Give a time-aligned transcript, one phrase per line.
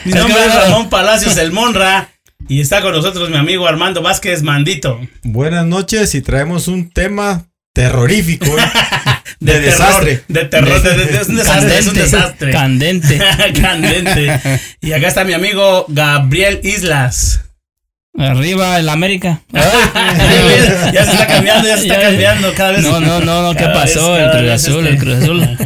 [0.04, 2.10] mi nombre es Ramón Palacios el Monra
[2.50, 5.00] y está con nosotros mi amigo Armando Vázquez Mandito.
[5.24, 8.46] Buenas noches y traemos un tema terrorífico.
[8.46, 8.62] ¿eh?
[9.40, 10.24] De, De terror, desastre.
[10.28, 12.52] De terror, de- de- es un desastre, es un desastre.
[12.52, 13.22] Candente.
[13.62, 14.42] Candente.
[14.82, 17.42] Y acá está mi amigo Gabriel Islas.
[18.18, 19.42] Arriba el América.
[19.54, 22.82] ya se está cambiando, ya se está cambiando cada vez.
[22.84, 24.14] No, no, no, no, ¿qué pasó?
[24.14, 25.58] vez- El Cruz Azul, este- el Cruz Azul.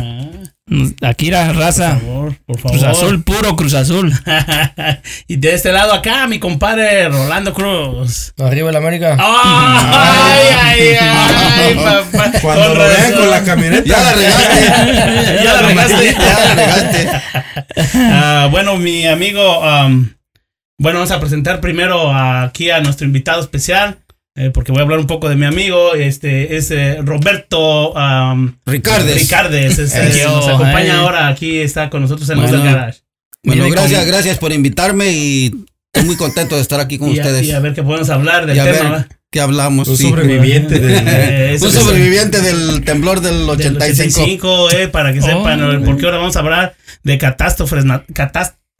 [1.01, 1.97] Aquí la Por raza.
[1.99, 2.71] favor, por favor.
[2.79, 4.13] Cruz Azul, puro Cruz Azul.
[5.27, 8.33] y de este lado acá, mi compadre Rolando Cruz.
[8.39, 9.17] Arriba el América.
[9.19, 11.75] ¡Ay, ay, ay,
[12.11, 12.31] papá!
[12.41, 13.19] Cuando Con lo vean razón.
[13.19, 13.83] con la camioneta.
[13.85, 15.43] Ya la regaste.
[15.43, 16.13] Ya la regaste.
[16.17, 17.09] Ya la regaste.
[17.95, 20.13] Ah, bueno, mi amigo, am,
[20.81, 23.99] bueno, vamos a presentar primero aquí a nuestro invitado especial,
[24.35, 28.57] eh, porque voy a hablar un poco de mi amigo, este es eh, Roberto am,
[28.65, 29.15] Ricardes.
[29.15, 30.97] Ricardes, es- es- Eso, nos acompaña eh.
[30.97, 32.63] ahora, aquí está con nosotros en Los Bueno.
[32.65, 32.99] del Garage.
[33.43, 35.51] Bueno, gracias, gracias por invitarme y
[35.93, 37.45] estoy muy contento de estar aquí con Y a, ustedes.
[37.45, 38.89] y a ver qué podemos hablar del Y a tema.
[38.91, 39.87] ver qué hablamos.
[39.87, 40.09] Un sí.
[40.09, 40.97] sobreviviente de.
[41.05, 44.49] Eh, eso Un sobreviviente del temblor del del 85.
[44.63, 45.23] 85, eh, para que Oh.
[45.23, 48.03] sepan, porque ahora vamos a hablar de catástrofes, na-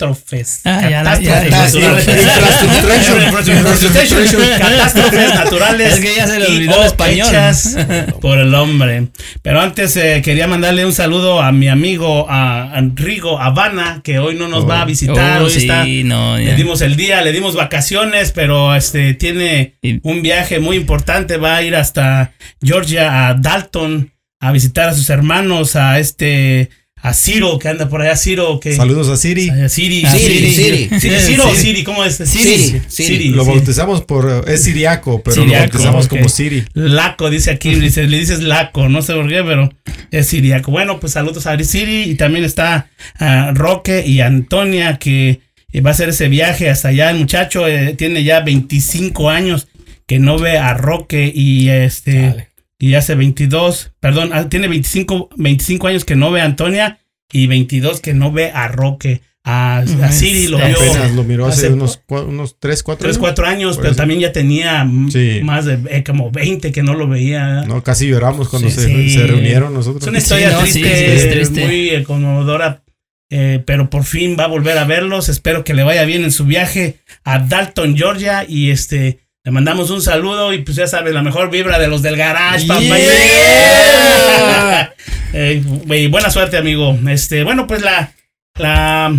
[0.02, 0.62] catástrofes.
[0.66, 3.48] Ah, ya catástrofes naturales.
[3.48, 4.60] Infrastructuration.
[4.60, 7.28] catástrofes naturales Es que ya se le olvidó el o español.
[7.28, 7.78] hechas
[8.22, 9.08] por el hombre.
[9.42, 14.20] Pero antes eh, quería mandarle un saludo a mi amigo a, a Rigo Habana, que
[14.20, 15.42] hoy no nos va a visitar.
[15.42, 19.76] Oh, hoy está sí, no, le dimos el día, le dimos vacaciones, pero este tiene
[20.04, 21.38] un viaje muy importante.
[21.38, 26.70] Va a ir hasta Georgia, a Dalton, a visitar a sus hermanos, a este,
[27.04, 28.76] a Ciro, que anda por allá, Ciro, que.
[28.76, 29.50] Saludos a Siri.
[29.50, 31.00] a Siri, Siri, Siri.
[31.00, 32.18] Ciro o Siri, ¿cómo es?
[32.18, 33.30] Siri, Siri.
[33.30, 34.46] Lo bautizamos por.
[34.48, 36.64] Es siriaco, pero Siriaco, lo bautizamos como Siri.
[36.74, 39.72] Laco, dice aquí, dice, le dices Laco, no sé por qué, pero
[40.12, 40.72] es siriaco.
[40.72, 42.90] Bueno, pues saludos a Siri y también está
[43.20, 45.42] ah, Roque y Antonia que
[45.74, 47.10] eh, va a hacer ese viaje hasta allá.
[47.10, 49.68] El muchacho eh, tiene ya 25 años
[50.06, 52.51] que no ve a Roque y este Dale.
[52.82, 57.00] Y hace 22, perdón, ah, tiene 25, 25 años que no ve a Antonia
[57.32, 59.22] y 22 que no ve a Roque.
[59.44, 63.18] A, a Siri lo vio Apenas lo miró hace hace unos, unos 3, 4 3,
[63.18, 63.98] 4 años, pero eso.
[63.98, 65.40] también ya tenía Sí.
[65.44, 67.64] más de eh, como 20 que no lo veía.
[67.64, 69.10] No, casi lloramos cuando Sí, se, sí.
[69.12, 70.04] se reunieron nosotros.
[70.04, 71.66] Es una historia no, triste, es triste.
[71.66, 72.84] muy eh, conmovedora,
[73.32, 75.28] eh, pero por fin va a volver a verlos.
[75.28, 78.46] Espero que le vaya bien en su viaje a Dalton, Georgia.
[78.48, 82.02] Y este, le mandamos un saludo y pues ya sabes, la mejor vibra de los
[82.02, 82.82] del garage, papá.
[82.82, 84.94] Yeah.
[85.34, 87.00] Eh, y buena suerte, amigo.
[87.10, 88.12] Este, bueno, pues la,
[88.58, 89.16] la,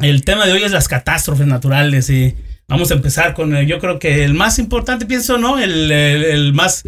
[0.00, 2.34] el tema de hoy es las catástrofes naturales y
[2.68, 5.58] vamos a empezar con, eh, yo creo que el más importante, pienso, ¿no?
[5.58, 6.84] El, el- el más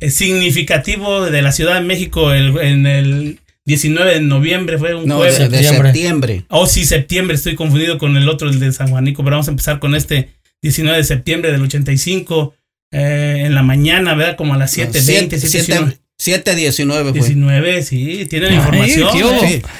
[0.00, 5.06] eh, significativo de la Ciudad de México el- en el 19 de noviembre fue un
[5.06, 5.38] No, de, jueves.
[5.50, 5.92] de septiembre.
[5.92, 6.44] septiembre.
[6.50, 9.52] Oh, sí, septiembre, estoy confundido con el otro, el de San Juanico, pero vamos a
[9.52, 12.54] empezar con este 19 de septiembre del 85,
[12.92, 14.36] eh, en la mañana, ¿verdad?
[14.36, 15.98] Como a las 7.20, 7.19.
[16.18, 17.12] 7-19 fue.
[17.12, 19.10] 19, sí, tienen Ay, información.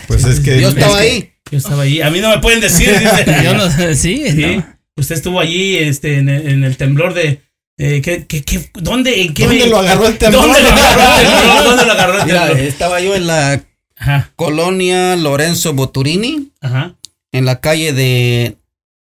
[0.06, 0.60] Pues es que.
[0.60, 1.30] Yo estaba es que- ahí.
[1.50, 2.00] Yo estaba ahí.
[2.02, 3.24] A mí no me pueden decir, dice.
[3.44, 4.56] Yo no sí, Sí.
[4.56, 4.66] no.
[4.98, 7.40] Usted estuvo allí este, en, el, en el temblor de.
[7.78, 10.42] Eh, ¿qué, qué, qué- dónde en qué ¿Dónde lo agarró el temblor?
[10.46, 11.64] ¿Dónde lo agarró el temblor?
[11.64, 12.66] ¿Dónde lo agarró el Mira, temblor?
[12.66, 13.62] estaba yo en la
[13.98, 16.94] Ajá, colonia Lorenzo Boturini, ajá.
[17.32, 18.56] en la calle de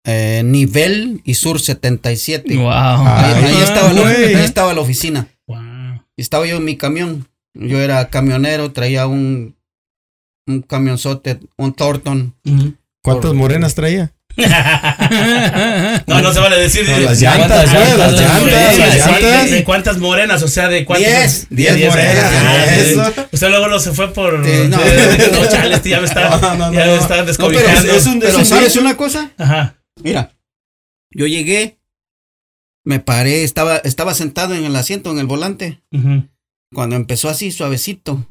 [0.05, 2.57] eh, Nivel y Sur 77.
[2.57, 2.69] Wow.
[2.71, 5.29] Ahí, ahí estaba la, ahí estaba la oficina.
[5.47, 6.03] Wow.
[6.17, 7.29] Estaba yo en mi camión.
[7.55, 9.55] Yo era camionero, traía un,
[10.47, 12.35] un camionzote, un Thornton.
[13.03, 14.13] ¿Cuántas morenas traía?
[16.07, 16.89] No, no se vale decir.
[16.89, 19.51] No, las llantas, las llantas, las llantas.
[19.51, 20.43] ¿De cuántas morenas?
[20.43, 21.11] O sea, ¿de cuántas?
[21.11, 23.13] Diez, diez Diez, morenas, ah, eso.
[23.31, 24.45] Usted luego lo se fue por.
[24.45, 24.79] Sí, no.
[24.79, 26.93] no, chale, este ya me está, No, no, ya no.
[26.93, 27.93] me está No, pero, descobijando.
[27.93, 29.31] es un- pero un ¿sabes una cosa?
[29.39, 29.77] Ajá.
[30.01, 30.33] Mira,
[31.11, 31.79] yo llegué,
[32.85, 36.29] me paré, estaba, estaba sentado en el asiento, en el volante, ujú.
[36.73, 38.27] cuando empezó así suavecito.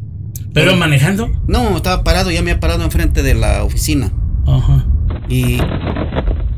[0.54, 1.30] Pero manejando.
[1.48, 4.12] No, estaba parado, ya me había parado enfrente de la oficina.
[4.48, 4.86] Ajá.
[5.30, 5.60] Y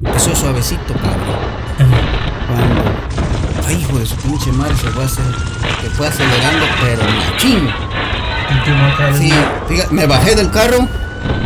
[0.03, 1.37] empezó suavecito, cabrón.
[2.47, 5.25] Cuando, ay, hijo de su pinche madre, se fue, hacer,
[5.81, 7.69] se fue acelerando, pero machín.
[9.17, 9.31] Sí,
[9.67, 10.87] fíjate, me bajé del carro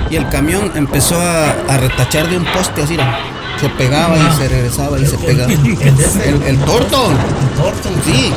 [0.10, 2.98] y el camión empezó a, a retachar de un poste así.
[2.98, 3.37] ¿no?
[3.60, 5.52] Se pegaba y se regresaba y se pegaba.
[5.52, 7.16] El, el tortón,
[8.06, 8.32] sí.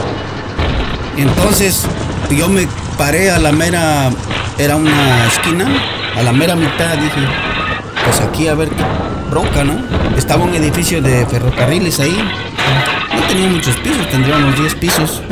[1.16, 1.82] Y entonces
[2.30, 4.10] yo me paré a la mera,
[4.58, 5.66] era una esquina,
[6.16, 7.20] a la mera mitad dije,
[8.04, 8.82] pues aquí a ver qué
[9.30, 9.74] bronca, ¿no?
[10.16, 12.16] Estaba un edificio de ferrocarriles ahí.
[13.14, 15.22] No tenía muchos pisos, tendría unos 10 pisos.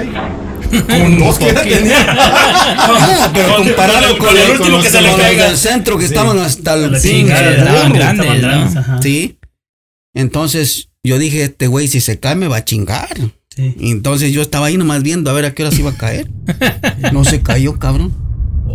[0.86, 2.04] Con dos que tenía.
[2.04, 6.74] No, pero comparado con el el- último que se le del centro que estaban hasta
[6.74, 7.26] el Sí.
[9.00, 9.37] Sí.
[10.18, 13.08] Entonces yo dije, este güey, si se cae me va a chingar.
[13.54, 13.74] Sí.
[13.80, 16.28] Entonces yo estaba ahí nomás viendo a ver a qué hora se iba a caer.
[17.12, 18.12] No se cayó, cabrón.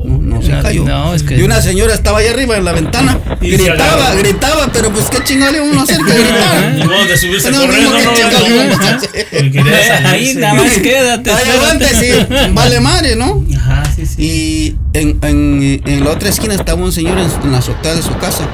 [0.06, 0.84] No, no se cayó.
[0.86, 3.20] no, es que- Y una señora estaba ahí arriba en la ventana.
[3.42, 6.74] Y gritaba, gritaba, pero pues qué chingale uno hacer que gritar.
[6.78, 11.32] Ni modo de subirse No, corriendo, no, no, no, Ahí nada más quédate.
[11.32, 12.52] Ahí adelante, sí.
[12.54, 13.46] Vale madre, ¿no?
[13.58, 14.22] Ajá, sí, sí.
[14.24, 18.02] Y en, en- en la otra esquina estaba un señor en, en la azotea de
[18.02, 18.48] su casa.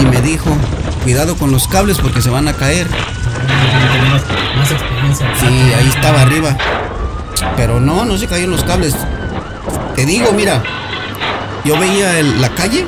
[0.00, 0.56] Y me dijo,
[1.02, 2.86] cuidado con los cables porque se van a caer.
[3.92, 4.22] Tenemos
[4.56, 5.26] más experiencia.
[5.40, 6.56] Sí, ahí estaba arriba.
[7.56, 8.94] Pero no, no se cayeron los cables.
[9.96, 10.62] Te digo, mira,
[11.64, 12.86] yo veía el- la calle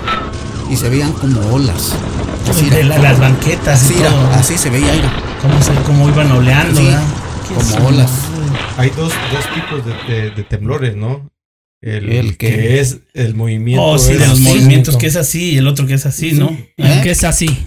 [0.70, 1.94] y se veían como olas.
[2.48, 4.92] Así, De la- las banquetas y así, era, así se veía.
[5.40, 6.80] Cómo, se, cómo iban oleando,
[7.54, 8.10] como olas.
[8.76, 11.30] Hay dos, dos tipos de, de- de temblores, ¿no?
[11.82, 13.82] El, El que- que es el movimiento.
[13.84, 16.48] Oh, sí, de los movimientos que es así y el otro que es así, ¿no?
[16.78, 17.00] ¿Eh?
[17.02, 17.66] Que es así.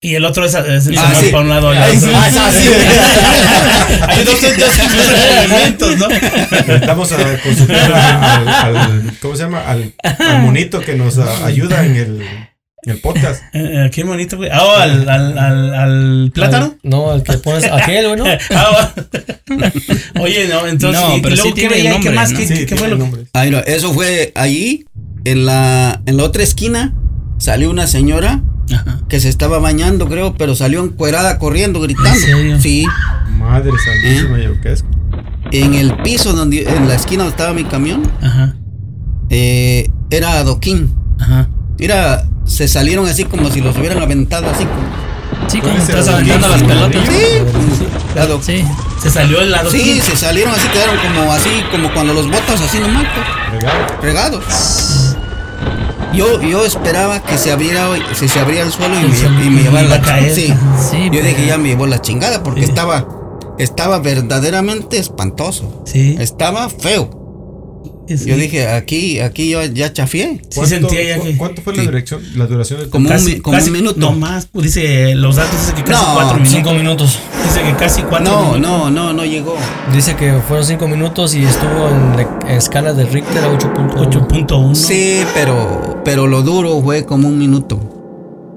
[0.00, 1.26] Y el otro es, es el Ah, sí.
[1.30, 2.68] para un lado y Ay, sí, ah, sí, sí.
[4.08, 4.40] Hay dos,
[5.48, 6.08] movimientos, ¿no?
[6.08, 9.60] Necesitamos a consultar al, al- ¿cómo se llama?
[9.66, 13.42] Al, al monito que nos a- ayuda en el, en el podcast.
[13.52, 14.50] Eh, eh, qué bonito, güey.
[14.52, 16.76] Ah, oh, al, al, al, al plátano.
[16.84, 18.24] No, el que pones aquel, güey, ¿no?
[18.54, 18.92] Ah,
[20.16, 20.20] oh.
[20.22, 21.00] Oye, no, entonces.
[21.02, 21.82] No, y pero luego, sí ¿qué tiene?
[21.82, 22.30] ¿Qué nombre, más?
[22.30, 22.38] ¿no?
[22.38, 23.02] ¿Qué, fue lo que.?
[23.02, 23.22] nombre.
[23.32, 24.84] Ay, no, eso fue allí,
[25.24, 26.94] en la, en la otra esquina,
[27.38, 28.42] salió una señora
[28.74, 29.00] Ajá.
[29.08, 32.10] que se estaba bañando, creo, pero salió encuerada corriendo, gritando.
[32.10, 32.60] ¿En serio?
[32.60, 32.84] Sí.
[33.38, 34.84] Madre santísima, yo qué es.
[35.52, 38.54] En el piso donde, en la esquina donde estaba mi camión, Ajá.
[39.30, 40.92] eh, era adoquín.
[41.20, 41.48] Ajá.
[41.78, 45.08] Mira, se salieron así como si los hubieran aventado así como.
[45.48, 47.02] Sí, como estás aventando las pelotas.
[47.06, 47.12] Sí,
[48.42, 48.64] Sí.
[49.00, 49.70] Se salió el lado.
[49.70, 53.86] sí, se salieron así, quedaron como así, como cuando los botas así nomás, pues, Regalo.
[54.02, 55.07] regados.
[56.14, 59.44] Yo, yo esperaba que se abriera, se, se abría el suelo y Y se- me,
[59.46, 60.34] y me y llevara la caer.
[60.34, 60.46] Sí.
[60.90, 62.68] Sí, Yo pero- dije, ya me llevó la chingada porque Sí.
[62.68, 63.06] estaba,
[63.58, 65.82] estaba verdaderamente espantoso.
[65.86, 66.16] Sí.
[66.18, 67.10] Estaba feo.
[68.08, 68.24] sí.
[68.24, 70.40] Yo dije, aquí, aquí yo ya chafié.
[70.48, 71.36] Sí sentía ya que.
[71.36, 71.88] ¿Cuánto fue la, Sí.
[71.88, 74.00] dirección, la duración del Como un mi- como un minuto.
[74.00, 74.46] No más.
[74.46, 76.54] pues, Dice, los datos dice que casi No, cuatro minutos.
[76.56, 77.18] Cinco minutos.
[77.44, 78.60] Dice que casi cuatro No, minutos.
[78.62, 79.56] no, no, no llegó.
[79.92, 83.94] Dice que fueron cinco minutos y estuvo en, la- en escala de Richter a 8.1.
[84.00, 84.74] 8.1.
[84.74, 87.94] Sí, pero, pero lo duro fue como un minuto.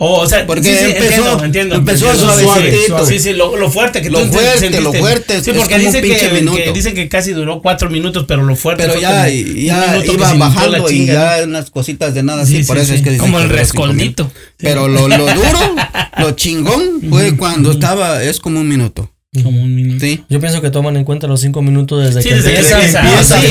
[0.04, 1.76] Oh, o sea, Porque sí, sí, empezó- entiendo, entiendo.
[1.76, 2.34] empezó entiendo.
[2.42, 2.88] suavecito.
[2.88, 3.06] suave.
[3.06, 4.82] Sí, sí, lo, lo fuerte que Lo tú fuerte, sentiste.
[4.82, 6.58] lo fuerte, Sí, es porque como un dice pinche que, minuto.
[6.58, 9.76] que dicen que casi duró cuatro minutos, pero lo fuerte Pero fue ya, como ya
[9.76, 12.64] un minuto que iba bajando y chinga, ya unas cositas de nada Sí, así.
[12.64, 12.94] sí, por eso sí.
[12.96, 13.48] es que dicen Como el
[13.94, 14.28] minutos.
[14.58, 15.76] Pero lo, lo duro,
[16.18, 19.12] lo chingón fue cuando estaba, es como un minuto.
[19.44, 20.00] Como un minuto.
[20.04, 20.24] Sí.
[20.30, 22.82] Yo pienso que toman en cuenta los cinco minutos desde Sí, que desde que empieza.
[22.82, 23.02] empieza.
[23.02, 23.48] empieza Sí,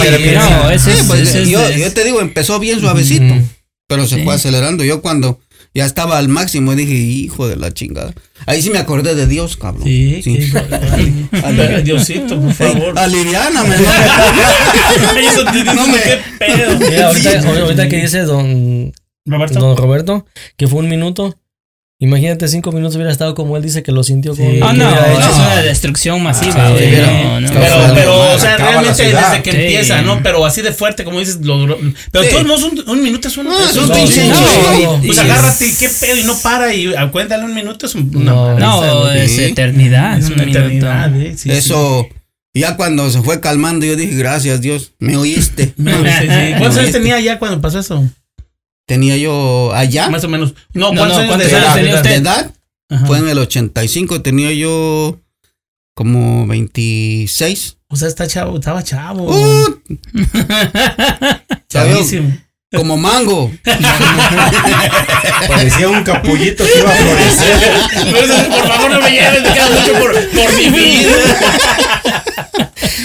[0.65, 3.35] no, ese es, pues, ese es- yo, es- yo te digo, empezó bien suavecito.
[3.91, 4.23] Pero se Sí.
[4.25, 4.85] fue acelerando.
[4.85, 5.39] Yo cuando
[5.75, 8.15] ya estaba al máximo dije, hijo de la chingada.
[8.47, 9.85] Ahí sí me acordé de Dios, cabrón.
[9.85, 10.39] Sí, sí.
[11.85, 12.99] Diosito, por favor.
[12.99, 13.75] Aliviáname.
[15.15, 16.79] Ay, eso te dice, No me- qué pedo.
[16.79, 18.93] Mira, ahorita, ahorita que dice don,
[19.27, 19.61] Roberto.
[19.61, 20.27] don Roberto
[20.57, 21.37] que fue un minuto.
[22.03, 24.51] Imagínate, cinco minutos hubiera estado como él dice que lo sintió como.
[24.51, 24.59] Sí.
[24.63, 26.55] Ah, no, es una destrucción masiva.
[26.69, 26.91] Ah, güey.
[26.95, 27.49] sí, no, no.
[27.53, 29.57] pero- Pero, o sea, realmente desde que Sí.
[29.59, 30.23] empieza, ¿no?
[30.23, 31.79] Pero así de fuerte, como dices, lo duró.
[32.11, 32.31] Pero Sí.
[32.31, 33.45] todos modos, un, un minuto es un.
[33.47, 34.23] No, es un pinche.
[35.05, 38.11] Pues Y agárrate, es- qué pedo, y no para, y cuéntale un minuto, es un-
[38.17, 38.59] una No.
[38.59, 40.19] No, es eternidad.
[40.19, 41.35] es un una eternidad, ¿eh?
[41.37, 42.09] Sí, Eso,
[42.55, 45.75] ya cuando se fue calmando, yo dije, gracias Dios, me oíste.
[46.59, 48.09] ¿Cuántos años tenía ya cuando pasó eso?
[48.91, 50.53] Tenía yo allá, Más o menos.
[50.73, 51.75] No, No, ¿cuántos no, años ¿cuántos de años edad?
[51.77, 52.11] tenía de usted?
[52.11, 52.51] de edad,
[52.91, 53.07] Ajá.
[53.07, 55.21] fue en el 85, tenía yo
[55.95, 57.77] como 26.
[57.89, 59.31] O sea, está chavo, estaba chavo.
[59.31, 59.79] Uh,
[61.69, 62.37] Chavísimo.
[62.75, 63.53] como mango.
[65.49, 67.59] Parecía un capullito que iba a florecer.
[68.51, 71.07] Por favor, no me lleves, me queda mucho por, por vivir.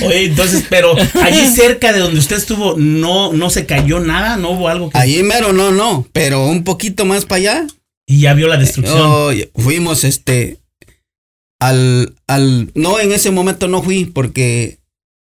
[0.08, 4.52] Oye, entonces, pero allí cerca de donde usted estuvo, no, no se cayó nada, no
[4.52, 4.98] hubo algo que.
[4.98, 7.68] Allí mero no, no, pero un poquito más para allá.
[8.08, 9.00] Y ya vio la destrucción.
[9.02, 10.60] oh, fuimos este
[11.60, 14.78] al al no en ese momento no fui porque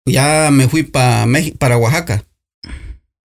[0.08, 1.28] ya me fui para
[1.60, 2.24] para Oaxaca.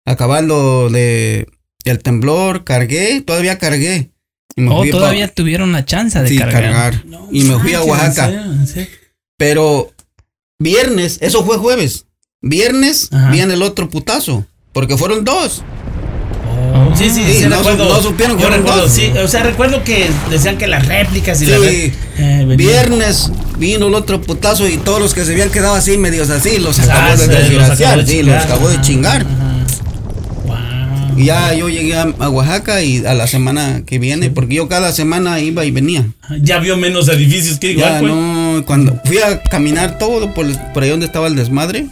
[0.07, 1.47] Acabando de
[1.85, 4.11] el temblor, cargué, todavía cargué.
[4.57, 6.63] Y me Oh, fui pa- todavía tuvieron la chance de sí, cargar.
[6.63, 7.07] cargar.
[7.07, 8.33] No y me fui a Oaxaca.
[9.39, 9.93] Pero
[10.59, 12.07] viernes, eso fue jueves.
[12.43, 13.31] Viernes Ajá.
[13.31, 14.45] viene el otro putazo.
[14.73, 15.63] Porque fueron dos.
[16.75, 17.85] Oh, Sí, sí, sí, Sí, no recuerdo.
[17.89, 18.91] su- no supieron que recuerdo, dos.
[18.93, 23.87] sí, o sea, recuerdo que decían que las réplicas y Sí, las eh, viernes vino
[23.87, 26.83] el otro putazo y todos los que se habían quedado así, medios así, los Ah,
[26.85, 29.27] acabó de sí, los desgraciar, acabó de sí, los acabó de chingar.
[31.17, 34.93] Y ya yo llegué a, Oaxaca y a la semana que viene, porque yo cada
[34.93, 36.07] semana iba y venía.
[36.41, 38.13] Ya vio menos edificios que igual, Ya güey.
[38.13, 41.87] no, cuando fui a caminar todo por, por ahí donde estaba el desmadre,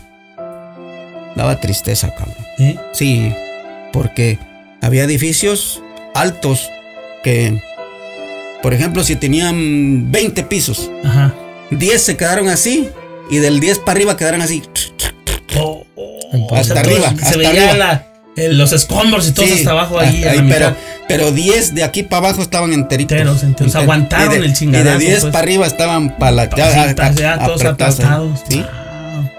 [1.37, 2.35] daba tristeza, cabrón.
[2.59, 2.77] ¿Sí?
[2.93, 3.33] Sí,
[3.93, 4.39] porque
[4.81, 5.83] había edificios
[6.15, 6.69] altos
[7.23, 7.63] que,
[8.63, 11.35] por ejemplo, si tenían 20 pisos, Ajá.
[11.71, 12.89] 10 se quedaron así
[13.31, 14.63] y del 10 para arriba quedaron así.
[15.59, 17.75] Oh, oh, Hasta o sea, arriba, Se hasta veía arriba.
[17.77, 20.25] la- los escombros y todo Sí, hasta abajo ahí.
[20.25, 20.77] ah, pero,
[21.09, 23.13] pero 10 de aquí para abajo estaban enteritos.
[23.19, 23.75] Enteros, enteros.
[23.75, 25.33] Enter- Aguantaron de- el chingadazo, Y de 10 pues.
[25.33, 28.41] para arriba estaban para la Pajitas, ya, todos aplastados.
[28.49, 28.57] ¿sí?
[28.61, 29.31] Wow.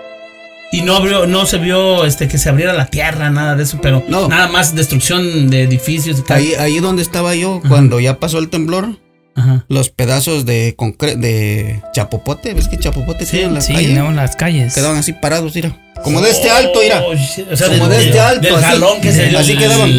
[0.71, 3.77] Y no abrió, no se vio este que se abriera la tierra, nada de eso,
[3.81, 4.27] pero No.
[4.27, 6.37] nada más destrucción de edificios y tal.
[6.37, 8.97] Ahí, ahí donde estaba yo, cuando ya pasó el temblor,
[9.35, 9.65] Ajá.
[9.67, 13.93] los pedazos de concre de chapopote, ¿ves que chapopote Sí, en la Sí, calle?
[13.93, 14.73] no, las calles.
[14.75, 15.75] Quedaban así parados, mira.
[16.03, 17.01] Como de este alto, mira.
[17.01, 17.13] Oh.
[17.53, 18.63] O sea, Como de este alto, Del así.
[18.63, 19.35] jalón que se.
[19.37, 19.89] Así quedaban.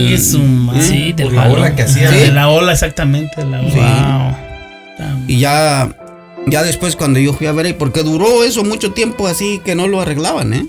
[0.81, 2.11] Sí, Por la ola que hacía.
[2.11, 3.45] De la ola, exactamente.
[3.45, 3.71] La ola.
[3.71, 5.05] Sí.
[5.05, 5.25] Wow.
[5.27, 5.97] Y ya,
[6.47, 9.75] ya después cuando yo fui a ver ahí, porque duró eso mucho tiempo así que
[9.75, 10.67] no lo arreglaban, ¿eh?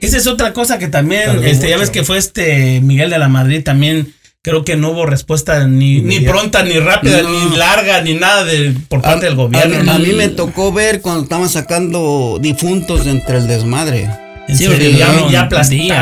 [0.00, 3.18] Esa es otra cosa que también, Tardó este, ya ves que fue este Miguel de
[3.18, 4.14] la Madrid también.
[4.46, 7.30] Creo que no hubo respuesta ni, ni pronta, ni rápida, No.
[7.50, 9.76] ni larga, ni nada de, por parte del gobierno.
[9.76, 9.92] A, ¿no?
[9.92, 14.08] a mí me tocó ver cuando estaban sacando difuntos entre el desmadre.
[14.46, 15.48] Sí, serio, porque ya, duraron ya.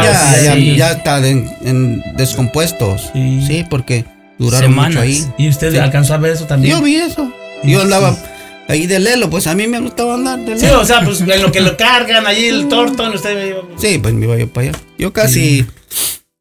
[0.02, 0.76] Ya, ya, sí.
[0.76, 3.08] ya está en, en descompuestos.
[3.14, 3.42] Sí.
[3.46, 3.64] Sí.
[3.70, 4.04] porque
[4.38, 4.90] duraron Semanas.
[4.90, 5.24] mucho ahí.
[5.38, 5.78] ¿Y usted Sí.
[5.78, 6.76] alcanzó a ver eso también?
[6.76, 7.32] Yo vi eso.
[7.62, 8.14] Yo andaba
[8.68, 10.82] ahí de lelo, pues a mí me gustaba andar de Sí, lelo.
[10.82, 13.96] o sea, pues en lo que lo cargan allí el tortón, usted me iba- Sí,
[13.96, 14.78] pues me iba yo para allá.
[14.98, 15.64] Yo casi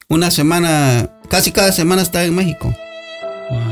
[0.09, 2.75] una semana, casi cada semana estaba en México,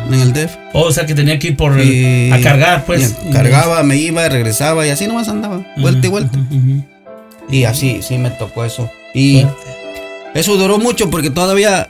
[0.10, 0.52] en el DEF.
[0.74, 3.16] Oh, o sea, que tenía que ir por Y- a cargar, pues.
[3.32, 6.40] cargaba, me iba, regresaba y así nomás andaba, vuelta y vuelta.
[7.50, 8.90] Y así, sí me tocó eso.
[9.14, 9.46] Y
[10.34, 11.90] eso duró mucho porque todavía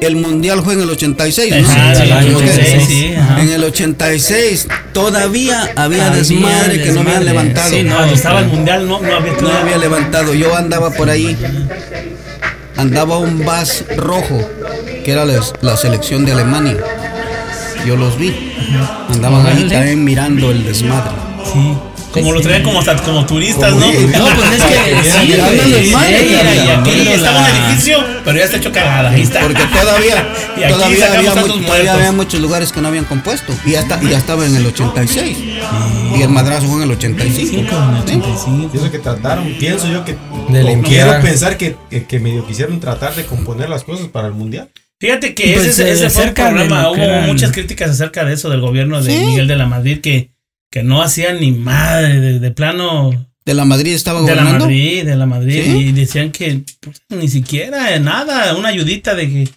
[0.00, 1.68] el mundial fue en el 86, ¿no?
[1.70, 3.14] Ajá, Sí, el sí, 86, sí.
[3.38, 7.70] En el 86 todavía había desmadre que no habían levantado.
[7.70, 10.34] sí, no, Cuando estaba el mundial no, no había No había levantado.
[10.34, 11.36] Yo andaba por ahí.
[12.76, 14.38] Andaba un bus rojo,
[15.04, 16.76] que era la, la selección de Alemania.
[17.86, 18.34] Yo los vi.
[19.10, 21.12] Andaban ahí también mirando el desmadre.
[21.52, 21.76] Sí.
[22.20, 23.86] Como lo traían como, hasta- como turistas, ¿no?
[23.86, 24.74] No, pues es que
[25.26, 25.40] sí, el
[27.08, 29.10] estaba la- un edificio, pero ya está hecho cagada.
[29.10, 29.40] Ahí está.
[29.40, 33.52] Porque todavía, Y aquí todavía, había, todavía muchos lugares que no habían compuesto.
[33.64, 35.36] Y ya, está, y ya estaba en el 86.
[36.16, 37.48] Y el madrazo fue en el 85.
[37.50, 38.14] Sí, como en el ¿Sí?
[38.16, 38.70] 85.
[38.72, 40.16] Y eso que trataron, pienso yo que
[40.84, 44.70] quiero pensar que, que, que medio quisieron tratar de componer las cosas para el mundial.
[44.98, 48.48] Fíjate que Pues, ese, ese eh, fue lo que hubo muchas críticas acerca de eso
[48.48, 49.18] del gobierno de Sí.
[49.26, 50.30] Miguel de la Madrid que,
[50.70, 54.64] que no hacía ni madre de, de plano De la Madrid estaba de la gobernando.
[54.66, 55.70] Madrid, de la Madrid ¿Sí?
[55.76, 59.48] y decían que pues, ni siquiera eh, nada, una ayudita de que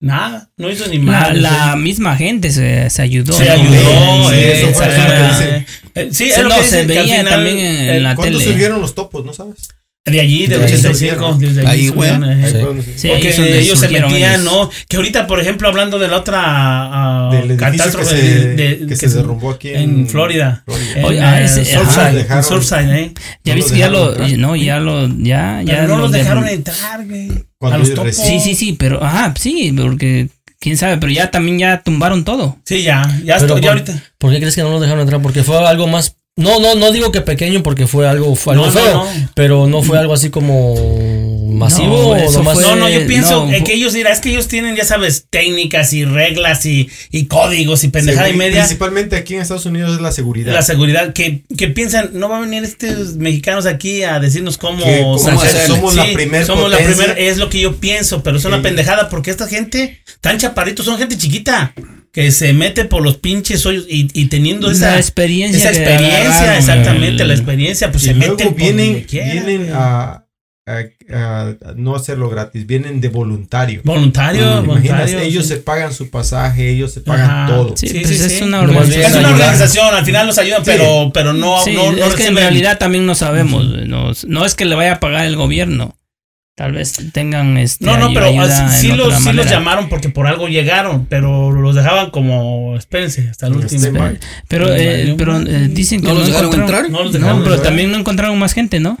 [0.00, 1.40] nada, no hizo ni La, madre.
[1.40, 3.32] la misma gente se, se ayudó.
[3.32, 5.66] se ayudó, Sí, eh, eso fue esa- lo que dicen.
[5.94, 8.38] eh, sí, Sí, es lo no, que se veía final, también en eh, la ¿Cuándo
[8.38, 8.50] tele.
[8.50, 9.68] surgieron los topos, no sabes?
[10.06, 11.38] De allí, del De ahí 85, surgieron.
[11.40, 12.10] desde allí Ahí, güey.
[12.10, 12.44] surgieron, eh.
[12.44, 12.52] Ahí
[12.86, 12.92] Sí.
[12.96, 14.44] Sí, Porque ellos se metían, ellos.
[14.44, 14.70] ¿no?
[14.88, 18.22] Que ahorita, por ejemplo, hablando de la otra ah, Del edificio que catástrofe se,
[18.54, 20.62] de- de- que se derrumbó aquí en, en Florida.
[20.64, 20.92] Florida.
[20.96, 23.12] En, Oye, ah, eh, ese- Surfside, en Dejaron- Surfside, ¿eh?
[23.44, 24.08] Ya No viste los que ya lo.
[24.12, 24.38] entrar.
[24.38, 25.08] No, ya lo.
[25.08, 27.28] Ya, ya Pero no los de- dejaron entrar, güey.
[27.58, 28.14] Cuando a los topos.
[28.16, 29.02] Sí, sí, sí, pero.
[29.02, 30.28] Ajá, sí, porque.
[30.58, 32.58] Quién sabe, pero ya también ya tumbaron todo.
[32.64, 34.02] Sí, ya, ya, Pero estoy, ya ahorita.
[34.18, 35.20] ¿por qué crees que no nos dejaron entrar?
[35.20, 36.16] Porque fue algo más.
[36.38, 39.30] No, no, no digo que pequeño porque fue algo, fue algo No, feo, no.
[39.34, 40.74] pero no fue algo así como
[41.50, 44.76] masivo No, o fue- No, no, yo pienso que ellos, mira, es que ellos tienen,
[44.76, 48.60] ya sabes, técnicas y reglas y, y códigos y pendejada y media.
[48.64, 50.52] Principalmente aquí en Estados Unidos es la seguridad.
[50.52, 54.84] La seguridad, que, que piensan, no van a venir estos mexicanos aquí a decirnos cómo,
[54.84, 55.66] cómo hacerle.
[55.68, 59.08] somos la primer Somos la primera, es lo que yo pienso, pero es una pendejada
[59.08, 61.72] porque esta gente, tan chaparritos, son gente chiquita,
[62.16, 66.30] que se mete por los pinches hoyos y, y teniendo esa La experiencia esa experiencia,
[66.32, 70.24] agarraron, exactamente, el- la experiencia, pues y se luego meten por vienen, vienen a,
[70.66, 70.80] a-
[71.12, 73.82] a no hacerlo gratis, vienen de voluntario.
[73.84, 75.18] voluntario, Mm, Imagínate, voluntario.
[75.20, 75.50] ellos sí.
[75.50, 77.46] se pagan su pasaje, ellos se pagan Ajá.
[77.54, 77.76] todo.
[77.76, 78.44] Sí, Sí, pues sí, es sí.
[78.44, 79.02] una organización.
[79.12, 80.70] Es una organización, al final nos ayudan, Sí.
[80.74, 83.62] pero, pero no, Sí, no, no es que en realidad también no sabemos.
[83.86, 85.98] No, no es que le vaya a pagar el gobierno.
[86.56, 87.84] Tal vez tengan este.
[87.84, 91.74] No, no, pero ayuda sí, los, sí los llamaron porque por algo llegaron, pero los
[91.74, 94.08] dejaban como, espérense, hasta el Este último.
[94.48, 96.90] Pero, eh, pero eh, dicen que ¿No no, los dejaron entrar?
[96.90, 98.96] No los No, dejaron pero también no encontraron más gente, ¿no?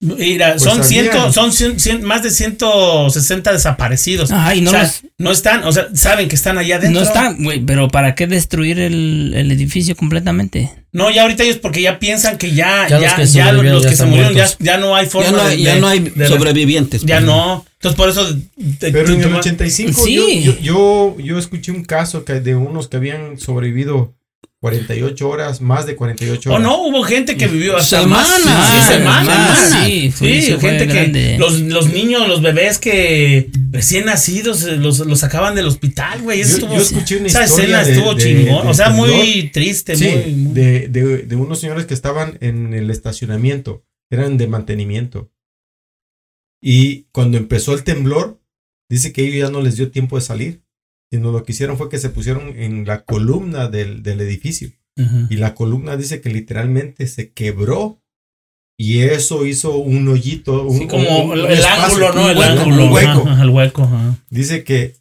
[0.00, 4.30] Mira, Pues son, ciento, son cien- cien- más de 160 desaparecidos.
[4.30, 7.00] No o sea, los- no están, o sea, saben que están allá adentro.
[7.00, 10.70] No está, güey, pero ¿para qué destruir el, el edificio completamente?
[10.92, 13.56] No, ya ahorita ellos porque ya piensan que ya, Ya ya, los que ya los,
[13.56, 15.56] sobrevivieron los ya que se están murieron ya, ya no hay forma Ya no hay,
[15.56, 17.02] de, ya de- no hay de- sobrevivientes.
[17.02, 17.26] Ya pues.
[17.26, 17.64] no.
[17.74, 18.32] Entonces por eso.
[18.56, 20.14] de- Pero en el tú- 85 Sí.
[20.44, 24.14] yo, yo, yo, yo escuché un caso que de unos que habían sobrevivido
[24.60, 26.62] 48 horas, más de 48 Oh, horas.
[26.64, 28.44] no, hubo gente que vivió hasta Semanas.
[28.44, 28.84] más.
[28.84, 29.70] Sí, semanas.
[30.18, 31.36] sí, gente que.
[31.38, 36.40] Los, los niños, los bebés que recién nacidos eh, los, los sacaban del hospital, güey.
[36.40, 36.74] Eso Yo- estuvo.
[36.74, 38.64] yo escuché una esa historia escena de- estuvo de- chingón.
[38.64, 40.32] de o sea, muy triste, Sí, muy.
[40.32, 45.30] muy- de, de, de unos señores que estaban en el estacionamiento, eran de mantenimiento.
[46.60, 48.40] Y cuando empezó el temblor,
[48.90, 50.62] dice que ellos ya no les dio tiempo de salir,
[51.10, 54.70] sino lo que hicieron fue que se pusieron en la columna del, del edificio.
[55.30, 58.02] Y la columna dice que literalmente se quebró
[58.76, 62.30] y eso hizo un hoyito, un, Sí, como un- un el espacio, ángulo, ¿no?
[62.30, 62.84] El ángulo.
[62.86, 63.28] un hueco.
[63.28, 64.18] ajá, el hueco, ajá.
[64.28, 64.94] Dice que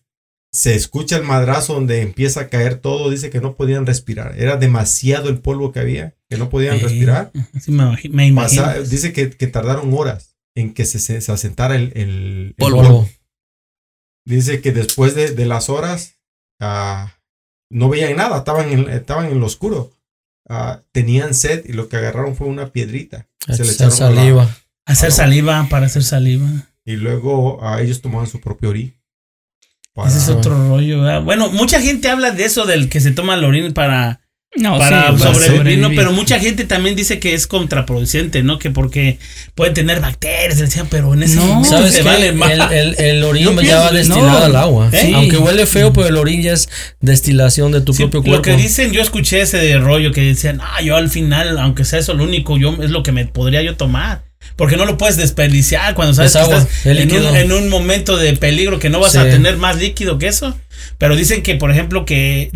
[0.54, 3.10] se escucha el madrazo donde empieza a caer todo.
[3.10, 4.36] Dice que no podían respirar.
[4.40, 7.32] Era demasiado el polvo que había, que no podían respirar.
[7.60, 8.64] Sí, me, imagi- me imagino.
[8.64, 12.56] Pasa- dice que, que tardaron horas en que se, se, se asentara el, el- el
[12.56, 12.78] Polvo.
[12.84, 13.10] polvo.
[14.27, 16.15] Dice que después de, de las horas
[16.60, 17.13] ah,
[17.69, 19.91] no veían nada, estaban en, estaban en lo oscuro.
[20.50, 23.27] Ah, tenían sed y lo que agarraron fue una piedrita.
[23.46, 24.57] Se le Echar echaron a la- saliva.
[24.86, 26.48] Hacer saliva para hacer saliva.
[26.86, 28.93] y luego a ellos tomaban su propio orí.
[29.93, 31.01] para- Ese es otro rollo.
[31.01, 31.24] ¿verdad?
[31.24, 34.22] Bueno, mucha gente habla de eso, del que se toma el orín para,
[34.56, 35.89] No, para sí, sobrevivir, ¿no?
[35.89, 38.58] Pero mucha gente también dice que es contraproducente, ¿no?
[38.58, 39.20] Que porque
[39.54, 41.46] puede tener bacterias, decían, pero en ese No.
[41.46, 42.51] momento ¿Sabes se vale más.
[42.51, 44.46] el, el, el orín ya va destilado no.
[44.46, 44.89] al agua.
[44.92, 45.12] Sí.
[45.13, 46.70] Aunque huele feo, pero el orín ya es
[47.01, 48.44] destilación de tu Sí, propio lo cuerpo.
[48.44, 52.13] que dicen, yo escuché ese rollo que decían, ah, yo al final, aunque sea eso
[52.16, 54.24] lo único, yo es lo que me podría yo tomar.
[54.56, 57.36] Porque no lo puedes desperdiciar cuando sabes Es que agua, estás es en un, líquido.
[57.36, 59.18] en un momento de peligro que no vas Sí.
[59.20, 60.58] a tener más líquido que eso.
[60.98, 62.50] Pero dicen que, por ejemplo, que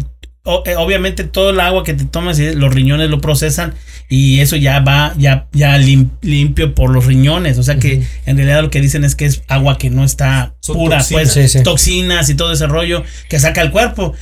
[0.43, 3.73] o- eh, obviamente todo el agua que te tomas, y los riñones lo procesan
[4.09, 7.57] y eso ya va ya, ya lim- limpio por los riñones.
[7.57, 10.55] O sea que en realidad lo que dicen es que es agua que no está
[10.61, 11.33] Son pura, toxinas.
[11.33, 11.63] pues Sí, sí.
[11.63, 14.13] toxinas y todo ese rollo que saca el cuerpo.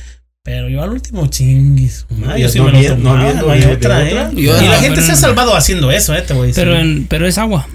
[0.42, 2.06] Pero yo al último chinguis.
[2.08, 4.02] No, ya yo sí no me lo había- no tomaba, habiendo no hay otra, otra.
[4.02, 4.28] ¿eh?
[4.34, 6.22] Yo- y la Ah, gente pero- se ha salvado haciendo eso, ¿eh?
[6.22, 6.64] Te voy a decir.
[6.64, 7.68] Pero, en- pero es agua.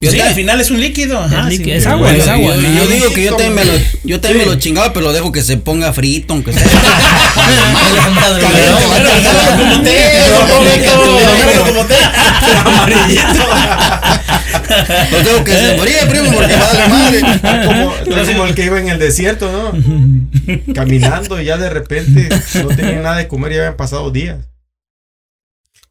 [0.00, 1.18] Sí, al final es un líquido.
[1.18, 1.68] Ajá, Es sí.
[1.72, 2.54] es agua, bueno, es agua.
[2.54, 3.72] Yo, digo que yo también me lo,
[4.04, 4.48] yo también Sí.
[4.48, 6.62] me lo chingaba, pero lo dejo que se ponga frito, aunque sea.
[15.10, 17.20] Lo dejo que se moría, primo, porque vale madre.
[17.66, 17.92] como,
[18.26, 20.74] como el que iba en el desierto, ¿no?
[20.74, 22.28] Caminando y ya de repente
[22.62, 24.38] no tenía nada de comer y habían pasado días.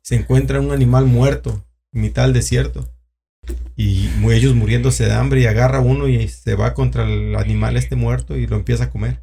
[0.02, 2.90] Se encuentra un animal muerto en mitad del desierto.
[3.76, 7.96] Y ellos muriéndose de hambre y agarra uno y se va contra el animal este
[7.96, 9.20] muerto y lo empieza a comer.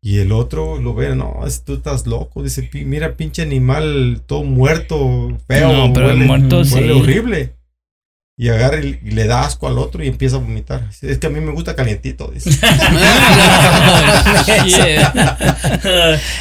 [0.00, 2.40] Y el otro lo ve, no, tú estás loco.
[2.42, 7.00] Dice, "Pi- mira, pinche animal todo muerto, feo, No, pero el muerto huele sí.
[7.00, 7.52] horrible.
[8.38, 10.86] Y agarra y, y le da asco al otro y empieza a vomitar.
[10.88, 12.30] Dice, Es que a mí me gusta calientito.
[12.32, 12.50] Dice.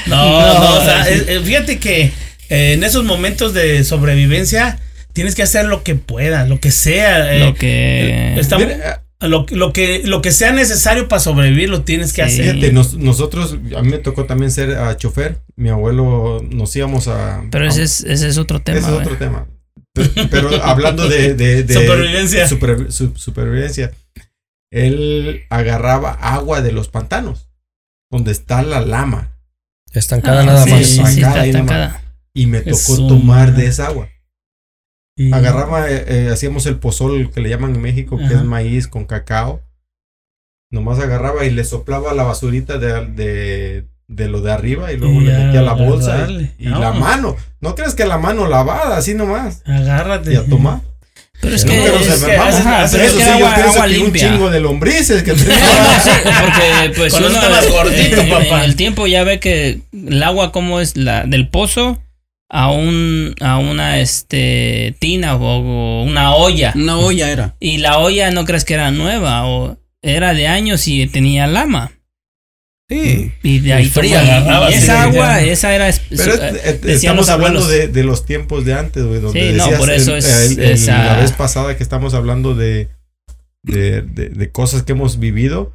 [0.07, 1.05] No, no, o sea,
[1.43, 2.11] fíjate que
[2.49, 4.79] eh, en esos momentos de sobrevivencia
[5.15, 7.33] tienes que hacer lo que puedas, lo que sea.
[7.35, 8.39] eh, Lo que.
[8.39, 12.41] está- Mira, lo, lo que, lo que sea necesario para sobrevivir lo tienes que Sí.
[12.41, 12.55] hacer.
[12.55, 15.39] Fíjate, nos- nosotros, a mí me tocó también ser ah, chofer.
[15.55, 17.41] Mi abuelo nos íbamos a.
[17.49, 18.77] Pero ese es, ese es otro tema.
[18.77, 19.47] ese es otro tema.
[19.93, 22.47] Pero, pero hablando de, de- de- Supervivencia.
[22.47, 23.91] super- su- supervivencia,
[24.71, 27.49] él agarraba agua de los pantanos,
[28.11, 29.31] donde está la lama,
[29.93, 30.79] Estancada Ah, nada sí, más.
[30.79, 32.03] Sí, sí, Estancada está estancada.
[32.33, 33.63] y me tocó tomar madre.
[33.63, 34.09] de esa agua.
[35.17, 38.35] Y- Agarraba, eh, eh, hacíamos el pozol que le llaman en México, que Ajá.
[38.35, 39.61] es maíz con cacao.
[40.71, 45.21] Nomás agarraba y le soplaba la basurita de, de, de lo de arriba y luego
[45.21, 46.27] Y le metía la bolsa
[46.59, 46.79] y, No.
[46.79, 47.37] la mano.
[47.61, 49.61] No crees que la mano lavada, así nomás.
[49.65, 50.33] Agárrate.
[50.33, 50.81] Y a tomar.
[51.39, 51.77] Pero es que.
[51.77, 54.13] nos es que Ajá, pero es Eso que sí, yo agua, pienso agua que un
[54.13, 58.29] chingo de lombrices que No, no, sí, porque pues Cuando uno estabas gordito, en- en
[58.29, 58.65] papá.
[58.65, 62.01] el tiempo ya ve que el agua como es la del pozo
[62.49, 67.55] a un a una este tina o, o una olla Una olla era.
[67.59, 71.91] y la olla no crees que era nueva o era de años y tenía lama
[72.87, 73.31] Sí.
[73.41, 74.21] y de ahí fría,
[74.69, 75.51] y esa agua ya.
[75.51, 79.19] esa era Pero es- eh, eh, estamos hablando de, de los tiempos de antes, güey,
[79.21, 82.13] donde Sí, no, por eso el- es- el- el- esa- la vez pasada que estamos
[82.13, 82.89] hablando de,
[83.63, 85.73] de, de- de cosas que hemos vivido.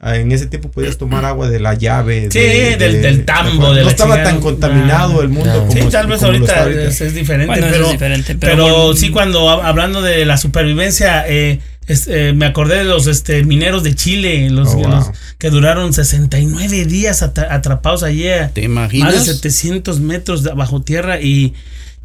[0.00, 2.28] Ah, en ese tiempo podías tomar agua de la llave.
[2.30, 3.68] Sí, de- del, de- del tambo.
[3.68, 4.30] no de estaba chingada.
[4.32, 5.58] tan contaminado el mundo Ah.
[5.58, 8.94] como, Sí, tal vez ahorita, Es, es diferente, Bueno, pero, es diferente, pero pero, bueno.
[8.96, 13.44] sí cuando hab- hablando de la supervivencia, eh, es- eh, me acordé de los este,
[13.44, 14.88] mineros de Chile, los, Oh, wow.
[14.90, 15.06] los
[15.38, 19.24] que duraron 69 días atra- atrapados allí a ¿Te más de imaginas?
[19.24, 21.54] 700 metros de- bajo tierra y,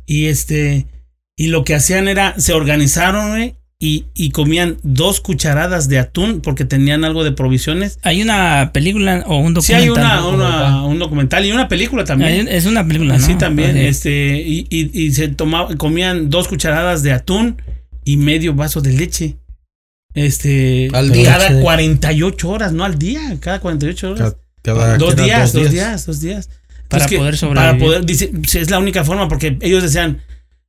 [0.05, 0.87] y este
[1.35, 6.39] y lo que hacían era se organizaron güey, y, y comían dos cucharadas de atún
[6.39, 7.99] porque tenían algo de provisiones.
[8.03, 9.81] Hay una película o un Sí documental.
[9.81, 10.29] hay una, ¿no?
[10.29, 12.47] una- un documental y una película también.
[12.47, 13.25] Hay- Es una película, ¿no?
[13.25, 13.73] Sí, también.
[13.73, 13.79] Sí.
[13.81, 17.61] Este, y, y, y se tomaba, comían dos cucharadas de atún
[18.05, 19.35] y medio vaso de leche.
[20.13, 21.31] Este, Al día.
[21.33, 21.55] cada Sí.
[21.61, 24.35] 48 horas, no al día, cada 48 horas.
[24.61, 26.49] Cada- cada- dos, cada días, dos días, dos días.
[26.87, 27.85] Para Entonces, poder Para sobrevivir.
[27.85, 30.21] poder, dice, sí, es la única forma porque ellos decían,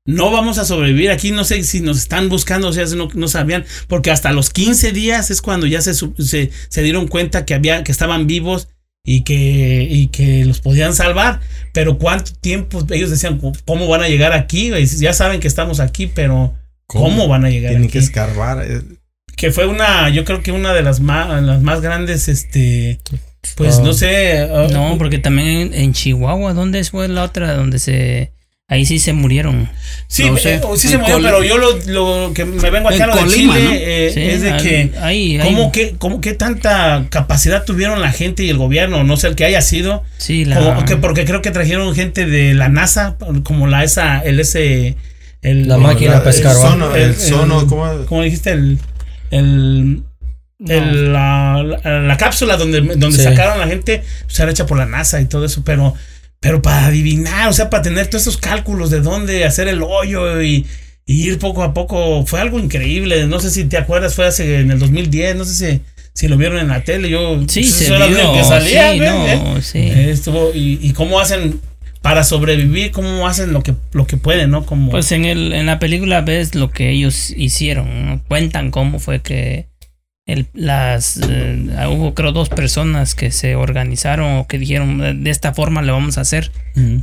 [0.06, 3.28] no vamos a sobrevivir aquí, no sé si nos están buscando, o sea, no, no
[3.28, 7.44] sabían, porque hasta los 15 días es cuando ya se, su- se, se dieron cuenta
[7.46, 8.68] que había, que estaban vivos
[9.06, 11.40] y que, y que los podían salvar,
[11.72, 14.70] pero cuánto tiempo ellos decían, ¿cómo van a llegar aquí?
[14.98, 16.54] Ya saben que estamos aquí, pero
[16.86, 17.92] ¿cómo, van a llegar Tienen aquí?
[17.94, 18.64] que escarbar.
[18.66, 18.82] eh,
[19.36, 23.00] que fue una, yo creo que una de las más, las más grandes, este,
[23.56, 23.82] pues Ah.
[23.82, 24.38] no sé.
[24.40, 27.54] ah, No, porque también en, en Chihuahua, ¿dónde fue la otra?
[27.54, 28.32] Donde se.
[28.66, 29.68] Ahí sí se murieron.
[30.08, 30.54] Sí, No sé.
[30.54, 33.20] eh, sí se Col- pero yo lo, lo que me vengo aquí a lo de
[33.20, 33.70] Colima, Chile ¿no?
[33.74, 38.10] eh, Sí, es de que ahí- ahí- ¿cómo, que, cómo que tanta capacidad tuvieron la
[38.10, 40.56] gente y el gobierno, no sé el que haya sido, Sí, la.
[40.56, 44.96] como que porque creo que trajeron gente de la NASA, como la esa, el ese,
[45.42, 48.06] el, La máquina la- para el sono, el sono, ¿cómo?
[48.06, 48.50] ¿cómo dijiste?
[48.52, 48.78] El,
[49.30, 50.02] el,
[50.58, 50.72] No.
[50.72, 53.24] el- la, la- la cápsula donde, donde Sí.
[53.24, 55.94] sacaron a la gente, pues era hecha por la NASA y todo eso, pero,
[56.44, 60.42] pero para adivinar, o sea, para tener todos esos cálculos de dónde hacer el hoyo
[60.42, 60.66] y,
[61.06, 63.26] y ir poco a poco, fue algo increíble.
[63.26, 65.80] No sé si te acuerdas, fue hace en el 2010, no sé si,
[66.12, 67.08] si lo vieron en la tele.
[67.08, 69.62] Yo, Sí, pues, se era lo vio, que salía, sí, no, ¿eh?
[69.62, 69.90] sí.
[69.90, 71.62] Estuvo, y, y cómo hacen
[72.02, 74.66] para sobrevivir, cómo hacen lo que, lo que pueden, ¿no?
[74.66, 78.20] Como, Pues en el en la película ves lo que ellos hicieron, ¿no?
[78.28, 79.68] cuentan cómo fue que
[80.26, 85.52] el, las eh, hubo creo dos personas que se organizaron o que dijeron "De- esta
[85.52, 86.50] forma le vamos a hacer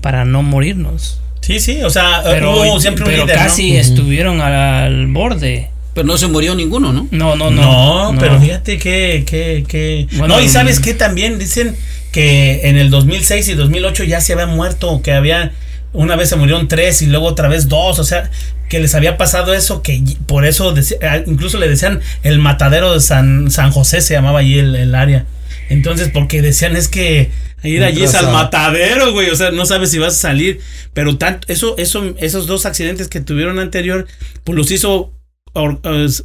[0.02, 1.22] para no morirnos.
[1.42, 3.44] Sí, sí, o sea, Pero, hubo siempre un pero líder, ¿no?
[3.44, 5.70] casi estuvieron al borde.
[5.94, 7.08] Pero no se murió ninguno, ¿no?
[7.12, 8.20] No, no, No, no.
[8.20, 10.08] pero fíjate que, que, que...
[10.18, 11.76] Bueno, no, y sabes que también dicen
[12.12, 15.52] que en el 2006 y 2008 ya se había muerto, que había...
[15.94, 18.30] Una vez se murieron tres y luego otra vez dos, o sea,
[18.72, 23.02] que les había pasado eso, que por eso ah, incluso le decían el matadero de
[23.02, 25.26] San, San José, se llamaba allí el, el área.
[25.68, 27.32] Entonces, porque decían es que
[27.64, 30.62] ir allí es al matadero, güey, o sea, no sabes si vas a salir,
[30.94, 34.08] pero tanto, eso, eso, esos dos accidentes que tuvieron anterior,
[34.46, 35.12] pues los hizo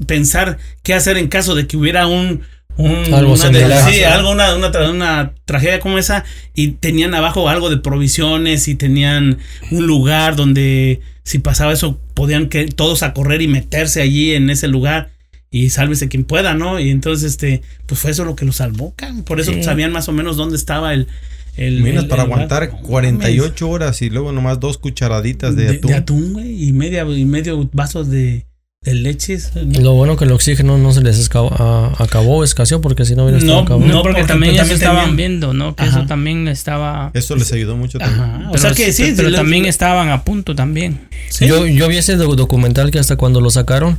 [0.07, 2.43] pensar qué hacer en caso de que hubiera un,
[2.79, 3.91] un Algo una similar.
[3.93, 8.69] sí, algo una, una, tra- una tragedia como esa y tenían abajo algo de provisiones
[8.69, 9.39] y tenían
[9.71, 14.51] un lugar donde si pasaba eso podían que todos a correr y meterse allí en
[14.51, 15.11] ese lugar
[15.51, 16.79] y sálvese quien pueda, ¿no?
[16.81, 19.23] Y entonces este pues fue eso lo que los salvó, cabrón.
[19.25, 19.63] por eso Sí.
[19.63, 21.07] sabían más o menos dónde estaba el
[21.57, 22.43] el, Menos el- para el lugar.
[22.53, 25.91] aguantar No 48 horas y luego nomás dos cucharaditas de, de, atún.
[25.91, 28.45] de atún, güey, y media y medio vaso de,
[28.95, 29.53] leches.
[29.55, 33.25] Lo bueno que el oxígeno no se les esca- a- acabó, escaseó, porque si no
[33.25, 33.79] hubiera estado No.
[33.79, 35.75] No, porque, porque también estaban tenían- viendo, ¿no?
[35.75, 35.99] Que Ajá.
[35.99, 37.11] eso también estaba.
[37.15, 38.21] Eso les ayudó mucho también.
[38.23, 38.49] Ajá.
[38.49, 41.01] O Pero, sea que sí, pero sí, también estaban a punto también.
[41.31, 41.47] sí.
[41.47, 43.99] Yo, yo vi ese doc- documental que hasta cuando lo sacaron,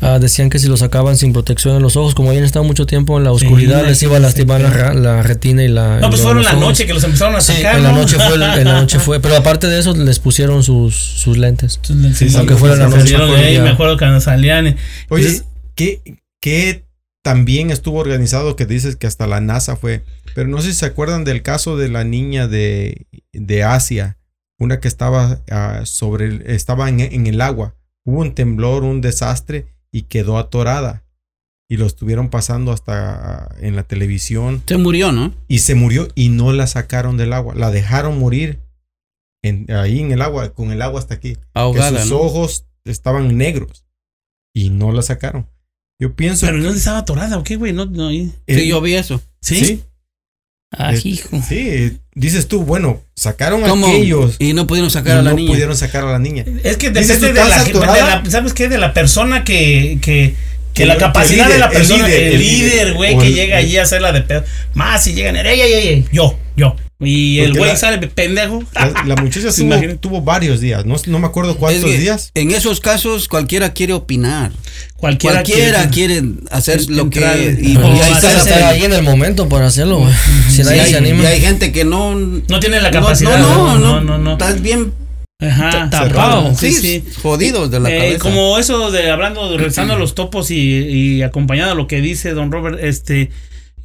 [0.00, 2.86] ah, decían que si lo sacaban sin protección en los ojos, como habían estado mucho
[2.86, 5.68] tiempo en la oscuridad, Sí, les iba a sí, lastimar la, ra- la retina y
[5.68, 6.00] la.
[6.00, 6.60] No, pues fueron la ojos.
[6.60, 7.76] noche que los empezaron a Sí, sacar.
[7.76, 7.98] en la ¿no?
[7.98, 11.80] noche fue, en la noche fue, pero aparte de eso les pusieron sus, sus lentes.
[11.82, 14.76] Sí, sí, aunque fuera en la noche, ahí, me acuerdo cuando salían.
[15.08, 15.42] Oye,
[15.74, 16.00] ¿qué,
[16.40, 16.84] qué
[17.22, 20.04] también estuvo organizado que dices que hasta la NASA fue?
[20.34, 24.18] Pero no sé si se acuerdan del caso de la niña de, de Asia,
[24.58, 27.74] una que estaba ah, sobre estaba en, en el agua.
[28.04, 31.04] Hubo un temblor, un desastre y quedó atorada.
[31.68, 35.34] Y lo estuvieron pasando hasta en la televisión Se murió, ¿no?
[35.48, 37.54] y se murió y no la sacaron del agua.
[37.56, 38.60] La dejaron morir
[39.42, 41.34] en- ahí en el agua, con el agua hasta aquí.
[41.34, 42.18] que Ahogada, sus ¿no?
[42.20, 43.84] ojos estaban negros
[44.54, 45.48] y no la sacaron.
[46.00, 46.44] Yo pienso.
[46.46, 47.72] pero no estaba atorada, ¿o qué, güey?
[47.72, 49.20] No, no, Sí, yo vi eso.
[49.40, 49.64] ¿Sí?
[49.64, 49.84] sí,
[50.72, 51.40] Ah, hijo.
[51.48, 55.50] sí, dices tú, bueno, sacaron a aquellos Y no pudieron sacar a la no niña.
[55.52, 56.44] pudieron sacar a la niña.
[56.64, 58.68] Es que Dices, depende ¿tú de de la- ¿Sabes qué?
[58.68, 60.34] De la persona que, que,
[60.74, 63.78] que El- la capacidad de la persona, líder, el líder, güey, que el- llega allí
[63.78, 64.44] a hacerla de pedo.
[64.74, 66.76] Más si llegan, ey, ey, ey, yo, yo.
[66.98, 68.64] Y el güey sale pendejo.
[68.74, 69.96] La, la muchacha ¿Se tuvo, imagina?
[69.96, 72.30] tuvo varios días, no, no me acuerdo Es cuántos que días.
[72.34, 74.50] En esos casos cualquiera quiere opinar.
[74.96, 77.20] Cualquiera, Cualquiera quiere- quiere hacer lo que
[77.60, 80.12] y, y cada- estar ahí en el momento para hacerlo, güey.
[80.50, 81.22] Si nadie hay- se anima.
[81.22, 83.38] y hay gente que no No tiene la no- capacidad.
[83.38, 84.32] No, no, no, no, no.
[84.32, 84.94] Estás bien
[85.38, 85.90] Ajá.
[85.90, 86.54] tapado.
[86.54, 87.04] Sí, Sí, sí.
[87.22, 88.18] jodidos de la Eh, cabeza.
[88.20, 92.30] como eso de hablando, regresando a los topos y, y acompañado a lo que dice
[92.32, 93.30] don Robert, este,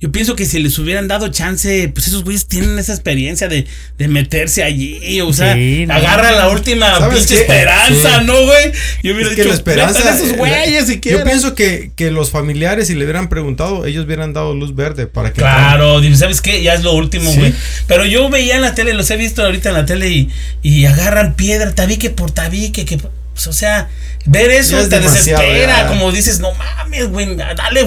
[0.02, 3.68] yo pienso que si les hubieran dado chance, pues esos güeyes tienen esa experiencia de,
[4.00, 5.94] de meterse allí, o sea, Sí, no.
[5.94, 8.26] agarra la última ¿Sabes pinche esperanza, Sí.
[8.26, 8.72] ¿no, güey?
[9.04, 10.00] Yo hubiera Es que dicho, la esperanza.
[10.00, 11.24] "Metan esos güeyes si yo quieren".
[11.24, 15.32] pienso que, que los familiares, si le hubieran preguntado, ellos hubieran dado luz verde para
[15.34, 15.40] que.
[15.42, 16.64] Claro, digo, ¿sabes qué?
[16.64, 17.38] Ya es lo último, Sí.
[17.38, 17.54] güey.
[17.88, 20.30] Pero yo veía en la tele, los he visto ahorita en la tele y,
[20.64, 23.88] y agarran piedra, tabique por tabique, que, pues, o sea,
[24.26, 25.88] ver eso Ya es te demasiado, desespera, ya.
[25.88, 27.86] como dices, no mames, güey, dale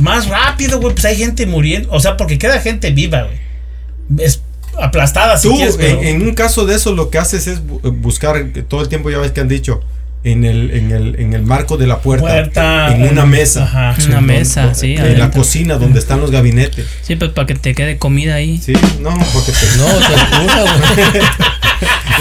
[0.00, 3.38] más rápido, güey, pues hay gente muriendo, o sea, porque queda gente viva, güey.
[4.26, 4.42] Es
[4.80, 7.62] aplastada, si Tú, quieres, pero- en, en un caso de eso, lo que haces es
[7.66, 9.80] bu- buscar todo el tiempo, ya ves que han dicho,
[10.24, 13.94] en el, en el, en el marco de la puerta, Puerta, en una mesa, Ajá.
[14.08, 14.94] Una mesa, sí.
[14.98, 16.84] en la cocina donde están los gabinetes.
[17.02, 18.58] Sí, pues para que te quede comida ahí.
[18.58, 21.22] Sí, no, porque te- No, te juro, güey.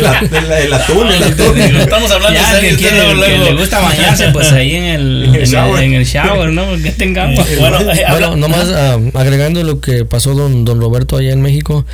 [0.02, 1.58] la- la- el atún, el atún.
[1.60, 3.44] Estamos hablando Ya, de que, quiere, luego, que luego.
[3.46, 5.84] le gusta bañarse, pues ahí en el, En el en el- shower.
[5.84, 6.66] en el shower, ¿no?
[6.66, 7.46] Porque tenga agua.
[7.60, 11.86] Bueno, eh, Bueno, nomás ah, agregando lo que pasó don, don Roberto allá en México,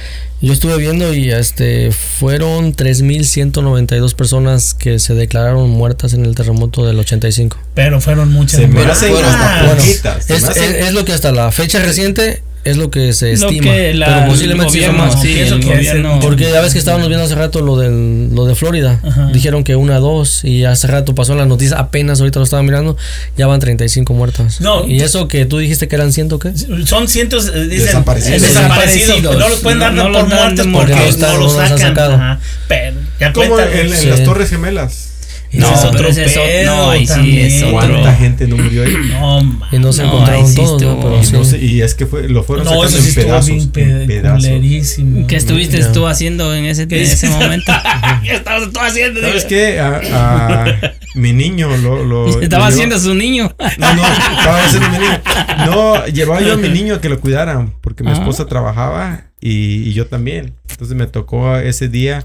[0.41, 6.86] yo estuve viendo y este fueron 3.192 personas que se declararon muertas en el terremoto
[6.86, 7.58] del 85.
[7.76, 8.97] pero fueron muchas Se me más.
[8.97, 11.52] hacen Bueno, hasta Bueno, poquitas, se es, me hacen- es- es lo que hasta la
[11.52, 13.71] fecha reciente es lo que se Lo estima.
[13.74, 15.21] que la- pero posiblemente gobierno, más.
[15.21, 16.19] sí, el el- gobierno.
[16.21, 19.00] Porque ya ves que estábamos viendo hace rato lo, del, lo de Florida.
[19.04, 19.30] Ajá.
[19.34, 20.43] Dijeron que una, dos.
[20.43, 22.97] Y hace rato pasó en las noticias, apenas ahorita lo estaba mirando.
[23.38, 24.62] Ya van 35 muertas.
[24.62, 24.86] No.
[24.88, 26.52] Y eso que tú dijiste que eran ciento, ¿qué?
[26.86, 29.21] Son cientos, eh, dicen, Desaparecidos.
[29.24, 31.17] No los pueden dar No- no por los muertos porque muertos.
[31.17, 31.88] no, Porque no los los han sacan.
[31.88, 32.13] sacado.
[32.13, 32.39] Ajá.
[32.67, 34.06] Pero ya como en, en Sí.
[34.08, 35.11] las Torres Gemelas.
[35.53, 36.23] No, Ese es otro ese
[36.61, 37.71] es no, ahí sí es otro.
[37.73, 38.95] ¿Cuánta gente no murió ahí?
[39.09, 41.33] No, Y no se No, encontraron todos, Pero Y, sí.
[41.33, 43.45] no sé, y es que fue, lo fueron No, sacando eso sí en pedazos.
[43.47, 45.27] bien en pe- pedazos.
[45.27, 47.71] ¿Qué estuviste tú haciendo en ese, en ¿Qué ese momento?
[48.23, 49.19] ¿Qué estabas tú haciendo?
[49.19, 49.79] ¿Sabes qué?
[49.79, 50.65] A, a
[51.15, 52.05] mi niño lo.
[52.05, 53.53] lo Estaba lo haciendo su niño.
[53.77, 55.19] No, no, estaba haciendo mi niño.
[55.65, 58.21] No, llevaba yo a mi niño a que lo cuidaran porque mi Ajá.
[58.21, 60.53] esposa trabajaba y, y yo también.
[60.69, 62.23] Entonces me tocó ese día,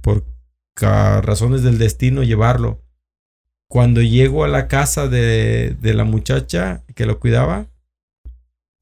[0.00, 0.24] por
[0.76, 2.80] razones del destino, llevarlo.
[3.68, 7.66] Cuando llego a la casa de, de la muchacha que lo cuidaba,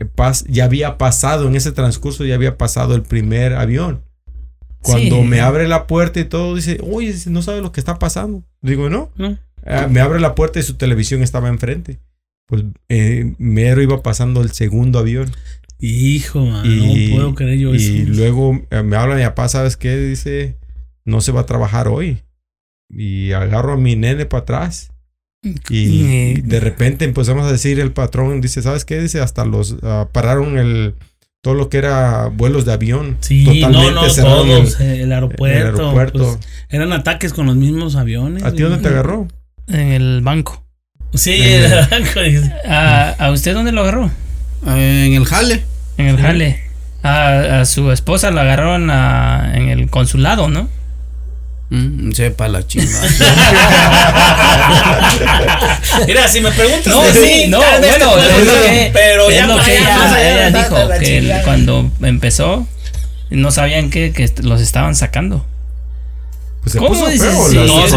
[0.01, 4.03] eh, pas- ya había pasado, en ese transcurso ya había pasado el primer avión.
[4.81, 5.23] Cuando Sí.
[5.29, 8.43] me abre la puerta y todo, dice, oye, no sabe lo que está pasando.
[8.61, 9.11] Digo, no.
[9.17, 9.39] No.
[9.65, 12.01] Ah, me abre la puerta y su televisión estaba enfrente.
[12.49, 15.31] Pues eh, mero iba pasando el segundo avión.
[15.79, 17.89] Hijo, man, Y, no puedo creer yo eso.
[17.91, 19.97] y luego eh, me habla mi papá, ¿sabes qué?
[19.97, 20.57] Dice,
[21.05, 22.23] no se va a trabajar hoy.
[22.91, 24.91] Y agarro a mi nene para atrás.
[25.71, 26.41] Y Eh.
[26.45, 29.01] de repente empezamos a decir, el patrón dice, ¿sabes qué?
[29.01, 30.95] Dice, hasta los ah, pararon el
[31.43, 33.17] todo lo que era vuelos de avión.
[33.21, 34.81] Sí, no, no, el- todos.
[34.81, 35.47] El, aeropuerto.
[35.59, 36.19] el aeropuerto.
[36.19, 36.39] pues,
[36.69, 38.45] eran ataques con los mismos aviones.
[38.45, 39.27] ¿A ti dónde te agarró?
[39.67, 40.65] En el banco.
[41.15, 42.21] Sí, En el el- banco.
[42.21, 42.53] dice.
[42.69, 44.11] ¿A, ¿A usted dónde lo agarró?
[44.69, 45.65] Eh, en el jale.
[45.99, 46.61] En el jale.
[47.03, 50.69] A, a su esposa la agarró en, la- en el consulado, ¿no?
[51.73, 53.09] Mm, sepa la chingada.
[56.07, 56.87] Mira, si me preguntas.
[56.87, 58.13] No, sí, no, bueno,
[58.93, 62.67] pero ya lo que ella, ella la- dijo, que cuando empezó
[63.31, 65.47] no sabían que, que los estaban sacando.
[66.63, 67.29] Pues se ¿Cómo puso dices?
[67.29, 67.91] feo, Sí, las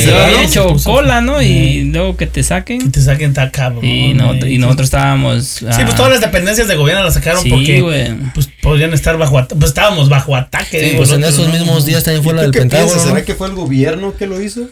[0.00, 1.42] se había hecho puso- cola, ¿no?
[1.42, 2.80] Y luego que te saquen.
[2.80, 3.84] Que te saquen tan cabrón.
[3.84, 5.44] Y, no- y nosotros estábamos.
[5.44, 8.14] Sí, ah, pues todas las dependencias de gobierno las sacaron sí, porque güey.
[8.34, 9.56] pues podrían estar bajo ataque.
[9.58, 10.80] Pues estábamos bajo ataque.
[10.80, 11.52] Sí, digo, Pues en esos ¿no?
[11.52, 12.98] mismos días también fue ¿Y la del Pentágono.
[13.02, 14.66] ¿Será que fue el gobierno que lo hizo?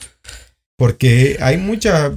[0.79, 2.13] Porque hay mucha.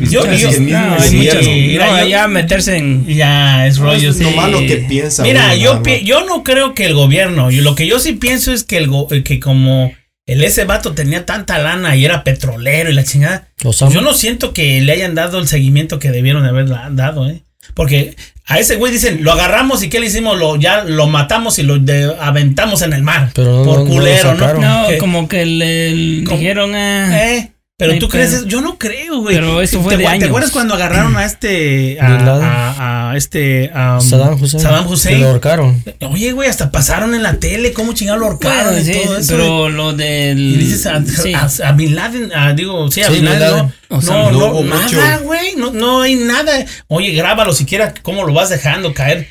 [0.00, 1.46] Yo- yo- No, hay muchas.
[1.46, 3.06] Mira, no, yo- ya meterse en.
[3.06, 4.10] Ya, es No, rollo.
[4.10, 5.22] es lo que piensa.
[5.24, 8.52] Mira, uno, yo, yo no creo que el gobierno, y lo que yo sí pienso
[8.52, 9.92] es que el go- que como
[10.32, 13.92] el ese vato tenía tanta lana y era petrolero y la chingada, Osama.
[13.92, 17.42] yo no siento que le hayan dado el seguimiento que debieron de haber dado, ¿eh?
[17.74, 18.16] Porque
[18.46, 20.36] a ese güey dicen, lo agarramos y ¿qué le hicimos?
[20.38, 23.30] Lo, ya lo matamos y lo de- aventamos en el mar.
[23.34, 24.54] Pero no- por no- culero, ¿no?
[24.54, 26.36] No, Que- como que le ¿Cómo?
[26.38, 26.74] dijeron.
[26.74, 28.46] ah, Eh, pero tú pero- crees, eso?
[28.46, 29.34] yo no creo, güey.
[29.34, 30.28] Pero eso ¿Te- fue te, de ¿Te años.
[30.28, 34.62] acuerdas cuando agarraron a este, a, a- a este, a, Saddam Hussein.
[34.62, 35.20] Saddam Hussein?
[35.20, 35.82] lo ahorcaron.
[36.10, 39.16] Oye, güey, hasta pasaron en la tele, cómo chingado lo ahorcaron bueno, y sí, todo
[39.18, 39.32] eso.
[39.32, 40.38] pero lo del.
[40.38, 41.32] y dices a, sí.
[41.34, 43.72] a- a Bin Laden, a- digo, sí, a Sí, Bin Laden, Laden.
[43.90, 46.64] no, O sea, no, no no, hubo nada, güey, no, no hay nada.
[46.88, 49.26] Oye, grábalo siquiera, cómo lo vas dejando caer.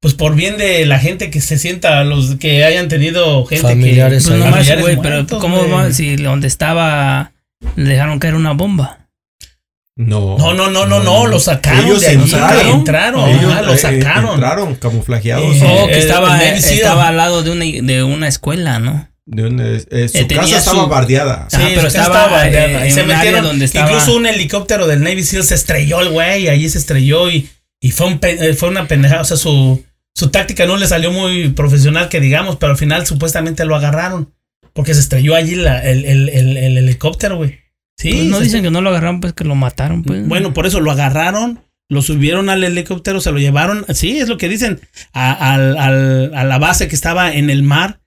[0.00, 4.24] pues por bien de la gente que se sienta, los que hayan tenido gente Familiares
[4.24, 4.30] que...
[4.30, 5.92] Pues familiares güey, pero muertos, ¿cómo va?
[5.92, 7.30] Si donde estaba
[7.76, 8.98] le dejaron caer una bomba.
[9.94, 10.38] No.
[10.38, 12.66] No, no, no, no, no, lo sacaron Ellos de entraron.
[12.66, 14.34] entraron, Ellos, ajá, lo eh, sacaron.
[14.34, 15.56] entraron camuflajeados.
[15.56, 19.08] Eh, Oh, que el- estaba, estaba al lado de una, de una escuela, ¿no?
[19.26, 19.42] De
[19.76, 21.34] eh, eh, su Eh, tenía casa estaba su- bardeada.
[21.34, 22.86] Ajá, pero es que estaba, bardeada.
[22.86, 26.00] eh, se un área metieron, donde estaba- incluso un helicóptero del Navy SEAL se estrelló
[26.00, 27.48] el güey, allí se estrelló y,
[27.80, 30.86] y fue, un pe- eh, fue una pendejada, o sea, su, su táctica no le
[30.86, 34.32] salió muy profesional que digamos, pero al final supuestamente lo agarraron
[34.72, 37.58] porque se estrelló allí la- el, el- el- el helicóptero, güey.
[37.98, 40.26] Sí, Pues no dicen que no lo agarraron, pues que lo mataron, pues.
[40.26, 44.38] Bueno, por eso lo agarraron, lo subieron al helicóptero, se lo llevaron, sí, es lo
[44.38, 44.80] que dicen,
[45.12, 48.00] a, al- al- a la base que estaba en el mar,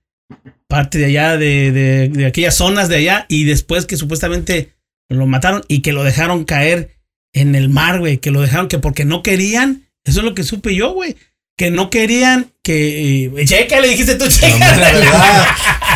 [0.67, 4.71] parte de allá, de, de- de aquellas zonas de allá, y después que supuestamente
[5.09, 6.95] lo mataron y que lo dejaron caer
[7.33, 10.43] en el mar, güey, que lo dejaron que porque no querían, eso es lo que
[10.43, 11.15] supe yo, güey,
[11.57, 13.25] que no querían que...
[13.25, 14.75] Eh, checa, le dijiste tú, No, checa.
[14.77, 15.45] la verdad,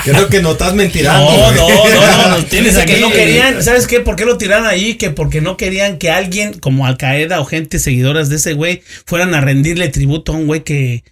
[0.04, 1.30] creo que no estás mentirando.
[1.32, 3.02] No, no, no, no, tienes Dice que aquí.
[3.02, 4.00] no querían, ¿sabes qué?
[4.00, 4.96] ¿Por qué lo tiraron ahí?
[4.96, 8.82] Que porque no querían que alguien como Al Qaeda o gente seguidoras de ese güey
[9.06, 11.04] fueran a rendirle tributo a un güey que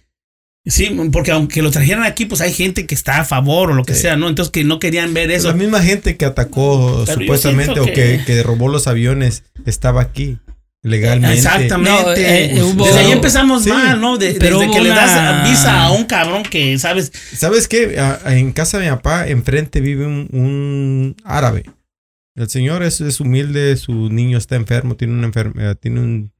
[0.64, 3.84] sí, porque aunque lo trajeran aquí, pues hay gente que está a favor o lo
[3.84, 4.02] que Sí.
[4.02, 4.28] sea, ¿no?
[4.28, 5.48] Entonces que no querían ver Es eso.
[5.48, 10.00] La misma gente que atacó Pero supuestamente o que, que- que robó los aviones estaba
[10.00, 10.38] aquí
[10.82, 11.36] legalmente.
[11.36, 11.90] Exactamente.
[12.02, 13.70] No, eh, eh, hubo- Desde ahí empezamos Sí.
[13.70, 14.16] mal, ¿no?
[14.16, 17.12] De- Pero desde que le das visa a un cabrón que, ¿sabes?
[17.36, 17.98] ¿Sabes qué?
[17.98, 21.64] A- a- en casa de mi papá, enfrente vive un, un árabe.
[22.36, 26.32] El señor es, es humilde, su niño está enfermo, tiene una enfermedad, tiene un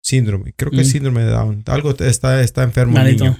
[0.00, 0.52] síndrome.
[0.54, 0.92] Creo que es Mm.
[0.92, 1.62] síndrome de Down.
[1.66, 3.38] Algo está, está enfermo el niño.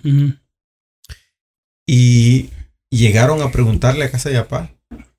[1.86, 2.50] Y
[2.90, 4.70] llegaron a preguntarle a casa de mi papá,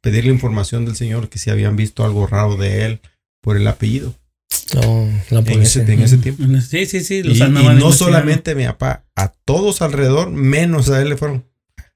[0.02, 3.00] pedirle información del señor, que si habían visto algo raro de él
[3.42, 4.16] por el apellido
[4.76, 6.44] No, la en ese, en ese tiempo.
[6.68, 7.16] Sí, sí, sí.
[7.16, 11.18] Y, Los y andaban no solamente mi papá, a todos alrededor, menos a él le
[11.18, 11.46] fueron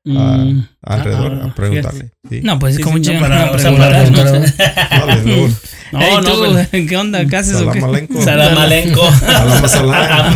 [0.07, 0.67] a- Mm.
[0.83, 2.11] alrededor Ah, a preguntarle.
[2.29, 2.39] sí.
[2.41, 5.35] No, pues Sí, como sí, no, para- a o sea, preguntar, para ¿no?
[5.37, 5.47] No,
[5.91, 7.25] No, pero- ¿qué onda?
[7.25, 7.79] ¿Qué haces o qué?
[7.81, 8.23] Salam aleikum.
[8.23, 9.13] Salam aleikum.
[9.19, 10.35] Salam salam.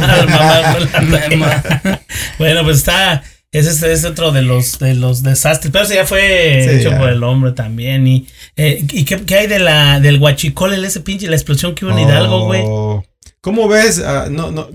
[2.37, 3.23] bueno, pues está.
[3.51, 5.71] Ese es, es otro de los, de los desastres.
[5.71, 6.97] Pero ese ya fue Sí, hecho ya.
[6.99, 8.07] por el hombre también.
[8.07, 11.75] ¿Y, eh, ¿y qué, qué hay de la, del huachicol, el ese pinche, la explosión
[11.75, 12.61] que hubo en Hidalgo, güey?
[12.65, 13.03] Oh,
[13.41, 13.99] ¿Cómo ves?
[14.05, 14.69] Ah, no, no,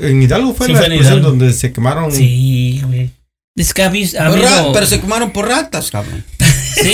[0.00, 1.28] en Hidalgo fue Sí, la fue explosión Hidalgo.
[1.30, 2.10] donde se quemaron.
[2.12, 3.10] Sí, güey.
[3.56, 3.88] Es que
[4.72, 6.24] pero se quemaron por ratas, cabrón.
[6.74, 6.92] Sí,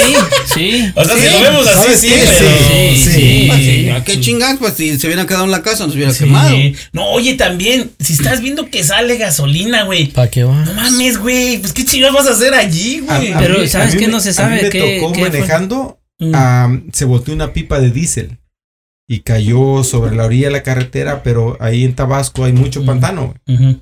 [0.55, 0.93] sí.
[0.95, 2.15] O sea, Sí, si lo vemos así, ¿sabes sí, qué?
[2.39, 2.51] pero.
[2.69, 3.45] Sí, sí.
[3.49, 4.57] Pues sí, ¿A qué chingas?
[4.59, 6.25] Pues si se hubieran quedado en la casa, nos hubiera Sí.
[6.25, 6.57] quemado.
[6.93, 10.09] No, oye, también, si estás viendo que sale gasolina, güey.
[10.09, 10.65] ¿Para qué va?
[10.65, 11.59] No mames, güey.
[11.59, 13.33] Pues qué chingados vas a hacer allí, A- güey.
[13.33, 14.09] a Pero, mí- ¿sabes a qué?
[14.09, 16.33] No se a mí sabe me qué- tocó qué manejando, Mm.
[16.35, 18.39] ah, se volteó una pipa de diésel
[19.09, 22.87] y cayó sobre la orilla de la carretera, pero ahí en Tabasco hay mucho Mm.
[22.87, 23.35] pantano.
[23.47, 23.57] güey.
[23.59, 23.81] Ujú.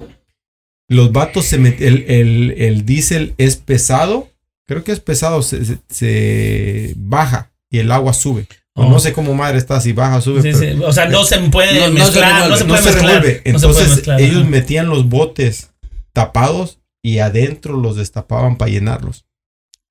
[0.90, 4.30] Los vatos se met- el, el, el diésel es pesado,
[4.68, 8.46] creo que es pesado, se, se- se baja y el agua sube.
[8.74, 8.88] Oh.
[8.88, 10.40] no sé cómo madre está, si baja, sube.
[10.42, 10.82] Sí, pero sí.
[10.84, 13.04] O sea, no se puede No- no se mezclar, no, se puede mezclar.
[13.22, 13.42] revuelve.
[13.50, 14.50] no se puede Entonces mezclar, ellos ajá.
[14.50, 15.70] metían los botes
[16.12, 19.24] tapados y adentro los destapaban para llenarlos.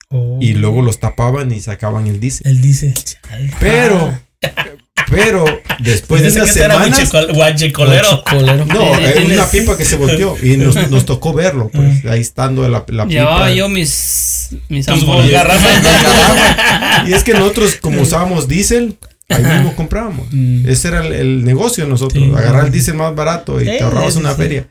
[0.10, 0.38] Oh.
[0.40, 2.48] Y luego los tapaban y sacaban el diésel.
[2.48, 2.94] Él dice.
[3.60, 4.18] Pero,
[5.10, 5.46] pero
[5.80, 8.24] después de unas este era semanas, guachicol- guachicolero.
[8.30, 8.66] Colero.
[8.66, 12.06] no, Eh, es tienes- una pipa que se volteó y nos, nos tocó verlo, pues
[12.06, 13.06] ahí estando la, la pipa.
[13.08, 15.84] Llevaba yo mis, mis garrafas.
[17.08, 18.98] Y es que nosotros, como usábamos diésel,
[19.30, 20.28] ahí mismo comprábamos.
[20.32, 20.68] Mm.
[20.68, 22.32] Ese era el, el negocio de nosotros, Sí.
[22.36, 24.38] agarrar el diésel más barato y Sí, te ahorrabas sí, una sí.
[24.38, 24.70] feria.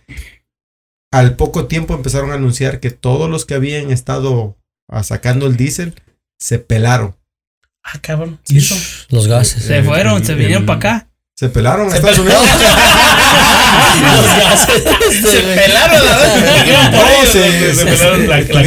[1.13, 4.57] Al poco tiempo empezaron a anunciar que todos los que habían estado
[4.91, 5.95] ah, sacando el diésel
[6.39, 7.15] se pelaron.
[7.89, 8.41] Ah, cabrón.
[8.49, 8.77] ¿Y eso?
[9.11, 9.63] Los gases.
[9.65, 11.09] Se El- fueron, el- se vinieron para acá.
[11.39, 12.19] Se pelaron a Se Estados.
[12.19, 12.43] Unidos.
[14.03, 14.83] Los gases.
[15.31, 16.93] Se pelaron la verdad.
[16.93, 18.63] No, se, se se- pelaron la, piel, la,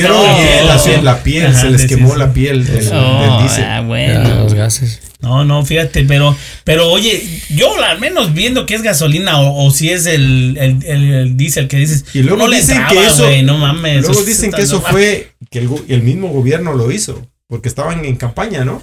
[0.83, 2.61] piel, la piel, Ajá, se les quemó la piel
[2.93, 3.63] Oh, diésel.
[3.65, 4.35] ah, bueno.
[4.43, 5.01] los gases.
[5.21, 9.71] No, no, fíjate, pero, pero oye, yo al menos viendo que es gasolina o, o
[9.71, 12.05] si es el, el, el, el diésel que dices.
[12.13, 14.05] Y luego no le dicen entraba, que eso- no mames.
[14.05, 18.63] Luego dicen que eso fue que el mismo gobierno lo hizo, porque estaban en campaña,
[18.63, 18.81] ¿no?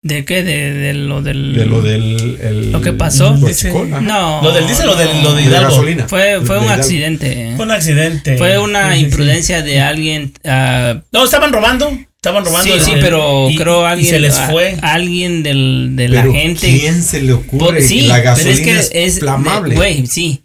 [0.00, 0.42] ¿De qué?
[0.44, 1.54] De, de lo del...
[1.54, 3.36] De lo del el- Lo que pasó.
[3.36, 4.42] No.
[4.42, 5.70] ¿Lo del diésel o del- lo de De Hidalgo?
[5.70, 6.08] gasolina.
[6.08, 6.70] Fue, fue De un Hidalgo.
[6.82, 7.52] accidente.
[7.56, 8.38] Fue un accidente.
[8.38, 9.04] Fue una Sí, sí, sí.
[9.06, 10.32] imprudencia de alguien.
[10.44, 11.90] ah, No, estaban robando.
[12.14, 12.72] Estaban robando.
[12.74, 14.10] sí, sí, el- pero y- creo y alguien.
[14.10, 14.76] se les a- fue.
[14.82, 16.78] alguien del, de la Pero gente.
[16.78, 19.18] ¿quién se le ocurre Por- que sí, la pero gasolina es que es, es.
[19.20, 19.74] flamable?
[19.74, 20.42] Güey, sí.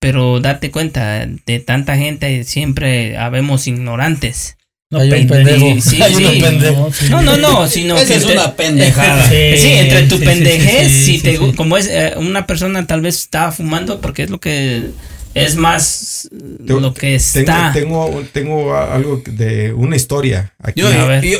[0.00, 4.56] Pero date cuenta, de tanta gente siempre habemos ignorantes.
[4.88, 5.58] No, Hay un pendejo.
[5.66, 5.90] pendejo.
[5.90, 6.24] Sí, Hay sí.
[6.24, 6.92] un pendejo.
[6.92, 7.06] sí.
[7.10, 9.24] No, no, no, sino Esa que es una pendejada.
[9.28, 11.52] Sí, Sí, entre tu pendejez, sí, sí, si sí, te, sí.
[11.56, 14.90] como es eh, una persona tal vez estaba fumando porque es lo que
[15.34, 16.28] Es más
[16.66, 17.70] Tengo- lo que está.
[17.74, 20.80] tengo, tengo algo de una historia aquí.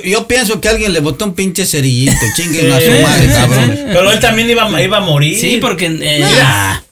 [0.05, 2.17] Yo, pienso que alguien le botó un pinche cerillito.
[2.37, 3.79] Chinguen a su madre, cabrón.
[3.87, 5.39] Pero él también iba, iba a morir.
[5.41, 6.25] Sí, porque eh,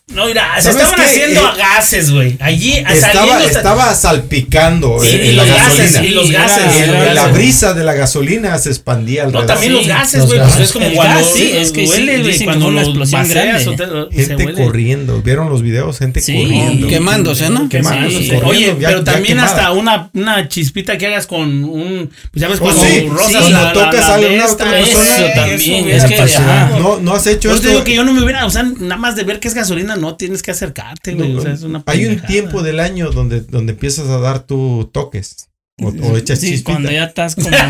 [0.09, 1.03] no, mira, se ¿Sabes estaban qué?
[1.07, 2.37] haciendo Eh, a gases, güey.
[2.41, 3.45] Allí estaba, saliendo.
[3.59, 6.05] estaba salpicando Sí, en, y la los gases, gasolina.
[6.07, 6.59] y los Sí, gases.
[6.59, 7.35] era- Y los el- la gases.
[7.35, 9.47] brisa de la gasolina se expandía No, alrededor.
[9.49, 10.39] también los gases, güey.
[10.39, 10.67] Pues gases.
[10.67, 13.67] es como El cuando gas, sí, es que huele, güey, cuando una lo explosión grande.
[13.69, 14.63] o te- se Gente huele.
[14.65, 15.23] corriendo.
[15.23, 15.99] ¿Vieron los videos?
[15.99, 16.35] Gente Sí.
[16.37, 16.87] corriendo.
[16.89, 17.69] Quemándose, ¿no?
[17.71, 18.29] Quemándose, Sí.
[18.29, 19.49] corriendo, Oye, ya- pero ya también quemada.
[19.49, 22.11] hasta una, una chispita que hagas con un.
[22.31, 25.19] Pues ya ves, Oh, cuando la, cuando tocas a una otra persona.
[25.19, 26.79] Eso también.
[26.79, 27.63] No, no has hecho Yo esto.
[27.67, 29.55] te digo que yo no me hubiera, o sea, nada más de ver que es
[29.55, 31.35] gasolina, no tienes que acercarte, güey.
[31.37, 34.91] o sea, es una Hay un tiempo del año donde, donde empiezas a dar tus
[34.93, 35.49] toques.
[35.83, 36.71] O, o echas sí, chispita.
[36.73, 37.67] cuando ya estás como viejón.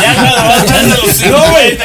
[0.00, 1.76] Ya cuando vas echando los No, güey.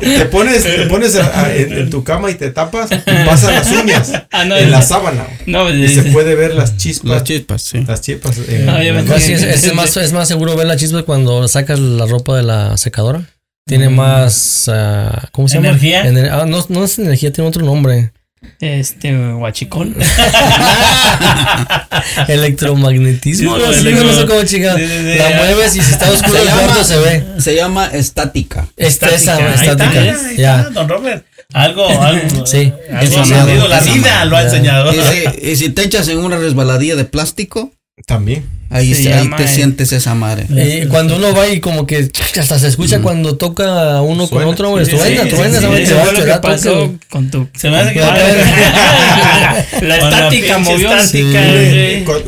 [0.00, 3.54] Te pones, te pones a- a- en, en tu cama y te tapas, y pasan
[3.54, 5.26] las uñas Ah, no, en la sábana.
[5.46, 7.10] No, Y se puede ver las chispas.
[7.10, 7.84] Las chispas, sí.
[7.86, 8.38] Las chispas.
[8.38, 12.06] No, en- Casi es, es más, es más seguro ver la chispa cuando sacas la
[12.06, 13.24] ropa de la secadora.
[13.66, 14.68] Tiene más.
[14.72, 15.68] ah, ¿Cómo se llama?
[15.68, 16.04] ¿Energía?
[16.04, 18.12] Ener- ah, no, no es energía, tiene otro nombre.
[18.60, 19.94] Este guachicol.
[22.28, 23.56] Electromagnetismo.
[23.56, 24.78] Sí, algo así, electro- no sé cómo chingada.
[24.78, 27.24] Sí, sí, sí, la mueves y si está oscuro Se el llama- cuarto se ve.
[27.38, 28.68] Se llama estática.
[28.76, 30.16] Esta, esa, Ahí está, estática.
[30.36, 30.62] ya.
[30.70, 31.24] don Robert.
[31.52, 32.46] Algo, algo.
[32.46, 32.72] Sí.
[32.92, 34.92] Algo la vida lo ha enseñado.
[34.92, 37.72] Y si, y si te echas en una resbaladilla de plástico,
[38.06, 38.44] También.
[38.70, 40.46] ahí, Se se- ahí te eh, sientes esa madre.
[40.50, 44.44] Y cuando uno va y como que hasta se escucha cuando toca uno Suena.
[44.44, 44.84] con otro, güey.
[44.86, 47.48] Sí, truena, sí, truena, sí, Eso va, que pasó con tu.
[47.56, 48.00] Se me hace que
[49.86, 50.92] La estática movió.
[50.96, 51.40] estática,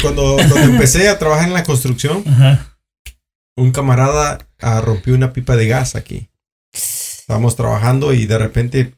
[0.01, 2.77] Cuando, cuando empecé a trabajar en la construcción, Ajá.
[3.57, 6.29] un camarada ah, rompió una pipa de gas aquí.
[6.73, 8.95] Estábamos trabajando y de repente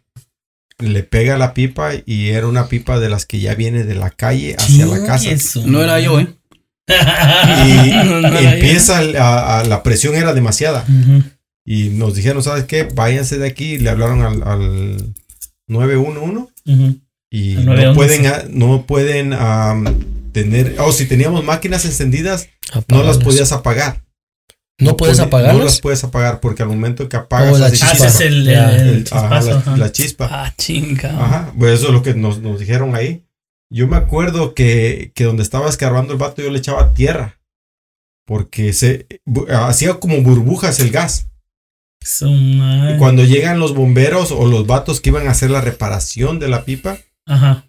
[0.78, 4.10] le pega la pipa y era una pipa de las que ya viene de la
[4.10, 5.28] calle hacia la casa.
[5.66, 6.28] No era yo, ¿eh?
[6.86, 6.92] Y,
[8.04, 8.48] No, no y era yo.
[8.50, 10.84] empieza a- a- la presión era demasiada.
[11.66, 12.84] Y nos dijeron, ¿sabes qué?
[12.84, 13.78] Váyanse de aquí.
[13.78, 15.14] Le hablaron al, al
[15.68, 16.98] 911 Ujú.
[17.30, 17.94] y Al no 911.
[17.94, 19.34] pueden, a- no pueden
[20.32, 22.48] tener, o si teníamos máquinas encendidas,
[22.88, 24.02] no las podías apagar.
[24.80, 27.90] ¿No puedes podi- No las puedes apagar porque al momento que apagas Oh, la chispa.
[27.92, 28.06] chispa.
[28.08, 28.74] Haces el, Ya.
[28.76, 29.76] el, El- ajá, chispazo, la, ajá.
[29.76, 30.28] la chispa.
[30.32, 31.10] Ah, chinga.
[31.10, 33.24] Ajá, pues eso es lo que nos, nos dijeron ahí.
[33.74, 37.40] Yo me acuerdo que, que donde estaba escarbando el vato yo le echaba tierra.
[38.26, 39.06] Porque se
[39.50, 41.26] hacía como burbujas el gas.
[42.20, 46.48] Y cuando llegan los bomberos o los vatos que iban a hacer la reparación de
[46.48, 47.64] la pipa, Ajá.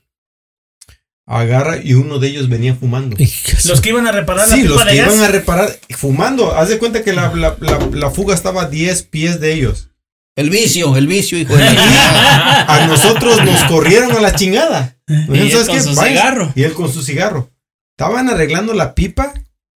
[1.25, 3.17] agarra y uno de ellos venía fumando.
[3.65, 5.13] Los que iban a reparar Sí, la los pipa que de gas.
[5.15, 6.53] iban a reparar fumando.
[6.55, 9.89] Haz de cuenta que la, la- la- la fuga estaba a 10 pies de ellos.
[10.37, 12.61] El vicio, el vicio, hijo de la.
[12.67, 14.97] A nosotros nos corrieron a la chingada.
[15.07, 15.81] Y dijeron, él "¿Sabes con qué?
[15.83, 16.09] su Váyanse".
[16.09, 16.53] cigarro.
[16.55, 17.51] Y él con su cigarro.
[17.97, 19.33] Estaban arreglando la pipa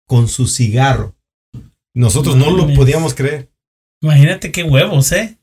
[0.08, 1.16] con su cigarro.
[1.94, 2.78] Nosotros no lo Mames.
[2.78, 3.50] podíamos creer.
[4.02, 5.38] Imagínate qué huevos, ¿eh?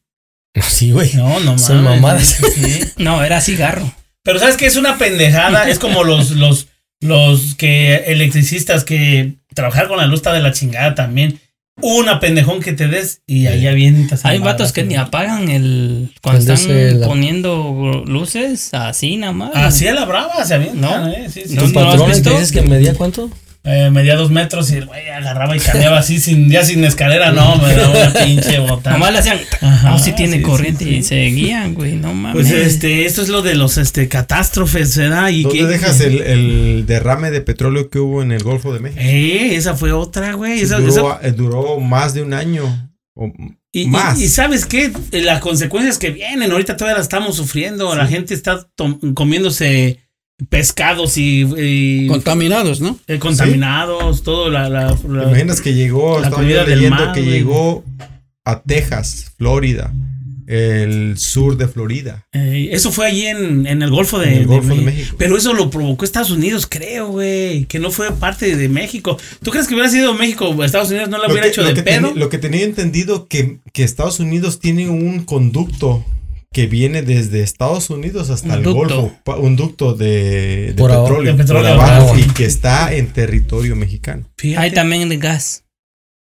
[0.68, 1.12] Sí, güey.
[1.14, 1.62] No, no mames.
[1.62, 2.36] Son mamadas.
[2.54, 2.80] Sí.
[2.98, 3.90] No, era cigarro.
[4.22, 4.66] Pero ¿sabes qué?
[4.66, 5.68] Es una pendejada.
[5.68, 6.68] Es como los, los,
[7.00, 11.40] los que electricistas que trabajar con la luz está de la chingada también.
[11.82, 14.24] Una pendejón que te des y ahí avientas.
[14.24, 16.10] Hay vatos que ni apagan el.
[16.22, 19.50] Cuando están poniendo luces, así nada más.
[19.54, 21.08] Así a la brava se avientan, No.
[21.10, 21.26] ¿eh?
[21.30, 21.54] Sí, sí.
[21.54, 22.30] No, ¿Tu no lo has patrón visto?
[22.30, 23.30] que dices que medía cuánto?
[23.66, 27.32] Eh, medía dos metros y el güey agarraba y cambiaba así, sin, ya sin escalera,
[27.32, 28.92] no, me daba una pinche bota.
[28.92, 29.38] Nomás le hacían.
[29.60, 30.96] Ajá, No, si tiene sí, corriente sí, sí.
[30.98, 31.96] y se guían, güey.
[31.96, 32.34] No mames.
[32.46, 35.30] Pues este, esto es lo de los este catástrofes, ¿verdad?
[35.30, 38.78] Y ¿Dónde que- dejas el, el derrame de petróleo que hubo en el Golfo de
[38.80, 39.00] México?
[39.02, 40.60] Eh, esa fue otra, güey.
[40.60, 42.90] Esa- duró, esa- eh, duró más de un año.
[43.14, 43.32] o
[43.72, 44.18] y, y- más.
[44.20, 47.94] y sabes qué, Eh, las consecuencias que vienen, ahorita todavía las estamos sufriendo.
[47.96, 48.68] La gente está
[49.14, 49.98] comiéndose
[50.48, 52.98] pescados y, y, Contaminados, ¿no?
[53.08, 57.04] eh, contaminados, todo la, la- ¿Te la- imaginas que llegó, la estaba comida del leyendo
[57.06, 57.32] mar, que güey.
[57.32, 57.84] llegó
[58.44, 59.92] a Texas, Florida,
[60.46, 62.24] el sur de Florida.
[62.32, 65.16] Eh, eso fue allí en, en el Golfo de, En el Golfo de México.
[65.18, 67.64] Pero eso lo provocó Estados Unidos, creo, güey.
[67.64, 69.18] Que no fue parte de México.
[69.42, 71.68] ¿Tú crees que hubiera sido México o Estados Unidos no lo, hubiera que, hecho lo
[71.68, 72.12] de que pedo?
[72.14, 76.04] lo que tenía entendido que, que Estados Unidos tiene un conducto
[76.56, 79.12] que viene desde Estados Unidos hasta Un el ducto.
[79.24, 83.76] Golfo, un ducto de, de petróleo, De petróleo, por abajo, y que está en territorio
[83.76, 84.26] mexicano.
[84.38, 84.64] Fíjate.
[84.64, 85.65] Hay también de gas.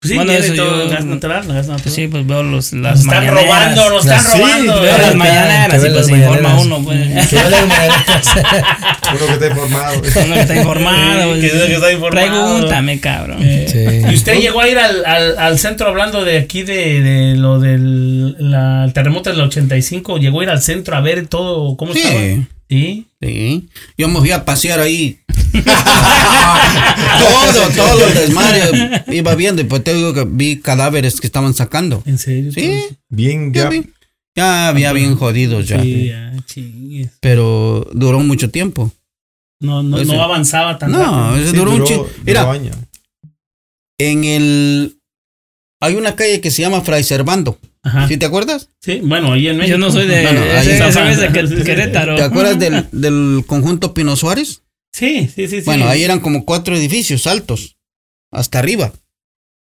[0.07, 1.94] Sí, Bueno, eso todo yo- gas natural, gas natural.
[1.94, 3.44] Sí, pues veo los, Nos las están mañaneras.
[3.44, 4.80] robando, nos están Sí, robando.
[4.82, 7.26] Veo las mañaneras y pues se informa uno, pues.
[7.28, 8.26] Que las mañaneras.
[9.16, 9.94] Uno que está informado.
[10.24, 11.22] Uno que está informado.
[11.22, 11.40] Sí, pues.
[11.40, 12.26] que es que está informado.
[12.26, 13.38] Pregúntame, cabrón.
[13.42, 14.11] Eh, Sí.
[14.11, 17.59] ¿Y usted llegó a ir al, al, al centro hablando de aquí de, de lo
[17.61, 20.18] del la- el terremoto del 85?
[20.18, 22.18] ¿Llegó a ir al centro a ver todo cómo estaba?
[22.68, 23.06] Sí.
[23.96, 25.20] Yo me fui a pasear ahí.
[27.18, 29.04] todo, todo el desmadre.
[29.08, 32.02] Iba viendo y pues te digo que vi cadáveres que estaban sacando.
[32.06, 32.52] ¿En serio?
[32.52, 33.82] Sí, Bien, ya ya.
[34.36, 35.80] Ya había bien jodidos ya.
[35.82, 37.10] Sí, ya, chingues.
[37.20, 38.92] Pero duró mucho tiempo.
[39.60, 40.98] No, no, Ese- no avanzaba tan No,
[41.30, 41.50] rápido.
[41.50, 42.62] Sí, duró un duró- chi- duró Mira,
[43.98, 44.98] en el.
[45.80, 47.58] Hay una calle que se llama Fray Servando.
[47.87, 48.09] Ajá.
[48.09, 48.68] ¿Sí te acuerdas?
[48.80, 49.76] Sí, bueno, ahí en México.
[49.76, 50.22] Yo no soy de.
[50.22, 51.09] Bueno, ahí ese, está.
[51.09, 52.16] ese es de Querétaro.
[52.16, 54.62] ¿Te acuerdas del, del conjunto Pino Suárez?
[54.93, 55.61] Sí, sí, sí.
[55.61, 55.62] sí.
[55.66, 57.76] Bueno, ahí eran como cuatro edificios altos.
[58.32, 58.93] Hasta arriba.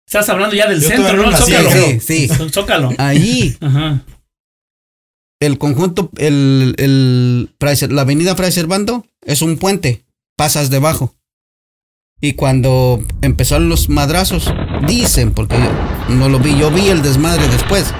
[0.07, 1.29] Estás hablando ya del Yo centro, ¿no?
[1.29, 1.69] nací, Zócalo.
[1.71, 2.29] Sí, sí.
[2.51, 2.93] Zócalo.
[2.97, 4.03] Allí, Ajá.
[5.39, 7.49] el conjunto, el, el
[7.89, 10.03] la avenida Fray Servando es un puente.
[10.35, 11.15] Pasas debajo.
[12.21, 14.51] Y cuando empezaron los madrazos,
[14.87, 15.57] dicen, porque
[16.07, 17.93] no lo vi, yo vi el desmadre después.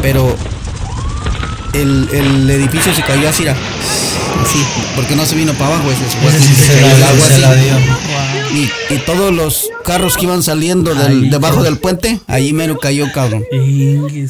[0.00, 0.34] Pero
[1.74, 4.58] el, el edificio se cayó así, así,
[4.94, 6.04] porque no se vino para abajo, ese
[6.40, 7.40] sí se se cayó la el dio, agua se así.
[7.42, 7.72] la dio.
[8.54, 12.78] Y, y todos los carros que iban saliendo del- Ahí, debajo del puente, ahí mero
[12.78, 13.44] cayó, cabrón.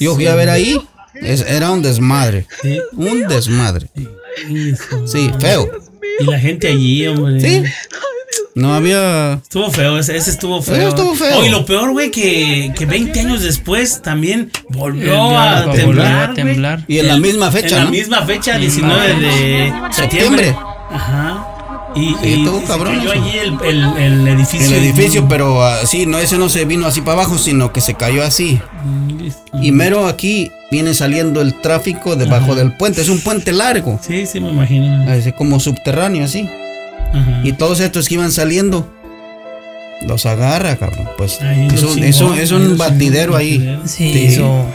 [0.00, 0.80] Yo fui a ver ahí,
[1.14, 2.78] es- era un desmadre, Sí.
[2.94, 3.88] un desmadre.
[5.06, 5.68] Sí, feo.
[6.18, 7.40] Y la gente allí, hombre.
[7.42, 7.62] Sí.
[8.54, 9.34] No había...
[9.34, 10.74] Estuvo feo, ese, ese estuvo feo.
[10.76, 11.38] Ese estuvo feo.
[11.40, 15.86] Oh, y lo peor, güey, que, que 20 años después también volvió Volvió a temblar.
[15.86, 16.84] volver a temblar.
[16.88, 20.44] Y en la misma fecha, En la misma fecha, 19 de septiembre.
[20.46, 20.56] Septiembre.
[20.90, 21.52] Ajá.
[21.94, 23.22] Y, Sí, y estuvo se cabrón cayó eso.
[23.22, 24.66] allí el, el, el edificio.
[24.66, 27.94] El edificio, pero así, no, ese no se vino así para abajo, sino que se
[27.94, 28.60] cayó así.
[29.62, 33.00] Y mero aquí viene saliendo el tráfico debajo del puente.
[33.00, 33.98] Es un puente largo.
[34.06, 35.10] Sí, sí, me imagino.
[35.10, 36.48] Así como subterráneo, así.
[37.12, 37.40] Ajá.
[37.44, 38.90] Y todos estos que iban saliendo,
[40.06, 41.08] los agarra, cabrón.
[41.16, 43.58] Pues es un, chingó, es un- es un batidero chingó, ahí.
[43.58, 43.86] batidero.
[43.88, 44.18] Sí, Sí.
[44.26, 44.66] hizo.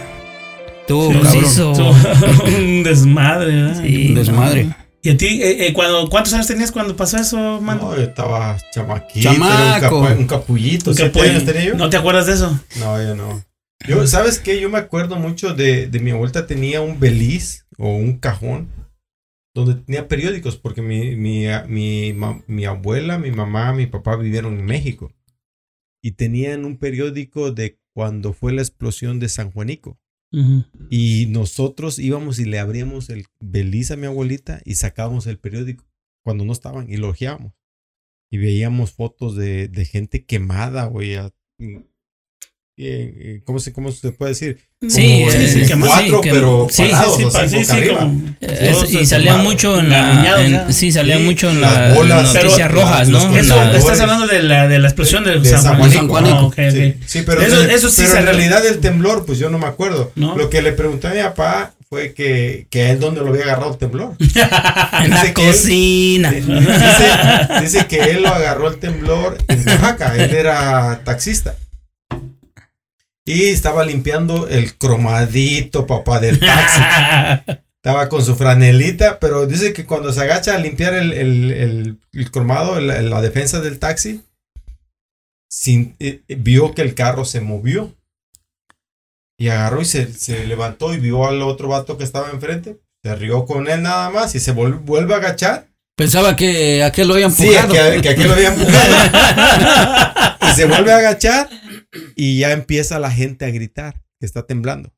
[0.88, 1.44] Tú, Sí, cabrón.
[1.46, 1.72] hizo-
[2.58, 3.82] un desmadre, ¿verdad?
[3.84, 4.64] Sí, Un desmadre.
[4.66, 4.76] no.
[5.04, 7.82] ¿Y a ti, eh, eh, cuando, cuántos años tenías cuando pasó eso, mano?
[7.90, 9.32] No, yo estaba chamaquito.
[9.32, 9.54] Chamaco.
[9.56, 10.94] Era un, capa- un capullito.
[10.94, 11.76] ¿Qué años tenía yo?
[11.76, 12.60] ¿No te acuerdas de eso?
[12.80, 13.44] No, yo no.
[13.88, 14.60] Yo, ¿sabes qué?
[14.62, 18.68] Yo me acuerdo mucho de, de mi abuelita tenía un beliz o un cajón
[19.54, 22.16] donde tenía periódicos porque mi, mi, mi,
[22.47, 25.14] mi abuela, mi mamá, mi papá vivieron en México
[26.02, 29.99] y tenían un periódico de cuando fue la explosión de San Juanico.
[30.89, 35.86] Y nosotros íbamos y le abríamos el beliz a mi abuelita y sacábamos el periódico
[36.24, 37.54] cuando no estaban y lo ojeábamos.
[38.32, 41.16] Y veíamos fotos de, de gente quemada, güey.
[41.16, 41.34] a-
[42.78, 44.60] eh, ¿Cómo se, ¿Cómo se puede decir?
[44.90, 48.22] Sí, sí, que más- cuatro, sí, que- pero sí, sí, parados, sí, sí, sí, como-
[48.42, 50.42] Es- y salía mucho en la.
[50.42, 53.36] En- sí, salía Sí, mucho en las la, bolas, noticias pero- rojas, ¿no?
[53.38, 56.08] Eso, la- estás hablando de la, de la explosión de, de San San Juanico.
[56.08, 56.52] Juanico.
[56.58, 56.72] Ah,
[57.06, 60.12] Sí, pero, Eso- eso sí pero en realidad el temblor, pues yo no me acuerdo.
[60.16, 60.36] ¿No?
[60.36, 63.44] Lo que le pregunté a mi papá fue que, que a él dónde lo había
[63.44, 64.16] agarrado el temblor.
[64.20, 66.32] en la Dice él- cocina.
[66.32, 70.16] Dice, dice que él lo agarró el temblor en Oaxaca.
[70.16, 71.54] Él era taxista.
[73.26, 76.82] Y estaba limpiando el cromadito, papá, del taxi.
[77.84, 81.97] Estaba con su franelita, pero dice que cuando se agacha a limpiar el, el- el-
[82.13, 84.22] el cromado, la defensa del taxi,
[85.49, 87.95] sin- eh, vio que el carro se movió.
[89.39, 92.78] Y agarró y se, se levantó y vio al otro vato que estaba enfrente.
[93.03, 95.67] Se rió con él nada más y se vol- vuelve a agachar.
[95.97, 97.74] Pensaba que aquel lo había Sí, empujado.
[97.93, 100.38] que, que aquí lo había empujado.
[100.51, 101.49] y se vuelve a agachar
[102.16, 104.94] y ya empieza la gente a gritar que está temblando.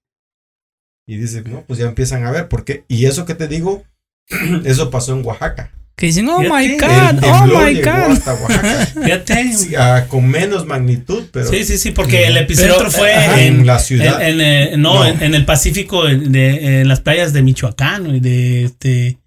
[1.07, 3.83] Y dice, no, pues ya empiezan a ver, porque, y eso que te digo,
[4.65, 5.71] eso pasó en Oaxaca.
[5.95, 6.47] Que dicen, oh my
[6.79, 7.87] God, El oh my God.
[8.13, 8.85] hasta Oaxaca.
[9.03, 9.53] Fíjate.
[9.53, 13.41] Sí, ah, con menos magnitud, pero Sí, sí, sí, porque el epicentro Pero, fue ajá,
[13.43, 14.21] en, en la ciudad.
[14.27, 15.05] en- en, eh, no, No.
[15.05, 19.19] En, en el Pacífico, en, de, en las playas de Michoacán y de este.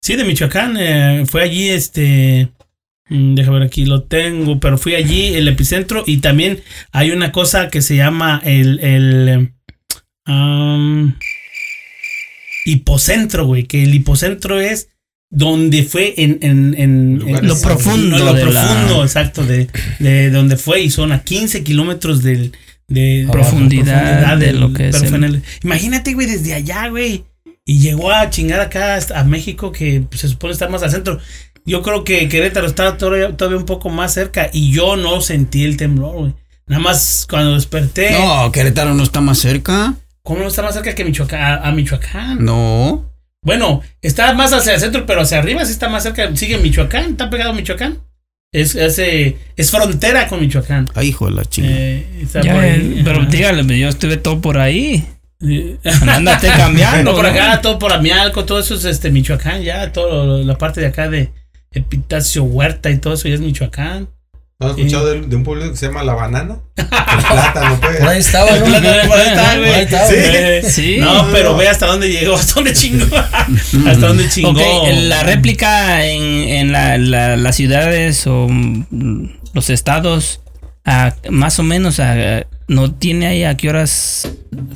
[0.00, 0.76] Sí, de Michoacán.
[0.78, 2.50] eh, fue allí, este.
[3.12, 6.60] Mm, Déjame ver aquí, lo tengo, pero fui allí, el epicentro, y también
[6.92, 8.78] hay una cosa que se llama el.
[8.80, 9.52] el
[12.64, 14.88] hipocentro, güey, que el hipocentro es
[15.30, 20.30] donde fue en, en, en- Lo profundo no, lo de la- profundo, exacto, de, de
[20.30, 22.52] donde fue y son a 15 kilómetros del,
[22.88, 27.24] de profundidad de lo que es el- Imagínate, güey, desde allá, güey.
[27.64, 31.18] Y llegó a chingar acá a México, que se supone estar más al centro.
[31.64, 35.64] Yo creo que Querétaro estaba todavía, todavía un poco más cerca y yo no sentí
[35.64, 36.34] el temblor, güey.
[36.66, 38.12] Nada más cuando desperté.
[38.12, 39.94] No, Querétaro no está más cerca.
[40.22, 41.40] ¿Cómo no está más cerca que Michoacán?
[41.40, 42.44] A, a Michoacán.
[42.44, 43.10] No.
[43.44, 46.34] Bueno, está más hacia el centro, pero hacia arriba sí está más cerca.
[46.36, 47.98] Sigue Michoacán, está pegado a Michoacán.
[48.52, 50.88] Es, es, eh, es frontera con Michoacán.
[50.94, 51.74] Ay, hijo de la chingada.
[51.76, 53.28] Eh, ahí, pero ajá.
[53.30, 55.04] dígale, yo estuve todo por ahí.
[55.40, 55.76] Sí.
[56.06, 57.10] Ándate cambiando.
[57.10, 60.80] No, por acá, todo por Amialco, todo eso es este Michoacán, ya, todo la parte
[60.80, 61.30] de acá de
[61.74, 64.08] Epitacio Huerta y todo eso ya es Michoacán.
[64.60, 66.58] ¿No has escuchado de, de un pueblo que se llama La Banana?
[66.76, 67.96] El plátano, pues.
[67.98, 68.64] Por ahí estaba, ¿no?
[68.64, 68.74] Por
[69.18, 69.70] ahí está, güey.
[69.74, 70.96] Ahí está, Sí.
[71.00, 73.06] No, pero ve hasta dónde llegó, hasta dónde chingó.
[73.16, 74.50] hasta dónde chingó.
[74.50, 74.60] Ok,
[74.92, 80.40] la réplica en, en la- la- las ciudades o mm, los estados,
[81.28, 82.00] más o menos,
[82.68, 84.30] ¿no tiene ahí a qué horas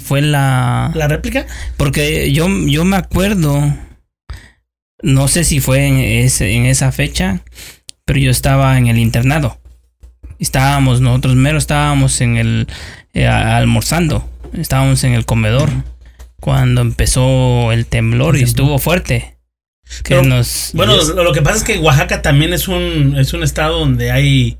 [0.04, 0.90] fue la...?
[0.94, 1.46] ¿La réplica?
[1.76, 3.72] Porque yo, yo me acuerdo,
[5.06, 7.40] no sé si fue en, ese, en esa fecha,
[8.04, 9.58] pero yo estaba en el internado.
[10.38, 12.66] Estábamos, nosotros mero estábamos en el
[13.14, 15.70] eh, almorzando, estábamos en el comedor
[16.40, 19.36] cuando empezó el temblor y estuvo fuerte.
[20.02, 23.32] Que Pero, nos Bueno, lo, lo que pasa es que Oaxaca también es un, es
[23.32, 24.58] un estado donde hay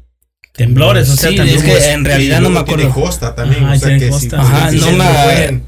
[0.53, 3.07] temblores, o sea, Sí, también es que en realidad Y no me luego tiene acuerdo.
[3.09, 3.65] costa también.
[3.65, 4.29] Ajá, o sea que costa.
[4.41, 5.61] Si, Ajá, si no me-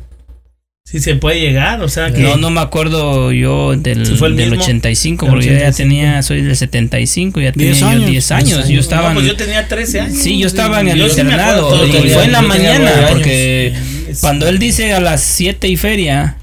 [0.91, 4.29] sí se puede llegar, o sea que No, no me acuerdo yo del, Sí, fue
[4.29, 4.65] el del mismo.
[4.65, 5.77] 85, Del porque yo ya 85.
[5.77, 8.07] tenía, soy del 75, ya tenía 10 yo años.
[8.11, 8.69] 10 años.
[8.69, 10.17] Yo estaba No, pues en- yo tenía 13 años.
[10.19, 13.11] Sí, yo estaba en el sí internado acuerdo y fue en la mañana años.
[13.11, 13.75] porque
[14.09, 16.37] Es- cuando él dice a las 7 y feria,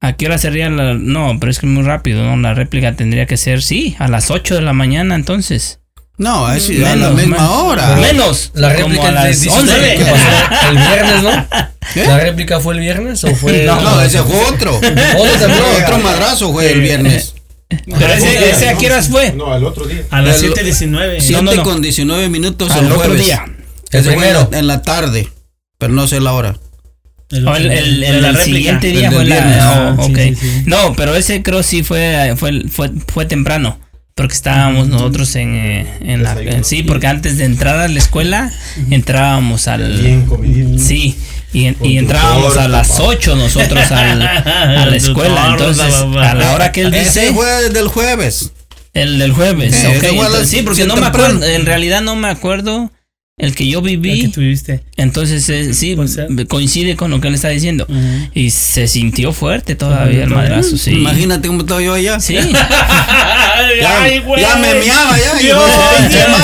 [0.00, 0.94] ¿a qué hora sería la...?
[0.94, 2.36] No, pero es que es muy rápido, ¿no?
[2.38, 5.80] La réplica tendría que ser, sí, a las 8 de la mañana entonces.
[6.18, 7.48] No, es a la Menos, misma más.
[7.50, 7.96] hora.
[7.96, 8.50] Menos.
[8.54, 9.66] La como réplica a las del 11.
[9.80, 11.46] 17 que pasó el viernes, ¿no?
[11.94, 12.04] ¿Qué?
[12.06, 13.64] ¿La réplica fue el viernes o fue.?
[13.64, 14.76] No, No, ese fue otro.
[15.18, 15.48] Otro
[15.82, 17.34] Otro, madrazo fue el viernes.
[17.68, 19.32] Pero ese, ese a qué horas fue?
[19.32, 20.02] No, al otro día.
[20.10, 21.16] a las El- 7.19.
[21.20, 21.62] 7 no, no.
[21.64, 23.24] con 19 minutos Al el otro jueves.
[23.26, 23.44] día.
[23.90, 24.48] El Ese fue en primero.
[24.50, 25.28] la, en la tarde,
[25.78, 26.56] pero no sé la hora.
[27.30, 29.34] El, el, el- el- la el siguiente día El fue la.
[29.34, 29.56] viernes.
[29.62, 30.18] oh, Ah, sí, ok.
[30.18, 30.62] sí, sí.
[30.66, 33.80] No, pero ese creo sí fue, fue, fue, fue temprano.
[34.16, 36.32] Porque estábamos nosotros en, eh, en la.
[36.40, 38.50] En- sí, porque antes de entrar a la escuela
[38.90, 39.92] entrábamos al.
[40.40, 40.80] Bien.
[40.80, 41.18] Sí,
[41.52, 43.02] y, y entrábamos a las pa.
[43.02, 45.48] 8 nosotros al- a la escuela.
[45.50, 48.52] Entonces, a la hora que él dice, fue del jueves.
[48.94, 49.84] el del jueves.
[49.84, 51.44] Entonces, sí, porque no me acuerdo.
[51.44, 52.90] En realidad no me acuerdo
[53.38, 54.28] el que yo El que viví.
[54.28, 54.82] tuviste.
[54.96, 56.46] Entonces, eh, sí, Puede ser.
[56.48, 57.86] coincide con lo que él está diciendo.
[58.32, 60.92] Y se sintió fuerte todavía el madrazo, sí.
[60.92, 62.18] Imagínate cómo estaba yo allá.
[62.20, 62.36] Sí.
[63.80, 65.34] Ya, Ay, ya me meaba ya.
[65.34, 65.58] Dios,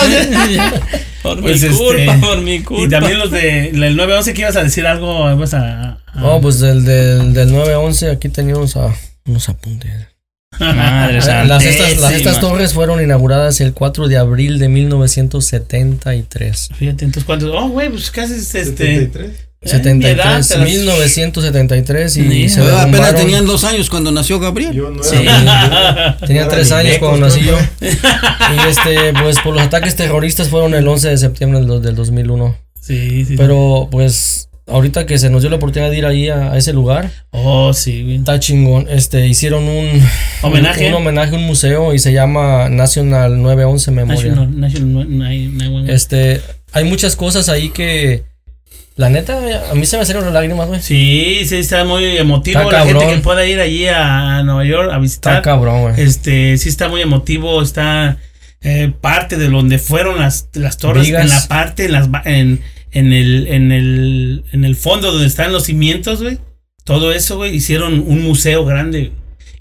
[0.09, 0.61] de
[1.23, 2.85] por mi Pues, culpa, este, por mi culpa.
[2.85, 6.41] Y también los de el 911 que ibas a decir algo, ibas a, a- No,
[6.41, 8.95] pues del, del, del 9-11 aquí teníamos a,
[9.27, 9.91] unos apuntes.
[10.59, 11.15] Madre
[11.47, 16.69] Las estas, las estas torres fueron inauguradas el 4 de abril de 1973.
[16.77, 19.31] Fíjate, entonces cuántos, oh, güey, pues casi es este 73.
[19.63, 22.49] eh, mi edad, 73, te las- 1973 y Sí.
[22.49, 24.73] se apenas tenían dos años cuando nació Gabriel.
[24.73, 25.17] Yo no Sí.
[25.23, 26.19] era.
[26.27, 27.57] Tenía no tres años cuando nací yo.
[27.81, 32.57] Y este, pues por los ataques terroristas fueron el 11 de septiembre del, del 2001.
[32.81, 33.37] Sí, sí.
[33.37, 36.73] Pero pues ahorita que se nos dio la oportunidad de ir ahí a, a ese
[36.73, 38.17] lugar, Oh, sí, güey.
[38.17, 38.87] está chingón.
[38.89, 40.03] Este, hicieron un
[40.43, 40.87] Homenaje.
[40.87, 44.29] un, un homenaje, un museo y se llama National 911 Memorial.
[44.61, 46.41] National, National, Nine- Nine- Este,
[46.73, 48.25] hay muchas cosas ahí que
[48.95, 49.39] la neta
[49.71, 50.81] a mí se me salieron las lágrimas, güey.
[50.83, 52.61] Sí, sí, está muy emotivo.
[52.61, 55.43] Está la gente que pueda ir allí a Nueva York a Está visitar.
[55.43, 55.95] cabrón, güey.
[56.01, 58.19] Este, sí está muy emotivo, está
[58.61, 61.23] eh, parte de donde fueron las, las torres, Vigas.
[61.23, 62.61] en la parte, en las en,
[62.93, 66.39] en el, en el, en el fondo donde están los cimientos, güey.
[66.85, 69.13] Todo eso, güey, hicieron un museo grande.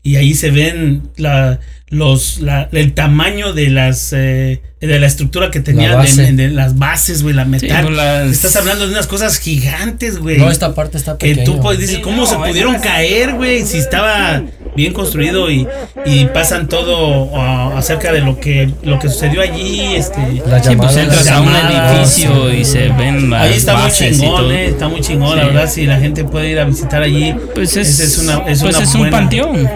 [0.04, 1.60] Y ahí se ven la,
[1.90, 6.24] los, la- el tamaño de las de la estructura que tenían, base.
[6.24, 7.96] de, de las bases, güey, la Sí, metal.
[7.96, 10.40] las- Estás hablando de unas cosas gigantes, güey.
[10.40, 11.46] No, esta parte está Que pequeña.
[11.46, 13.64] tú pues dices, Sí, ¿cómo no, se pudieron caer, güey?
[13.64, 14.44] Si estaba
[14.76, 15.68] bien construido y,
[16.06, 20.42] y pasan todo ah, acerca de lo que, lo que sucedió allí, este...
[20.48, 24.66] Las Sí, pues entras a un edificio y se ven Ahí está muy chingón, eh,
[24.68, 27.36] está muy chingón, la verdad, si la gente puede ir a visitar allí.
[27.54, 29.70] Pues es, es una- es pues una es un panteón.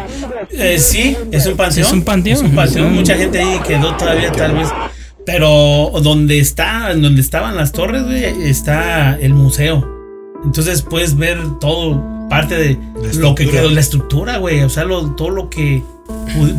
[0.52, 1.88] Eh, sí, es un panteón.
[1.88, 2.36] Es un panteón.
[2.38, 2.86] Es un panteón.
[2.86, 4.70] Es un- Mucha gente ahí quedó todavía tal vez.
[5.26, 9.92] Pero donde está, donde estaban las torres, güey, está el museo.
[10.46, 12.78] Entonces puedes ver todo, parte de
[13.18, 14.62] lo que quedó, la estructura, güey.
[14.62, 15.82] O sea, lo- todo lo que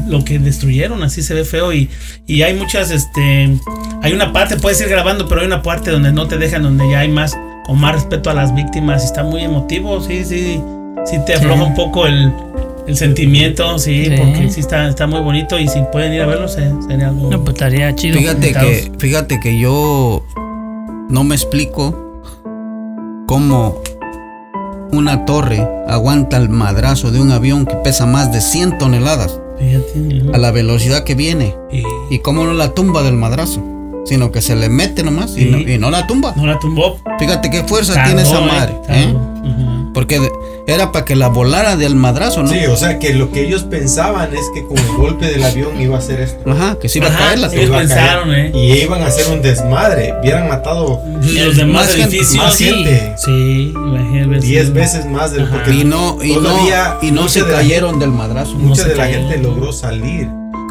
[0.08, 1.72] lo que destruyeron, así se ve feo.
[1.72, 1.88] Y,
[2.26, 3.56] y hay muchas, este.
[4.02, 6.88] Hay una parte, puedes ir grabando, pero hay una parte donde no te dejan, donde
[6.90, 7.36] ya hay más,
[7.66, 9.02] con más respeto a las víctimas.
[9.02, 10.60] y Está muy emotivo, sí, sí.
[11.06, 12.32] Sí te afloja un poco el,
[12.88, 14.14] el sentimiento, sí, Sí.
[14.16, 15.58] porque sí está, está muy bonito.
[15.58, 17.30] Y si pueden ir a verlo, se- sería algo.
[17.30, 18.18] No, pues estaría chido.
[18.18, 20.24] Fíjate que, fíjate que yo
[21.08, 22.22] no me explico
[23.26, 23.80] cómo
[24.92, 29.40] una torre aguanta el madrazo de un avión que pesa más de 100 toneladas
[30.32, 31.54] a la velocidad que viene
[32.10, 33.62] y cómo no la tumba del madrazo
[34.06, 35.46] sino que se le mete nomás y,
[35.78, 36.32] no, la tumba.
[36.36, 36.98] No la tumbó.
[37.18, 38.74] Fíjate qué fuerza tiene esa madre.
[38.88, 39.12] ¿eh?
[39.96, 40.30] Porque
[40.66, 42.50] era para que la volara del madrazo, ¿no?
[42.50, 45.80] Sí, o sea que lo que ellos pensaban es que con el golpe del avión
[45.80, 46.50] iba a ser esto.
[46.50, 48.52] Ajá, que se iba a caer la Ellos pensaron, ¿eh?
[48.54, 50.12] Y iban a hacer un desmadre.
[50.20, 52.44] Hubieran matado los demás edificios.
[52.44, 53.14] Más gente.
[53.16, 53.72] Sí,
[54.42, 56.68] Diez veces más del porque Y no, y no,
[57.00, 58.52] y no se cayeron del madrazo.
[58.52, 60.28] Mucha de la gente logró salir.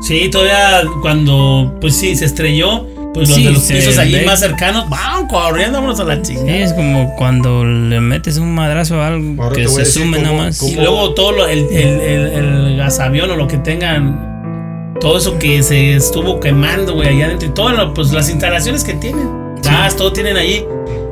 [0.08, 2.86] Sí, todavía cuando, pues sí, se estrelló
[3.16, 6.48] pues los de los pisos allí más cercanos van corriendo, vámonos a la chingada.
[6.48, 10.62] Sí, es como cuando le metes un madrazo a algo que se sume nomás.
[10.62, 15.64] Y luego todo lo, el, el, el, gasavión o lo que tengan, todo eso que
[15.64, 19.30] se estuvo quemando, güey, allá adentro y todas pues, las instalaciones que tienen.
[19.64, 20.66] Gas, todo tienen allí.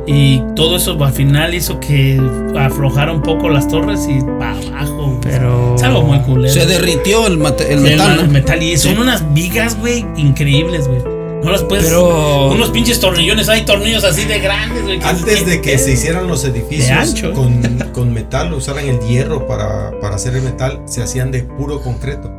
[0.05, 2.21] Y todo eso al final hizo que
[2.59, 5.21] aflojara un poco las torres y para abajo.
[5.21, 5.75] Pero.
[5.75, 6.49] Es algo muy cool.
[6.49, 8.19] Se derritió el, el metal.
[8.19, 11.22] El, metal y son unas vigas, güey, increíbles, güey.
[11.43, 11.85] No las puedes.
[11.85, 12.51] Pero.
[12.51, 15.01] Unos pinches tornillones, hay tornillos así de grandes, güey.
[15.03, 17.61] Antes de que se hicieran los edificios con,
[17.93, 22.31] con, metal, usaran el hierro para, para hacer el metal, se hacían de puro concreto.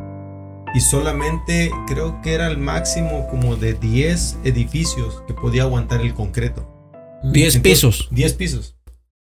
[0.73, 6.13] Y solamente creo que era el máximo como de 10 edificios que podía aguantar el
[6.13, 6.69] concreto.
[7.23, 8.09] 10 pisos.
[8.11, 8.75] 10 pisos.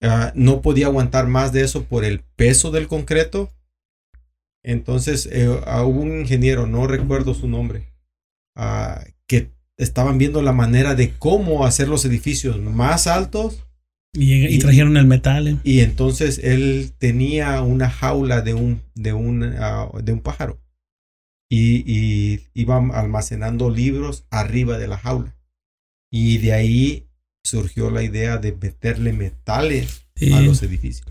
[0.02, 3.50] Ah, no podía aguantar más de eso por el peso del concreto.
[4.64, 7.94] Entonces eh, hubo un ingeniero, no recuerdo su nombre,
[8.56, 13.66] uh, que estaban viendo la manera de cómo hacer los edificios más altos.
[14.14, 15.48] Y, trajeron el metal.
[15.48, 15.58] Eh.
[15.64, 20.60] Y entonces él tenía una jaula de un, de un, ah, de un pájaro.
[21.50, 25.36] Y, y, iba almacenando libros arriba de la jaula.
[26.12, 27.08] Y de ahí
[27.44, 31.08] surgió la idea de meterle metales a los edificios.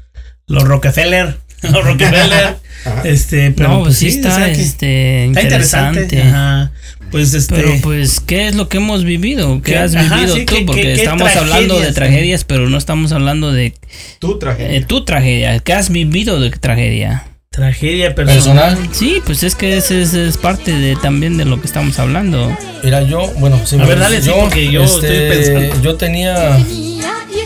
[0.47, 1.39] Los Rockefeller.
[1.73, 2.57] Los Rockefeller.
[3.05, 6.23] este, pero no, pues, pues sí está, este, interesante.
[6.23, 6.73] Ajá.
[7.11, 9.63] Pues este, pero pues, ¿qué es lo que hemos vivido?
[9.63, 10.67] ¿Qué, has vivido tú?
[10.67, 13.73] Porque estamos hablando de tragedias, pero no estamos hablando de...
[14.19, 14.77] Tu tragedia.
[14.77, 15.59] Eh, tu tragedia.
[15.61, 17.25] ¿Qué has vivido de tragedia?
[17.51, 18.79] Tragedia personal.
[18.93, 22.55] Sí, pues es que ese es, parte de también de lo que estamos hablando.
[22.85, 25.83] Era yo, bueno, sí, a ver, dale, yo, porque yo estoy este, pensando.
[25.83, 26.59] Yo tenía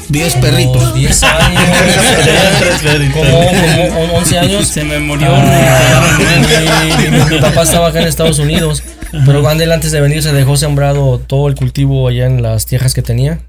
[0.09, 0.95] 10 perritos.
[0.95, 1.61] 10 años.
[3.13, 4.69] como, como 11 años.
[4.69, 5.29] Se me murió.
[5.31, 6.19] Ah,
[7.31, 8.83] mi, papá estaba acá en Estados Unidos.
[9.27, 12.95] Pero él antes de venir se dejó sembrado todo el cultivo allá en las tierras
[12.95, 13.41] que tenía.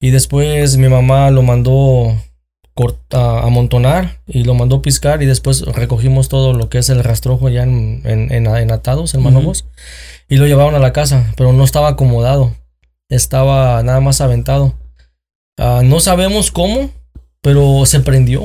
[0.00, 2.16] Y después mi mamá lo mandó
[3.12, 7.48] a amontonar y lo mandó piscar y después recogimos todo lo que es el rastrojo
[7.48, 9.66] ya en, en, atados, en manojos,
[10.28, 12.54] y lo llevaron a la casa, pero no estaba acomodado,
[13.08, 14.74] estaba nada más aventado.
[15.58, 16.90] Ah, no sabemos cómo,
[17.42, 18.42] pero se prendió,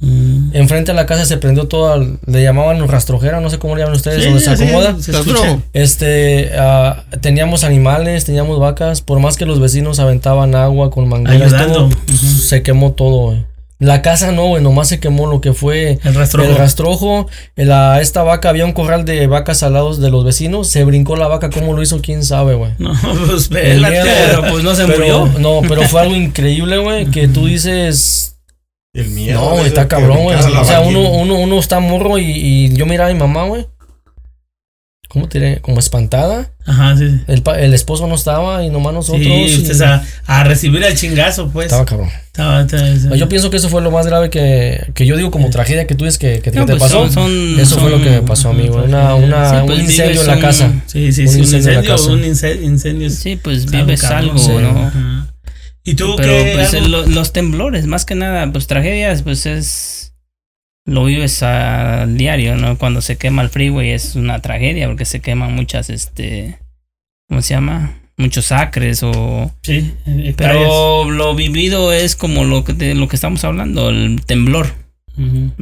[0.00, 0.50] mm.
[0.54, 3.96] Enfrente de la casa se prendió toda, le llamaban rastrojera, no sé cómo le llaman
[3.96, 4.96] ustedes, donde se acomoda.
[5.72, 11.52] este, uh, teníamos animales, teníamos vacas, por más que los vecinos aventaban agua con mangueras,
[12.40, 13.44] se quemó todo.
[13.78, 16.48] La casa no, güey, nomás se quemó lo que fue el rastrojo.
[16.48, 17.26] El rastrojo.
[17.56, 20.68] La, esta vaca, había un corral de vacas al lado de los vecinos.
[20.68, 22.00] Se brincó la vaca, ¿cómo lo hizo?
[22.00, 22.72] ¿Quién sabe, güey?
[22.78, 22.92] No,
[23.26, 25.26] pues pero pues no se murió.
[25.38, 28.38] No, pero fue algo increíble, güey, que tú dices...
[28.92, 29.40] El miedo.
[29.40, 30.38] No, está cabrón, güey.
[30.38, 33.66] O sea, uno, uno, uno está morro y, y yo miraba a mi mamá, güey.
[35.14, 35.60] ¿Cómo te diré?
[35.60, 36.50] Como espantada.
[36.66, 37.04] Ajá, sí.
[37.28, 39.22] El, el esposo no estaba y nomás nosotros.
[39.22, 41.66] Sí, ustedes a, a, recibir el chingazo, pues.
[41.66, 42.10] Estaba cabrón.
[42.26, 45.50] Estaba, estaba, Yo pienso que eso fue lo más grave que, que yo digo como
[45.50, 47.08] tragedia que tú dices que, que, te pues pasó.
[47.12, 48.82] Son, eso fue lo que me pasó, amigo.
[48.82, 50.72] Una, una, pues un incendio en la casa.
[50.86, 51.38] Sí, sí, sí.
[51.38, 53.10] Un incendio, un incendio.
[53.10, 55.28] Sí, pues vives algo, ¿no?
[55.84, 60.03] ¿Y tú Pero, pues los temblores, más que nada, pues tragedias, pues es
[60.86, 62.76] lo vives al diario, ¿no?
[62.78, 66.58] Cuando se quema el freeway es una tragedia porque se queman muchas, este,
[67.28, 67.94] ¿cómo se llama?
[68.16, 69.52] Muchos acres o...
[69.62, 69.94] Sí,
[70.36, 74.84] pero lo vivido es como lo que, de lo que estamos hablando, el temblor.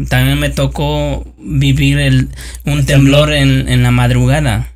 [0.09, 2.29] También me tocó vivir el,
[2.65, 4.73] un temblor, en, en, la madrugada.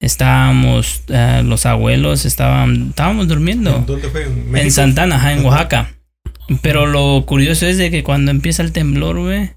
[0.00, 3.84] Estábamos, eh, los abuelos estaban, estábamos durmiendo.
[3.86, 4.26] ¿Dónde fue?
[4.54, 5.93] ¿En, Santana, en Oaxaca.
[6.62, 9.50] Pero lo curioso es de que cuando empieza el temblor, güey,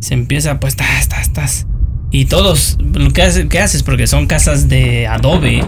[0.00, 1.66] se empieza, pues, estás, estás, estás.
[2.10, 3.82] Y todos, lo que haces, ¿qué haces?
[3.82, 5.64] Porque son casas de adobe.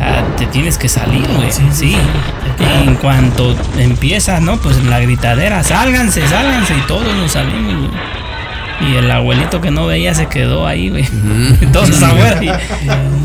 [0.00, 1.50] Ah, te tienes que salir, güey.
[1.72, 1.96] Sí.
[2.60, 4.60] Y en cuanto empieza, ¿no?
[4.60, 6.74] Pues la gritadera, sálganse, sálganse.
[6.76, 8.92] Y todos nos salimos, güey.
[8.92, 11.04] Y el abuelito que no veía se quedó ahí, güey.
[11.60, 12.60] Entonces afuera.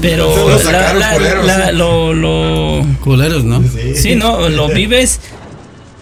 [0.01, 1.75] pero lo la- sacaron la- culeros, la- sí.
[1.75, 3.63] lo, lo, Culeros, ¿no?
[3.95, 5.19] Sí, no, lo vives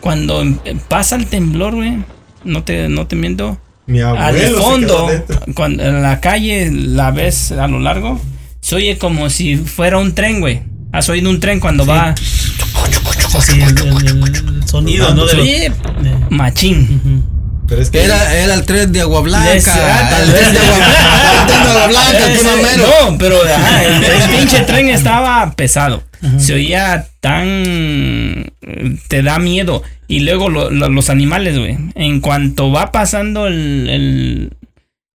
[0.06, 1.98] cuando em- pasa el temblor, güey.
[2.44, 3.58] No te, no te miento.
[3.88, 5.10] Mi Al fondo,
[5.56, 8.22] cuando en la calle la ves a lo largo,
[8.62, 10.62] se oye como si fuera un tren, güey.
[10.92, 12.14] ¿Has oído un tren cuando va
[13.36, 15.26] Así, el, el- el sonido, ¿no?
[15.26, 15.64] De los- Sí,
[16.30, 17.24] machín?
[17.68, 19.54] Pero es que Era, era el tren de Agua Blanca.
[19.54, 20.78] Les- ah, el tren de Agua,
[21.42, 26.04] el tren de Agua Blanca, el no, pero el, el pinche tren estaba pesado.
[26.40, 28.52] Se oía tan.
[29.08, 29.84] Te da miedo.
[30.08, 31.78] Y luego lo- lo- los animales, güey.
[31.96, 34.58] En cuanto va pasando el, el-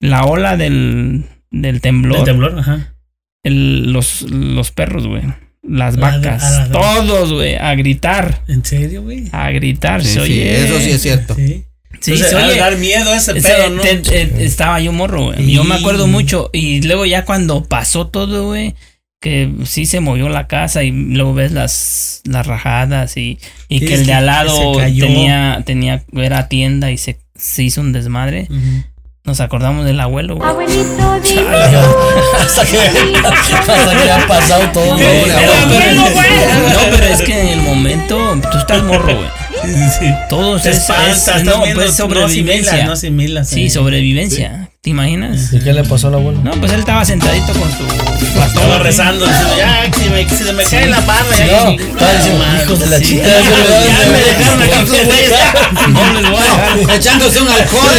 [0.01, 2.95] la ola del, del temblor, El temblor, ajá.
[3.45, 5.23] el- los, los perros, güey.
[5.63, 9.25] Las vacas, todos, güey, a gritar, ¿En serio, güey?
[9.31, 10.03] a gritar.
[10.03, 10.65] Sí, se sí, oye.
[10.65, 11.35] eso sí es cierto.
[11.35, 11.65] Sí.
[12.01, 12.57] Sí, Entonces, oye.
[12.59, 13.83] dar miedo ese Ese- pedo, ¿no?
[13.83, 15.53] te- te- estaba yo morro, güey.
[15.53, 16.49] Yo me acuerdo mucho.
[16.53, 18.75] Y luego ya cuando pasó todo, güey,
[19.21, 23.39] que sí se movió la casa y luego ves las, las rajadas y,
[23.69, 27.93] y que el de al lado tenía, tenía, era tienda y se, se hizo un
[27.93, 28.47] desmadre.
[28.49, 28.85] Ujú.
[29.25, 30.49] Nos acordamos del abuelo, güey.
[30.49, 31.43] Abuelito, dime.
[32.41, 34.87] Hasta que, hasta que ha pasado todo.
[34.93, 35.95] No, güey.
[35.95, 39.29] no, pero es que en el momento tú estás morro, güey.
[39.63, 40.15] Sí, sí.
[40.29, 42.73] Todos Te es, espantas, es- no, pues no sobrevivencia.
[42.73, 43.71] asimilas, no asimilas, sí, eh.
[43.71, 44.70] sobrevivencia.
[44.83, 45.53] ¿Te imaginas?
[45.53, 46.41] ¿Y qué le pasó al abuelo?
[46.43, 50.27] No, pues él estaba sentadito con su Estaba pastor rezando, diciendo, ya, que se me,
[50.27, 51.37] se me cae la barba.
[51.37, 53.05] ya, No, que- estaba diciendo, madre, hijos de la sí.
[53.05, 53.27] chica.
[53.27, 55.31] Ya, ya me dejaron aquí con ustedes.
[55.91, 56.97] No les voy a dejar.
[56.97, 57.91] Echándose un alcohol.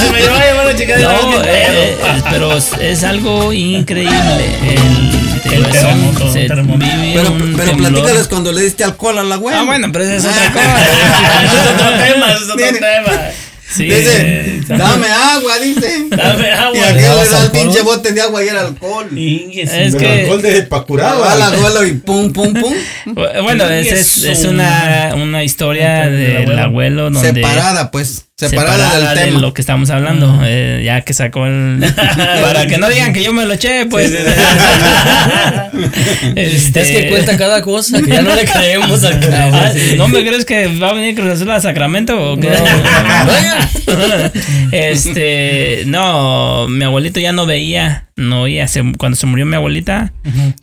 [0.00, 4.56] Se me va a llevar la chica de No, eh, eh, pero es, algo increíble.
[4.62, 9.54] El, El terremoto, Pero, pero platícales cuando le diste alcohol a la güey.
[9.54, 11.44] Ah, bueno, pero esa es otra Eso cosa.
[11.44, 13.12] es otro tema, eso es otro tema.
[13.66, 16.06] Sí, Dice, eh, dame agua, dice.
[16.10, 16.76] Dame agua.
[16.78, 19.08] Y aquel le ¿Dabas da el pinche bote de agua y era alcohol.
[19.12, 19.50] Sí.
[19.54, 22.74] Es que- alcohol de pa' curar, Va al abuelo y pum, pum, pum.
[23.14, 28.26] bueno, es, es, es una, una historia Del del abuelo donde Separada, pues.
[28.36, 29.38] Separada, del de tema.
[29.40, 31.78] lo que estamos hablando, eh, ya que sacó el...
[32.42, 34.10] para que no digan que yo me lo eché, pues.
[36.34, 39.72] Este- Es que cuenta cada cosa que ya no le creemos al Ah.
[39.96, 42.50] ¿No me crees que va a venir Cruz Azul a Sacramento o qué?
[44.72, 48.66] este, no, mi abuelito ya no veía, no oía.
[48.68, 50.12] Se- cuando se murió mi abuelita,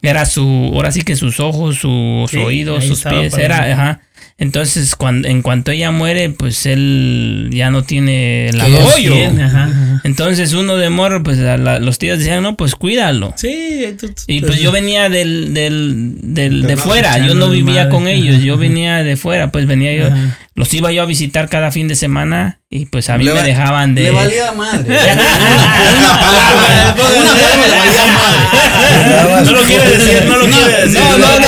[0.02, 4.00] era su, ahora sí que sus ojos, sus Sí, oídos, sus pies, era, ajá.
[4.38, 9.14] Entonces, cuando, en cuanto ella muere, pues él ya no tiene apoyo.
[9.14, 10.02] Bien, ajá, ajá.
[10.04, 13.34] Entonces uno de morro, pues a la- los tíos decían, no, pues cuídalo.
[13.38, 17.86] Sí, tú- tú- Y pues yo venía del, del, del- de fuera, yo no vivía
[17.86, 17.90] desmadre.
[17.92, 20.38] con ellos, yo venía de fuera, pues venía yo, Ajá.
[20.56, 23.44] los iba yo a visitar cada fin de semana y pues a mí Le me
[23.44, 24.04] dejaban de...
[24.04, 24.88] Le valía madre.
[24.90, 26.96] una palabra.
[27.20, 29.46] Una palabra le valía madre.
[29.46, 31.00] No lo quiere decir, no lo quiere decir.
[31.00, 31.48] No, no, no,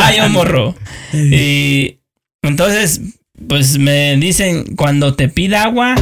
[0.00, 0.74] ah, yo morro.
[1.12, 1.96] Y
[2.50, 3.00] entonces,
[3.48, 5.94] pues me dicen, cuando te pida agua,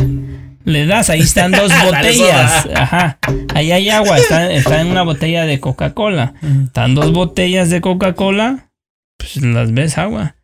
[0.65, 2.69] le das, ahí están dos botellas.
[2.75, 3.19] Ajá.
[3.55, 6.35] Ahí hay agua, está, está en una botella de Coca-Cola.
[6.65, 8.71] Están dos botellas de Coca-Cola,
[9.17, 10.37] pues las ves agua.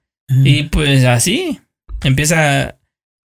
[0.44, 1.60] Y pues así,
[2.02, 2.76] empieza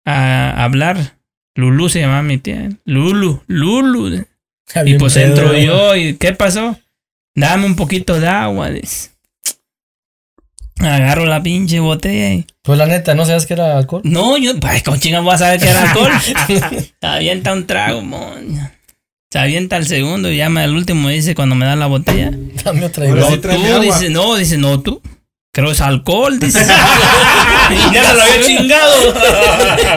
[0.07, 1.17] a hablar.
[1.55, 2.69] Lulu se llama mi tía.
[2.85, 4.25] Lulu, Lulu.
[4.85, 6.79] Y pues entro yo y ¿qué pasó?
[7.35, 8.71] Dame un poquito de agua.
[8.71, 9.11] dice.
[10.81, 12.47] Agarro la pinche botella y...
[12.63, 14.03] Pues la neta, ¿no sabías que era alcohol?
[14.05, 14.59] No, yo...
[14.61, 16.13] Pues con chingas voy a saber que era alcohol.
[17.01, 18.59] Se avienta un trago, mon.
[19.31, 22.31] Se avienta el segundo y llama el último y dice cuando me da la botella.
[22.65, 25.01] Dame otra No, tú, dice, no, dice, no, tú.
[25.57, 26.59] Creo es alcohol, dice.
[27.91, 28.93] Ya se lo había chingado.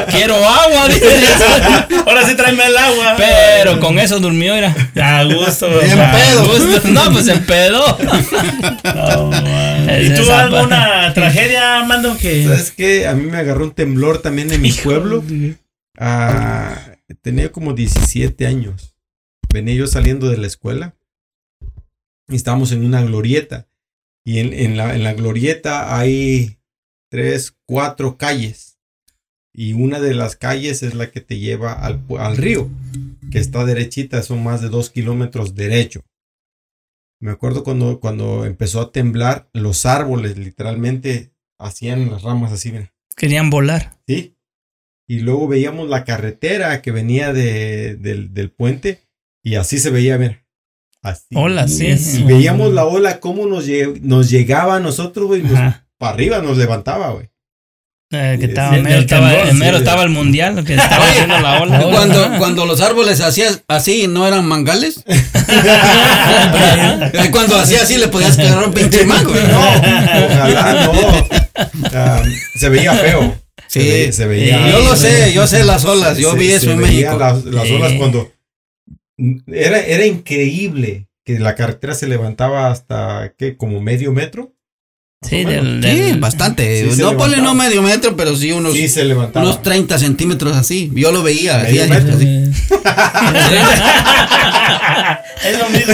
[0.10, 1.06] Quiero agua, dice.
[2.08, 3.16] Ahora sí tráeme el agua.
[3.18, 4.74] Pero con eso durmió, era.
[4.96, 5.68] A gusto.
[5.68, 6.48] A pedo.
[6.48, 6.88] gusto.
[6.88, 7.98] No, pues se pedó.
[8.96, 9.32] No.
[10.02, 12.18] ¿Y tú alguna tragedia, Mando?
[12.18, 12.46] Que...
[12.46, 13.08] ¿Sabes qué?
[13.08, 15.24] A mí me agarró un temblor también en mi pueblo.
[15.98, 16.74] Ah,
[17.22, 18.96] tenía como 17 años.
[19.52, 20.96] Venía yo saliendo de la escuela.
[22.30, 23.69] Y estábamos en una glorieta.
[24.30, 26.60] Y en, en la, en la glorieta hay
[27.10, 28.78] tres, cuatro calles.
[29.52, 32.70] Y una de las calles es la que te lleva al, al río.
[33.32, 36.06] Que está derechita, son más de dos kilómetros derecho.
[37.20, 42.94] Me acuerdo cuando, cuando empezó a temblar, los árboles literalmente hacían las ramas así, mira.
[43.16, 43.98] Querían volar.
[44.06, 44.36] ¿sí?
[45.08, 49.00] Y luego veíamos la carretera que venía de, del, del puente
[49.44, 50.46] y así se veía, ver.
[51.02, 51.26] Así.
[51.36, 51.88] Hola, sí.
[52.18, 55.44] Y veíamos la ola, cómo nos, lle- nos llegaba a nosotros, güey.
[55.44, 55.76] nos-.
[55.98, 57.30] Para arriba nos levantaba, güey.
[58.12, 59.84] Eh, que estaba, sí, en mero, estaba, en mero sí.
[59.84, 61.80] estaba el mundial, que estaba haciendo la ola.
[61.92, 65.04] Cuando, cuando los árboles hacían así, ¿no eran mangales?
[67.32, 69.34] cuando hacía así le podías agarrar un pinche mango.
[69.34, 71.28] No, ojalá no.
[71.94, 72.22] Ah,
[72.60, 73.36] se veía feo.
[73.68, 74.14] Se, Sí.
[74.14, 74.72] se veía.
[74.72, 77.16] Yo lo sé, yo sé las olas, yo se- vi se eso en México.
[77.18, 78.32] Las, las olas cuando.
[79.48, 83.58] Era, era increíble que la carretera se levantaba hasta, ¿qué?
[83.58, 84.56] Como medio metro.
[85.22, 86.90] Sí, del, Sí, bastante.
[86.92, 89.46] Sí, no ponle no medio metro, pero sí unos, Sí, se levantaba.
[89.46, 90.90] unos 30 centímetros así.
[90.96, 91.58] Yo lo veía.
[91.62, 91.90] Así, es
[95.60, 95.94] lo mismo.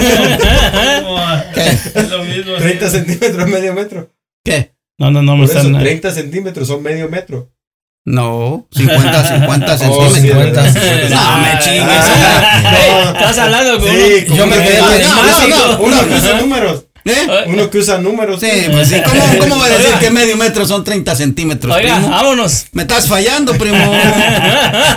[1.94, 2.54] Es lo mismo.
[2.58, 4.14] 30 centímetros, medio metro.
[4.44, 4.72] ¿Qué?
[4.98, 5.76] No, no, no me están.
[5.78, 7.52] 30 centímetros son medio metro.
[8.06, 10.66] No, 50, 50 Oh, sí, centímetros.
[10.66, 11.10] es verdad.
[11.10, 12.04] No, me chingues.
[12.80, 15.56] Ey, Estás hablando con Sí, uno- Yo me que- quedé pensando.
[15.56, 16.84] no, no, Uno que usa números.
[17.04, 17.26] ¿Eh?
[17.46, 18.40] Uno que usa números.
[18.40, 18.96] Sí, pues sí.
[19.04, 22.10] ¿Cómo, cómo voy a decir que medio metro son 30 centímetros, Oiga, primo?
[22.10, 22.66] vámonos.
[22.72, 23.76] Me estás fallando, primo.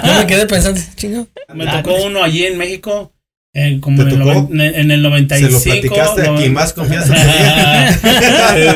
[0.05, 1.27] Yo me quedé pensando, chingo.
[1.53, 3.11] Me tocó uno allí en México.
[3.53, 4.21] Eh, como ¿Te en
[4.61, 5.51] el, en el Se 95.
[5.51, 7.99] lo platicaste a no- quien más confianza tenía.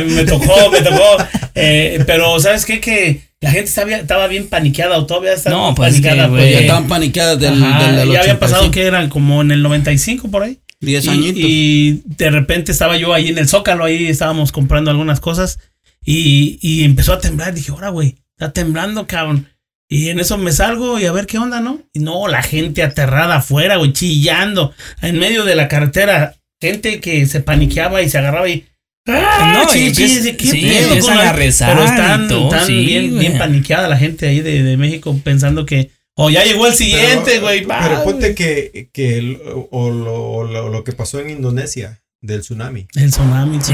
[0.07, 1.17] Me tocó, me tocó.
[1.55, 2.79] Eh, pero, ¿sabes qué?
[2.79, 6.23] Que la gente estaba, estaba bien paniqueada o todavía está No, pues, paniqueada.
[6.25, 6.51] que, güey.
[6.53, 8.71] Ya estaban paniqueadas del, Ajá, del, del ya había pasado 85.
[8.71, 10.59] que eran como en el 95 por ahí.
[10.79, 11.41] 10 Y, añitos.
[11.45, 15.59] y de repente estaba yo ahí en el Zócalo, ahí estábamos comprando algunas cosas
[16.03, 17.53] y, y empezó a temblar.
[17.53, 19.47] Dije, ahora, güey, está temblando, cabrón.
[19.93, 21.79] Y en eso me salgo y a ver qué onda, ¿no?
[21.93, 26.35] Y no, la gente aterrada afuera, güey, chillando en medio de la carretera.
[26.59, 28.65] Gente que se paniqueaba y se agarraba y.
[29.07, 29.51] ¡Ah!
[29.53, 32.43] No, sí, y sí, ¿qué sí, pedo con la- a rezar Pero están, y todo,
[32.45, 35.91] están sí, bien, bien paniqueada la gente ahí de, de México pensando que.
[36.15, 37.65] O ya llegó el siguiente, güey.
[37.65, 39.37] va, Pero ponte que, que
[39.71, 42.87] o, lo, o lo- lo que pasó en Indonesia del tsunami.
[42.95, 43.73] El tsunami, Sí.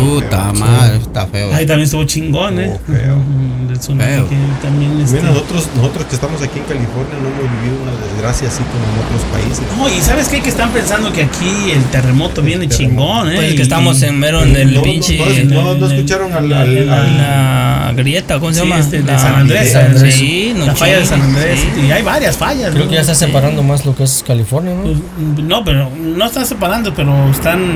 [0.00, 1.54] Puta madre, está feo.
[1.54, 2.72] Ahí también estuvo chingón, ¿eh?
[2.74, 3.14] Estuvo feo.
[3.14, 4.28] Ujú, El tsunami Feo.
[4.28, 7.92] que también este- Mira, nosotros, nosotros que estamos aquí en California no hemos vivido una
[8.12, 9.64] desgracia así como en otros países.
[9.78, 10.40] No, y ¿sabes qué?
[10.42, 12.76] Que están pensando que aquí el terremoto viene terremoto.
[13.22, 13.36] chingón, ¿eh?
[13.36, 15.44] Pues que estamos en mero en el no, no, pinche.
[15.44, 18.80] no, no, escucharon al, la- al- en la grieta, ¿cómo se Sí, llama?
[18.80, 19.70] este, de La- San Andrés.
[19.72, 20.14] San Andrés.
[20.16, 21.60] Sí, no la falla de San Andrés.
[21.60, 21.86] sí.
[21.86, 22.72] Y hay varias fallas.
[22.72, 22.88] Creo ¿no?
[22.90, 23.26] que ya está Sí.
[23.26, 24.82] separando más lo que es California, ¿no?
[24.82, 24.98] Pues,
[25.46, 27.75] no, pero no están separando, pero están.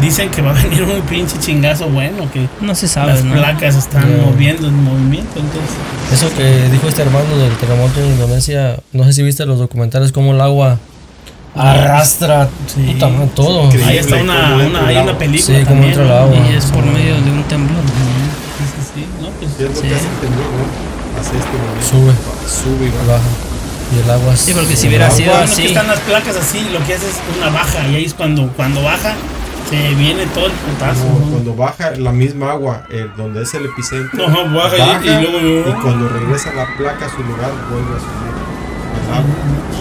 [0.00, 3.34] Dicen que va a venir un pinche chingazo bueno, que No se sabe, las ¿no?
[3.34, 4.24] placas están Ya.
[4.24, 5.38] moviendo en movimiento.
[5.38, 5.70] Entonces,
[6.12, 10.10] Eso que dijo este hermano del terremoto en Indonesia, no sé si viste los documentales
[10.12, 10.78] cómo el agua
[11.54, 12.80] arrastra Sí.
[12.92, 13.68] puta madre, todo.
[13.86, 15.58] Ahí está una, una, hay una película.
[15.58, 16.14] Sí, también, entra el ¿no?
[16.14, 16.36] agua.
[16.50, 17.82] Y es por medio de un temblor.
[17.84, 19.06] Sí, sí, sí.
[19.20, 19.88] No, pues, ¿Qué es lo sí.
[19.88, 21.20] que hace el temblor, no?
[21.20, 21.86] Hace este momento.
[21.90, 22.12] Sube,
[22.48, 23.20] Sube y baja.
[23.92, 25.62] Y el agua Sí, porque si hubiera agua- sido Bueno, es así.
[25.62, 28.48] que están las placas así, lo que hace es una baja y ahí es cuando,
[28.56, 29.14] cuando baja,
[29.70, 31.04] se viene todo el putazo.
[31.30, 35.72] Cuando baja la misma agua, eh, donde es el epicentro, baja y- y luego- y
[35.82, 38.34] cuando regresa la placa a su lugar, vuelve a subir
[39.06, 39.34] el agua.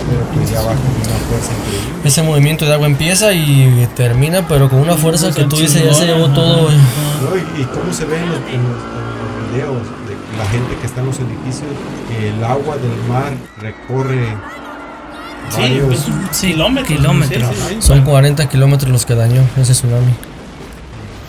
[0.10, 2.00] Pero pues ya baja con una fuerza increíble.
[2.04, 5.94] Ese movimiento de agua empieza y termina, pero con una fuerza que tú dices ya
[5.94, 6.70] se llevó todo.
[6.72, 9.78] Y, cómo se ve en los, en los- en los videos
[10.08, 11.70] de la gente que está en los edificios,
[12.08, 14.36] que el agua del mar recorre
[15.50, 16.00] Sí, pues,
[16.32, 16.88] Sí, kilómetros.
[16.98, 17.50] kilómetros.
[17.56, 17.82] sí, sí, sí.
[17.82, 20.14] Son 40 kilómetros los que dañó ese tsunami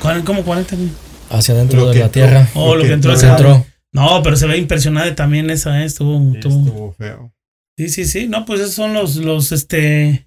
[0.02, 0.76] ¿Cuál- ¿Cómo 40?
[0.76, 0.88] güey?
[1.30, 2.12] hacia adentro de que la entró.
[2.22, 2.48] tierra.
[2.54, 3.12] Oh, lo que entró.
[3.12, 3.66] Lo que entró.
[3.92, 5.84] No, pero se ve impresionante también esa, ¿eh?
[5.84, 7.32] Estuvo, estuvo- Estuvo feo.
[7.76, 8.26] Sí, sí, sí.
[8.28, 10.26] No, pues esos son los, los, este,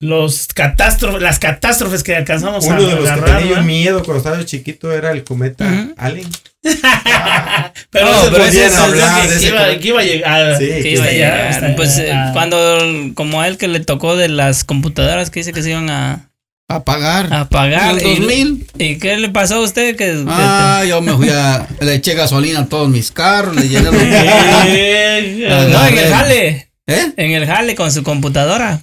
[0.00, 3.64] los catástrofes, las catástrofes que alcanzamos Uno a de los que agarrar, tenía yo ¿verdad?
[3.64, 5.94] miedo cuando estaba chiquito era el cometa Ujú.
[5.96, 6.28] Allen.
[7.90, 9.80] pero No, pero ese es- hablar que, iba, cometa.
[9.80, 10.58] que iba a llegar.
[10.58, 11.76] Sí, Que que iba a llegar.
[11.76, 12.30] pues eh, Ah.
[12.32, 12.78] cuando,
[13.14, 16.28] como a él que le tocó de las computadoras que dice que se iban a,
[16.68, 17.32] A pagar.
[17.32, 17.98] a pagar.
[17.98, 18.66] En el 2000.
[18.78, 19.96] ¿Y, ¿Y qué le pasó a usted?
[19.96, 21.66] Que, que- Ah, yo me fui a.
[21.80, 23.94] Le eché gasolina a todos mis carros, le llené los.
[25.70, 26.68] No, en el jale.
[26.86, 27.12] ¿Eh?
[27.16, 28.82] En el jale con su computadora.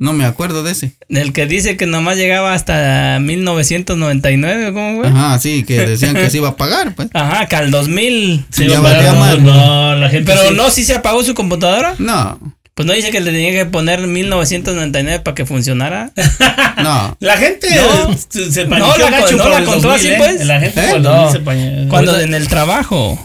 [0.00, 0.92] No me acuerdo de ese.
[1.08, 5.08] Del que dice que nomás llegaba hasta 1999, ¿cómo fue?
[5.08, 7.08] Ajá, sí, que decían que se iba a pagar, pues.
[7.14, 8.46] Ajá, que al 2000.
[8.50, 10.54] se iba a pagar, más, no, la gente Pero sí.
[10.56, 11.94] no, si se apagó su computadora.
[11.98, 12.38] No,
[12.74, 16.12] Pues no dice que le tenía que poner 1999 para que funcionara.
[16.82, 17.16] no.
[17.18, 18.16] La gente No.
[18.16, 20.14] se, se No, la no la contó 2000, así, ¿eh?
[20.16, 20.46] pues.
[20.46, 21.00] La gente ¿Eh?
[21.00, 21.10] No.
[21.24, 21.88] 2000 se pañó.
[21.88, 23.18] Cuando en el trabajo.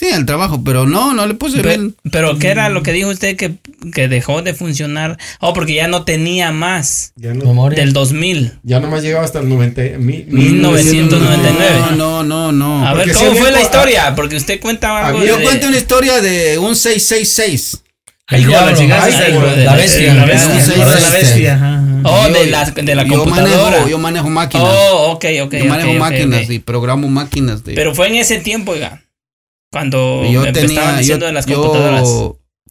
[0.00, 1.94] Sí, el trabajo, pero no, no le puse Pe- bien.
[2.10, 3.56] pero ¿qué era lo que dijo usted que,
[3.92, 5.18] que dejó de funcionar?
[5.40, 7.78] Oh, porque ya no tenía más Ya, no, Memoria.
[7.78, 8.60] del 2000.
[8.62, 11.96] ya nomás llegaba hasta el 90, mi- 1999.
[11.98, 12.88] No, no, no, no.
[12.88, 14.14] A ver, porque ¿cómo fue la historia?
[14.14, 17.82] Porque usted cuenta algo Yo de- cuento una historia de un 666.
[18.26, 19.46] Ay, hijo de la diablo.
[19.64, 20.14] la bestia.
[20.14, 21.82] La Ah, bestia.
[22.04, 23.70] Oh, Yo- de la, de la yo computadora.
[23.70, 24.66] manejo, yo manejo máquinas.
[24.66, 25.54] Oh, ok, ok.
[25.56, 27.74] yo manejo máquinas y programo máquinas de.
[27.74, 29.02] Pero fue en ese tiempo, oiga.
[29.70, 32.08] Cuando yo me tenía, estaban yo, diciendo de las yo computadoras.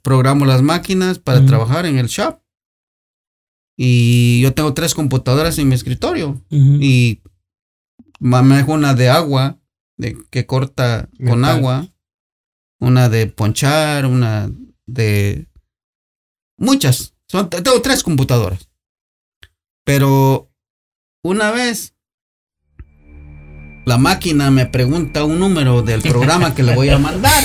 [0.02, 2.40] programo las máquinas para trabajar en el shop.
[3.78, 6.42] Y yo tengo tres computadoras en mi escritorio.
[6.52, 6.78] Ujú.
[6.82, 7.22] Y
[8.20, 9.58] manejo una de agua,
[9.98, 11.88] de, que corta con agua.
[12.82, 14.50] Una de ponchar, una
[14.86, 15.48] de...
[16.58, 17.14] Muchas.
[17.28, 18.70] Son, tengo tres computadoras.
[19.86, 20.52] Pero
[21.24, 21.96] una vez
[23.90, 27.44] la máquina me pregunta un número del programa que le voy a mandar.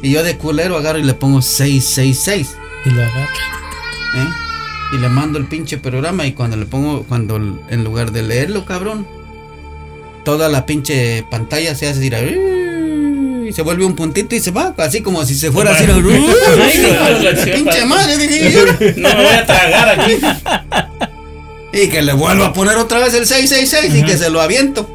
[0.00, 2.56] Y yo de culero agarro y le pongo 666.
[2.84, 3.24] Y lo agarra.
[3.24, 4.28] ¿eh?
[4.92, 7.38] Y le mando el pinche programa y cuando le pongo, cuando
[7.70, 9.04] en lugar de leerlo, cabrón,
[10.24, 14.72] toda la pinche pantalla se hace ir y se vuelve un puntito y se va,
[14.78, 15.86] así como si se fuera así.
[17.50, 18.94] pinche madre, dije.
[18.96, 20.18] No me voy a tragar aquí.
[21.72, 24.88] Y que le vuelvo a poner otra vez el 666 y que se lo aviento.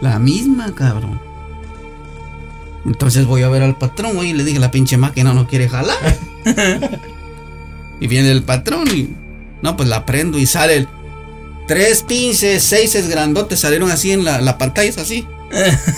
[0.00, 1.20] La misma, cabrón.
[2.84, 5.68] Entonces voy a ver al patrón, güey, y le dije, la pinche máquina no quiere
[5.68, 5.96] jalar.
[8.00, 9.14] y viene el patrón y...
[9.62, 10.88] No, pues la prendo y sale el...
[11.68, 15.26] Tres pinches seises grandotes salieron así en la, la pantalla, es así.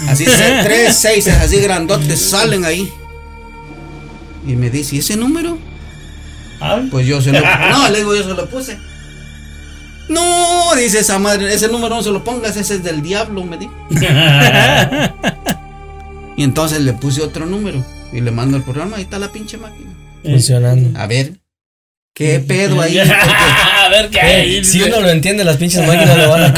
[0.09, 0.25] Así,
[0.63, 2.93] tres seises así grandotes salen ahí.
[4.47, 5.59] Y me dice, ¿y ese número?
[6.91, 7.41] Pues yo se lo...
[7.71, 8.79] No, le digo, yo se lo puse.
[10.09, 13.57] No, dice esa madre, ese número no se lo pongas, ese es del diablo, me
[13.59, 13.73] dijo.
[16.37, 19.57] Y entonces le puse otro número y le mando el programa, ahí está la pinche
[19.57, 19.91] máquina.
[20.25, 20.99] Funcionando.
[20.99, 21.35] A ver,
[22.13, 22.97] ¿qué pedo ahí?
[22.99, 23.13] Porque
[23.85, 24.57] a ver qué hay.
[24.57, 26.55] Eh, si uno lo entiende, las pinches máquinas lo van a No,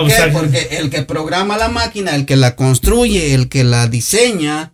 [0.00, 0.12] ¿por qué?
[0.14, 4.72] está- Porque el que programa la máquina, el que la construye, el que la diseña,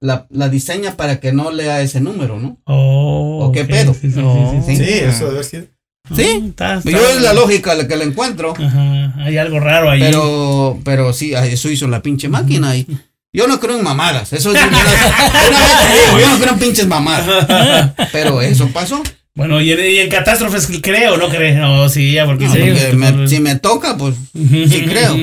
[0.00, 2.58] la, la diseña para que no lea ese número, ¿no?
[2.64, 3.94] Oh, ¿O qué pedo?
[3.94, 4.20] Sí, sí,
[4.66, 4.92] sí, Sí, sí.
[4.94, 5.71] eso debe ser.
[6.14, 6.24] Sí.
[6.26, 8.54] Ah, está- está- Yo es la lógica la que le encuentro.
[8.58, 10.00] Ajá, hay algo raro ahí.
[10.00, 12.86] Pero, pero sí, eso hizo la pinche máquina y
[13.32, 14.32] yo no creo en mamadas.
[14.32, 17.94] Eso es una, una vez te digo, yo no creo en pinches mamadas.
[18.12, 19.02] Pero eso pasó.
[19.34, 21.88] Bueno, y en, y en catástrofes creo, ¿no creo?
[21.88, 25.16] sí, ya, porque No, sí, porque pues, me- si me toca, pues sí creo.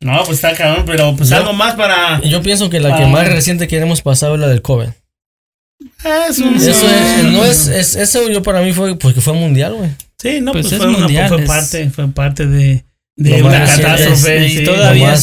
[0.00, 2.20] No, pues está cabrón, pero pues Yo- algo más para.
[2.22, 3.08] Yo pienso que la que Ah.
[3.08, 4.88] más reciente que hemos pasado es la del COVID.
[6.28, 9.90] Eso, Eso es, no es, es- eso yo para mí fue porque fue mundial, güey.
[10.18, 12.84] Sí, no, pues, Pues es fue, una- mundial, fue es- parte, fue parte de,
[13.16, 14.46] de una catástrofe.
[14.46, 14.64] y sí.
[14.64, 15.22] todavía más,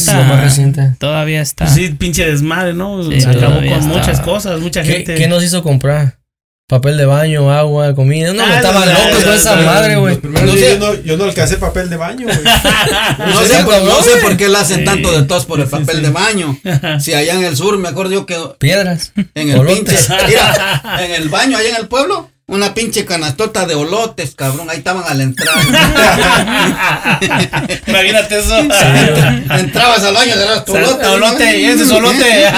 [0.58, 0.96] está.
[0.98, 1.66] Todavía está.
[1.66, 3.02] Sí, pinche desmadre, ¿no?
[3.10, 3.80] Sí, Acabó con está.
[3.86, 5.14] muchas cosas, mucha ¿Qué, gente.
[5.16, 6.19] qué nos hizo comprar?
[6.70, 8.32] Papel de baño, agua, comida.
[8.32, 10.20] No, Ah, estaban no, locos no, con esa no, madre, güey.
[10.22, 10.70] No sé.
[10.70, 12.38] yo, no, yo no alcancé papel de baño, güey.
[13.18, 14.22] No sé, por, no cabrón, sé güey.
[14.22, 14.84] por qué le hacen Sí.
[14.84, 16.02] tanto de tos por el Sí, papel sí.
[16.02, 16.56] de baño.
[17.00, 19.12] Si allá en el sur, me acuerdo yo que Piedras.
[19.34, 19.96] en el pinche,
[20.28, 24.78] mira, en el baño allá en el pueblo, una pinche canastota de olotes, cabrón, ahí
[24.78, 25.60] estaban a la entrada.
[27.86, 28.58] Imagínate eso.
[28.58, 31.06] Entrabas al baño, eras tu olote.
[31.06, 32.48] Olote, y ese es olote.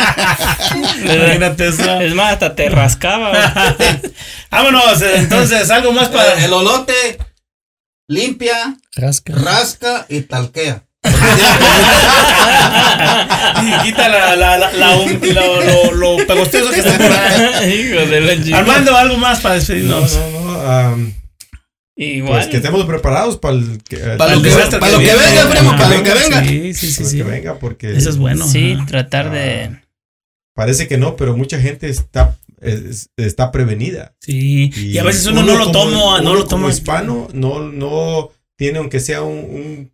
[1.05, 2.01] Imagínate eso.
[2.01, 3.30] Es más, hasta te rascaba.
[3.30, 4.01] güey.
[4.51, 6.43] Vámonos, entonces, algo más para.
[6.43, 7.18] El olote
[8.09, 9.34] limpia, Rasca.
[9.34, 10.84] rasca y talquea.
[13.62, 18.53] Y quita la, la, la, la- um- lo, lo, lo pegosteoso que está por ahí.
[18.53, 20.16] Armando, algo más para No, despedirnos.
[20.16, 20.61] no, no.
[20.70, 21.14] am,
[21.97, 22.33] Igual.
[22.41, 25.14] pues que estemos preparados para el que, Para lo el que, desastre para lo que
[25.14, 26.45] venga, primo, para lo que venga.
[26.45, 27.16] Sí, sí, sí, para sí.
[27.18, 28.47] que venga, porque Eso es bueno.
[28.49, 28.87] sí, ajá.
[28.87, 29.78] tratar de.
[30.55, 34.14] parece que no, pero mucha gente está, es- está prevenida.
[34.20, 34.70] Sí.
[34.74, 36.70] Y, a veces uno, no lo como- toma, no uno lo como toma.
[36.70, 39.91] hispano no, no tiene aunque sea un, un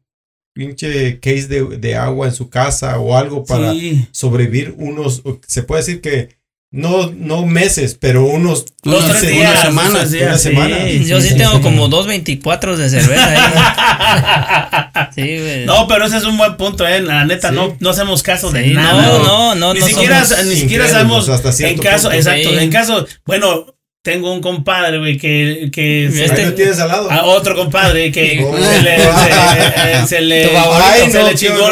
[0.59, 4.07] pinche case de, de agua en su casa o algo para Sí.
[4.11, 6.37] sobrevivir unos, se puede decir que
[6.71, 9.53] no, no meses, pero unos Dos, unas tres días.
[9.53, 10.77] una semana, días, una sí, semana.
[10.87, 11.61] sí, Yo sí, sí, tengo sí.
[11.63, 15.09] como dos 24 de cerveza ahí.
[15.15, 15.65] Sí, güey.
[15.67, 17.01] No, pero ese es un buen punto, eh.
[17.01, 17.55] La neta, Sí.
[17.55, 19.03] no, no hacemos caso de nada.
[19.07, 22.17] no, no, no, ni no siquiera, ni siquiera sabemos hasta en caso, punto.
[22.19, 22.57] exacto, Sí.
[22.59, 23.67] en caso, bueno,
[24.03, 27.11] tengo un compadre, güey, que, que Este- lo tienes al lado.
[27.11, 28.57] a otro compadre que Oh.
[28.57, 30.85] se le, se, se le, Tu favorito.
[30.89, 31.67] Ay, se no, le qué chingó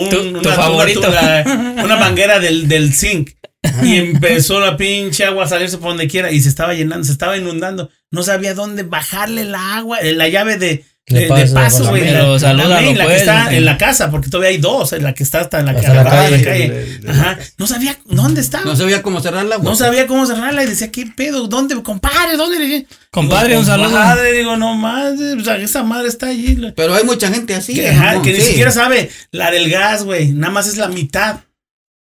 [0.00, 1.00] un- Tu- una, tu favorito.
[1.08, 1.44] una-
[1.84, 3.30] una manguera del, del zinc
[3.82, 7.12] y empezó la pinche agua a salirse por donde quiera y se estaba llenando, se
[7.12, 7.88] estaba inundando.
[8.10, 12.02] No sabía dónde bajarle la agua, eh, la llave de, De de, de paso, güey.
[12.02, 15.02] Pero la salúdalo, main, la que está en la casa, porque todavía hay dos, en
[15.02, 16.38] la que está hasta en la, Hasta la en calle.
[16.38, 16.68] la calle.
[16.70, 17.38] De- de- de- Ajá.
[17.58, 18.64] No sabía dónde estaba.
[18.64, 19.64] No sabía cómo cerrar el agua.
[19.70, 21.46] No sabía cómo cerrarla y decía, ¿qué pedo?
[21.46, 21.74] ¿Dónde?
[21.82, 22.58] Compadre, ¿dónde?
[22.58, 23.90] Le dije, Compadre, digo, un saludo.
[23.90, 26.58] Compadre, digo, no más, o sea, esa madre está allí.
[26.74, 27.74] Pero hay mucha gente así.
[27.74, 27.90] que, ¿eh?
[27.90, 30.32] ajá, No, que ni siquiera sabe la del gas, güey.
[30.32, 31.40] Nada más es la mitad.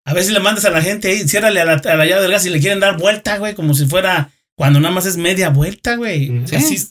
[0.04, 2.32] A veces le mandas a la gente ahí, ciérrale a la, a la llave del
[2.32, 5.50] gas y le quieren dar vuelta, güey, como si fuera cuando nada más es media
[5.52, 6.44] vuelta, güey.
[6.48, 6.56] Sí.
[6.58, 6.82] Así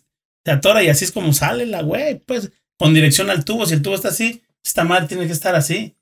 [0.51, 3.67] atora y así es como sale la güey, pues, con dirección al tubo.
[3.67, 5.95] Si el tubo está así, esta madre tiene que estar así.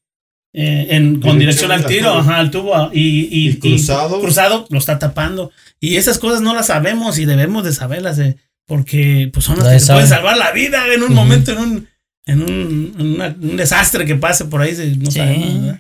[0.52, 4.20] eh, en, con dirección, al tiro, ajá, al tubo y, y, cruzado.
[4.20, 5.50] cruzado lo está tapando.
[5.80, 8.36] Y esas cosas no las sabemos y debemos de saberlas, eh,
[8.66, 11.88] porque pues son las que pueden salvar la vida en un momento, en un,
[12.26, 15.76] en un, un, desastre que pase por ahí, no sabemos.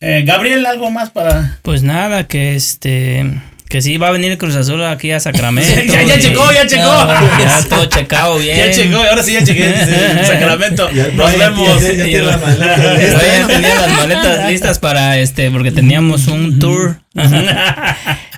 [0.00, 1.58] Eh, Gabriel, ¿algo más para...?
[1.62, 3.40] Pues nada, que este...
[3.68, 5.68] Que sí, va a venir el Cruz Azul aquí a Sacramento.
[5.86, 6.84] ya, ya checó, ya checó.
[6.84, 8.56] ya todo checado bien.
[8.56, 9.74] Ya checó, ahora sí ya chequé.
[10.26, 10.88] Sacramento.
[11.14, 11.82] Nos vemos.
[11.82, 17.00] Ya, ya, las maletas tenía las maletas listas para este, porque teníamos un tour.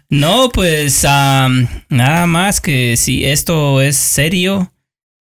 [0.08, 4.72] no, pues nada más que si esto es serio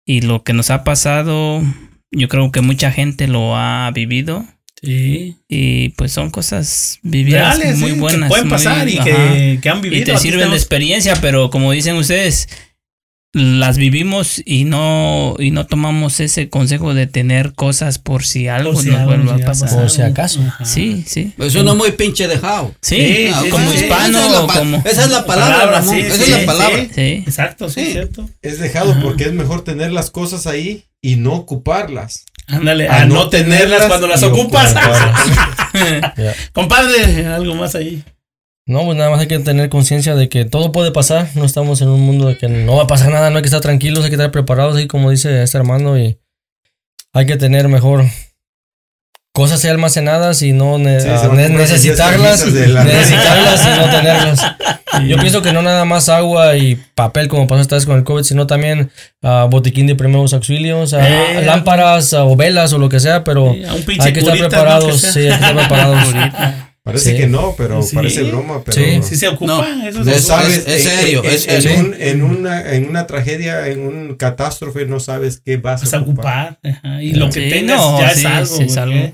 [0.05, 1.63] y lo que nos ha pasado,
[2.11, 4.45] yo creo que mucha gente lo ha vivido.
[4.83, 5.37] Sí.
[5.49, 8.29] Y pues son cosas vividas muy buenas.
[8.29, 10.03] Que pueden pasar y que, que, han vivido.
[10.03, 12.49] Y te sirven de experiencia, pero como dicen ustedes,
[13.35, 18.75] las vivimos y no y no tomamos ese consejo de tener cosas por si algo
[18.75, 19.71] nos vuelve a pasar.
[19.71, 20.41] Por si acaso.
[20.65, 21.33] Sí, sí.
[21.37, 22.75] Pues uno muy pinche dejado.
[22.83, 24.19] Sí, como hispano.
[24.19, 25.97] Esa es la, como, esa es la palabra, Ramón.
[25.97, 26.87] esa es la palabra.
[26.95, 28.29] Sí, exacto, sí, cierto.
[28.43, 32.27] Es dejado porque es mejor tener las cosas ahí y no ocuparlas.
[32.49, 34.75] Ándale, a, no, tenerlas, cuando las ocupas.
[36.53, 38.03] Compadre, algo más ahí.
[38.67, 41.29] No, pues nada más hay que tener conciencia de que todo puede pasar.
[41.35, 43.49] No estamos en un mundo de que no va a pasar nada, no hay que
[43.49, 46.19] estar tranquilos, hay que estar preparados, así como dice este hermano, y
[47.13, 48.05] hay que tener mejor
[49.33, 54.41] cosas almacenadas y no necesitarlas, necesitarlas y no tenerlas.
[55.09, 58.05] Yo pienso que no nada más agua y papel como pasó esta vez con el
[58.05, 58.91] COVID, sino también
[59.23, 60.99] uh, botiquín de primeros auxilios, uh,
[61.45, 65.35] lámparas o velas o lo que sea, pero hay que estar preparados, sí, hay que
[65.35, 66.05] estar preparados.
[66.85, 69.65] Parece que no, pero parece broma, pero sí, sí se ocupa.
[69.87, 71.23] eso es, sabes, es, serio.
[71.23, 75.59] En, es, en, un, en, una, en una tragedia, en un catástrofe, no sabes qué
[75.59, 76.59] vas, a ocupar.
[77.01, 78.61] Y lo que tengas ya es algo.
[78.61, 79.13] Es algo.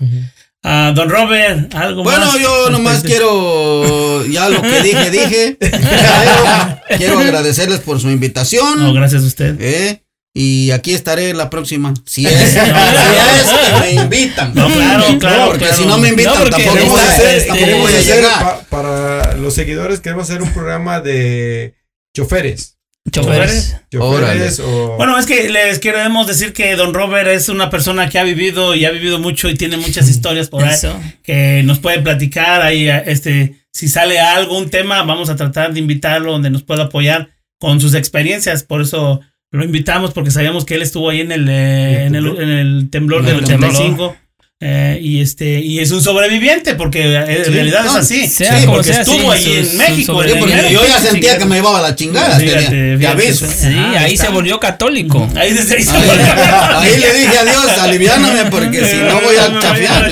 [0.64, 2.32] Uh, don Robert, algo bueno, más.
[2.32, 5.58] Bueno, yo nomás quiero, ya lo que dije, dije.
[6.96, 8.78] quiero agradecerles por su invitación.
[8.78, 9.56] No, gracias a usted.
[9.60, 10.02] Eh,
[10.40, 11.92] y aquí estaré la próxima.
[12.04, 14.54] Si es, si es me invitan.
[14.54, 15.46] No, claro, claro.
[15.46, 18.60] porque si no me invitan, no, tampoco, voy a, hacer, tampoco voy a llegar.
[18.68, 21.74] para los seguidores, queremos hacer un programa de
[22.16, 22.76] choferes.
[23.10, 23.78] ¿Choferes?
[23.90, 24.94] ¿Choferes o...
[24.96, 28.76] Bueno, es que les queremos decir que Don Robert es una persona que ha vivido
[28.76, 30.76] y ha vivido mucho y tiene muchas historias por ahí
[31.24, 32.62] que nos puede platicar.
[32.62, 36.84] Ahí, este, si sale algo, un tema, vamos a tratar de invitarlo donde nos pueda
[36.84, 38.62] apoyar con sus experiencias.
[38.62, 39.20] Por eso
[39.50, 42.90] lo invitamos porque sabíamos que él estuvo ahí en el, eh, en, el en el
[42.90, 44.16] temblor del 85.
[44.60, 48.26] Eh, y este y es un sobreviviente porque en realidad es así.
[48.26, 52.40] sea, sí, porque estuvo ahí en México yo ya sentía que me llevaba la chingada
[52.40, 55.28] fíjate, fíjate, sí ah, ahí se volvió católico.
[55.36, 60.10] Ahí, se, ahí, ahí, le dije a Dios aliviáname porque si no voy a chafiar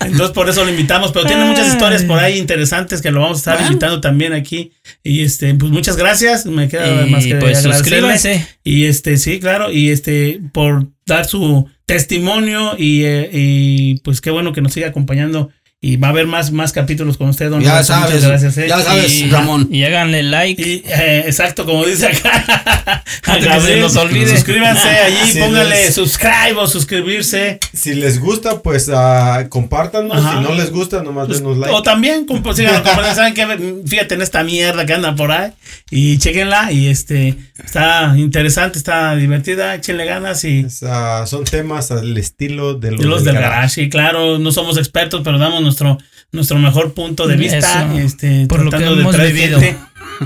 [0.00, 3.38] entonces por eso lo invitamos pero tiene muchas historias por ahí interesantes que lo vamos
[3.38, 4.72] a estar invitando también aquí.
[5.02, 6.46] Y este pues muchas gracias.
[6.46, 8.46] Me queda más que pues suscríbanse.
[8.64, 14.30] Y este sí claro y este por dar su testimonio y, eh, y pues qué
[14.30, 15.50] bueno que nos siga acompañando
[15.86, 18.66] y va a haber más, más capítulos con usted, don Ya sabes, gracias, eh.
[18.68, 19.68] ya sabes, Ramón.
[19.70, 20.82] Y háganle like.
[20.84, 23.04] Eh, exacto, como dice acá.
[23.24, 24.34] Antes que se nos olvide.
[24.34, 27.60] Suscríbanse allí, pónganle subscribe o suscribirse.
[27.72, 30.18] Si les gusta, pues uh, compártanos.
[30.18, 31.72] Si no les gusta, nomás pues, denos like.
[31.72, 32.82] O también, sigan
[33.14, 33.46] ¿Saben qué?
[33.86, 35.52] Fíjate en esta mierda que anda por ahí.
[35.88, 36.72] Y chequenla.
[36.72, 39.76] Y este, está interesante, está divertida.
[39.76, 40.42] Échenle ganas.
[40.42, 43.82] y Son temas al estilo de los, de los del, garage.
[43.82, 45.98] Y claro, no somos expertos, pero damos nuestro,
[46.32, 49.60] nuestro mejor punto de vista, este, por tratando lo que hemos de vivido.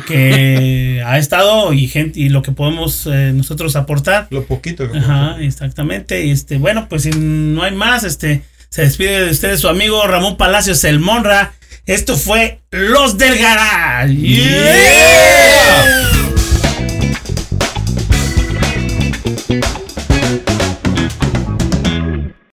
[0.06, 4.28] que ha estado y gente y lo que podemos eh, nosotros aportar.
[4.30, 6.24] Lo poquito Ajá, exactamente.
[6.24, 10.06] Y este, bueno, pues si no hay más, este, se despide de ustedes su amigo
[10.06, 11.54] Ramón Palacios, el Monra.
[11.86, 14.14] Esto fue Los del Garage.